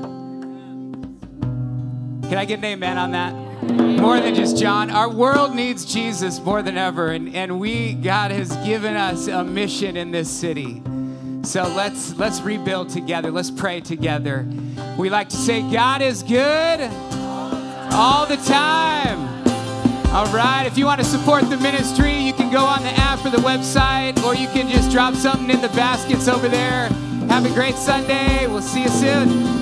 Can 2.28 2.38
I 2.38 2.46
get 2.46 2.60
an 2.60 2.66
amen 2.66 2.98
on 2.98 3.12
that? 3.12 3.34
More 3.64 4.20
than 4.20 4.36
just 4.36 4.58
John. 4.58 4.92
Our 4.92 5.10
world 5.10 5.56
needs 5.56 5.86
Jesus 5.86 6.42
more 6.42 6.62
than 6.62 6.78
ever. 6.78 7.12
And, 7.12 7.34
and 7.34 7.60
we, 7.60 7.94
God 7.94 8.32
has 8.32 8.56
given 8.58 8.96
us 8.96 9.28
a 9.28 9.44
mission 9.44 9.96
in 9.96 10.12
this 10.12 10.30
city. 10.30 10.84
So 11.44 11.64
let's 11.76 12.16
let's 12.18 12.42
rebuild 12.42 12.90
together. 12.90 13.32
Let's 13.32 13.52
pray 13.52 13.82
together. 13.82 14.46
We 14.98 15.10
like 15.10 15.30
to 15.30 15.38
say 15.38 15.62
God 15.72 16.02
is 16.02 16.24
good 16.24 16.82
all 17.92 18.26
the 18.26 18.38
time. 18.38 19.38
All 20.14 20.26
right, 20.34 20.64
if 20.66 20.78
you 20.78 20.86
want 20.86 21.00
to 21.02 21.06
support 21.06 21.50
the 21.50 21.58
ministry, 21.58 22.16
you 22.18 22.34
can 22.34 22.52
go 22.52 22.64
on 22.64 22.82
the 22.82 22.92
app 22.92 23.26
or 23.26 23.30
the 23.30 23.38
website, 23.38 24.24
or 24.24 24.36
you 24.36 24.48
can 24.48 24.70
just 24.70 24.90
drop 24.90 25.14
something 25.16 25.50
in 25.50 25.62
the 25.62 25.70
baskets 25.70 26.28
over 26.28 26.48
there. 26.48 26.90
Have 27.30 27.46
a 27.46 27.54
great 27.54 27.76
Sunday. 27.76 28.48
We'll 28.48 28.62
see 28.62 28.84
you 28.84 28.90
soon. 28.90 29.57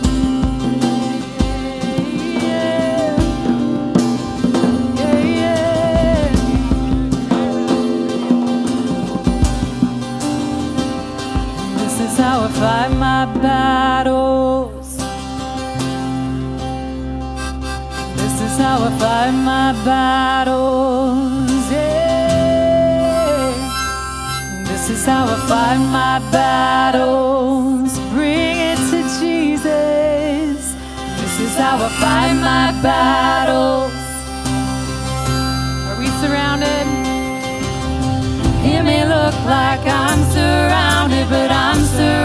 How 12.36 12.44
I 12.44 12.50
fight 12.50 12.92
my 12.98 13.26
battles. 13.42 14.98
This 18.18 18.36
is 18.42 18.58
how 18.58 18.78
I 18.84 18.92
fight 19.00 19.32
my 19.32 19.72
battles. 19.86 21.72
Yeah. 21.72 23.54
This 24.68 24.90
is 24.90 25.06
how 25.06 25.24
I 25.36 25.38
fight 25.48 25.80
my 26.00 26.20
battles. 26.32 27.98
Bring 28.14 28.58
it 28.72 28.80
to 28.92 29.00
Jesus. 29.20 30.76
This 31.22 31.36
is 31.40 31.56
how 31.56 31.78
I 31.88 31.90
fight 32.02 32.36
my 32.52 32.68
battles. 32.84 33.94
Are 35.88 35.98
we 36.02 36.08
surrounded? 36.22 36.86
It 38.74 38.82
may 38.84 39.04
look 39.06 39.36
like 39.46 39.84
I'm 39.88 40.22
surrounded, 40.34 41.30
but 41.30 41.50
I'm 41.50 41.82
surrounded 41.96 42.25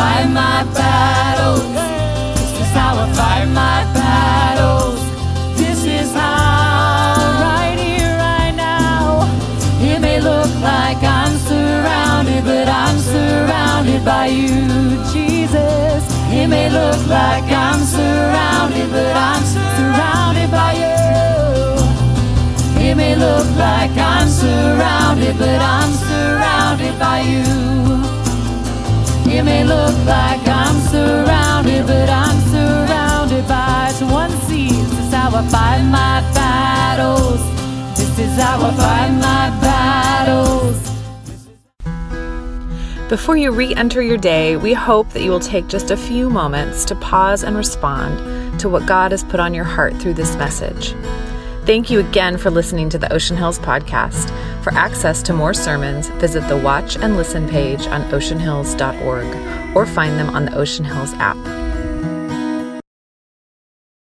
fight 0.00 0.28
my 0.30 0.64
battles. 0.80 1.64
This 2.38 2.52
is 2.62 2.70
how 2.78 2.92
I 3.04 3.06
fight 3.18 3.48
my 3.64 3.80
battles. 3.98 5.00
This 5.60 5.80
is 5.84 6.08
how. 6.14 7.44
Right 7.48 7.78
here, 7.86 8.14
right 8.28 8.54
now. 8.56 9.28
It 9.90 9.98
may 10.00 10.18
look 10.30 10.52
like 10.72 11.00
I'm 11.18 11.34
surrounded, 11.50 12.42
but 12.50 12.68
I'm 12.82 12.98
surrounded 13.14 14.02
by 14.12 14.26
you, 14.40 14.56
Jesus. 15.12 16.02
It 16.38 16.46
may 16.54 16.68
look 16.78 17.00
like 17.18 17.48
I'm 17.66 17.80
surrounded, 17.96 18.88
but 18.96 19.14
I'm 19.30 19.44
surrounded 19.56 20.50
by 20.60 20.72
you. 20.82 20.98
It 22.86 22.94
may 22.96 23.14
look 23.26 23.48
like 23.68 23.94
I'm 24.14 24.28
surrounded, 24.28 25.34
but 25.42 25.60
I'm 25.76 25.92
surrounded 26.08 26.94
by 26.98 27.18
you. 27.32 28.19
It 29.32 29.44
may 29.44 29.62
look 29.64 29.96
like 30.06 30.46
I'm 30.48 30.80
surrounded, 30.88 31.86
but 31.86 32.10
I'm 32.10 32.38
surrounded 32.50 33.46
by 33.46 33.92
one 34.10 34.30
sees. 34.48 34.90
This 34.90 35.06
is 35.06 35.14
how 35.14 35.28
I 35.28 35.46
fight 35.46 35.84
my 35.84 36.20
battles. 36.34 37.40
This 37.96 38.18
is 38.18 38.36
how 38.36 38.60
I 38.60 38.70
fight 38.74 39.12
my 39.12 39.50
battles. 39.60 40.90
Before 43.08 43.36
you 43.36 43.52
re 43.52 43.72
enter 43.76 44.02
your 44.02 44.16
day, 44.16 44.56
we 44.56 44.72
hope 44.72 45.08
that 45.10 45.22
you 45.22 45.30
will 45.30 45.40
take 45.40 45.68
just 45.68 45.90
a 45.92 45.96
few 45.96 46.28
moments 46.28 46.84
to 46.86 46.96
pause 46.96 47.44
and 47.44 47.56
respond 47.56 48.60
to 48.60 48.68
what 48.68 48.84
God 48.86 49.12
has 49.12 49.22
put 49.22 49.38
on 49.38 49.54
your 49.54 49.64
heart 49.64 49.96
through 49.96 50.14
this 50.14 50.34
message. 50.36 50.92
Thank 51.66 51.90
you 51.90 52.00
again 52.00 52.38
for 52.38 52.50
listening 52.50 52.88
to 52.90 52.98
the 52.98 53.12
Ocean 53.12 53.36
Hills 53.36 53.58
podcast. 53.58 54.30
For 54.64 54.72
access 54.72 55.22
to 55.24 55.34
more 55.34 55.54
sermons, 55.54 56.08
visit 56.08 56.48
the 56.48 56.56
Watch 56.56 56.96
and 56.96 57.16
Listen 57.16 57.46
page 57.48 57.86
on 57.86 58.02
oceanhills.org 58.10 59.76
or 59.76 59.86
find 59.86 60.18
them 60.18 60.30
on 60.30 60.46
the 60.46 60.56
Ocean 60.56 60.84
Hills 60.84 61.12
app. 61.14 61.36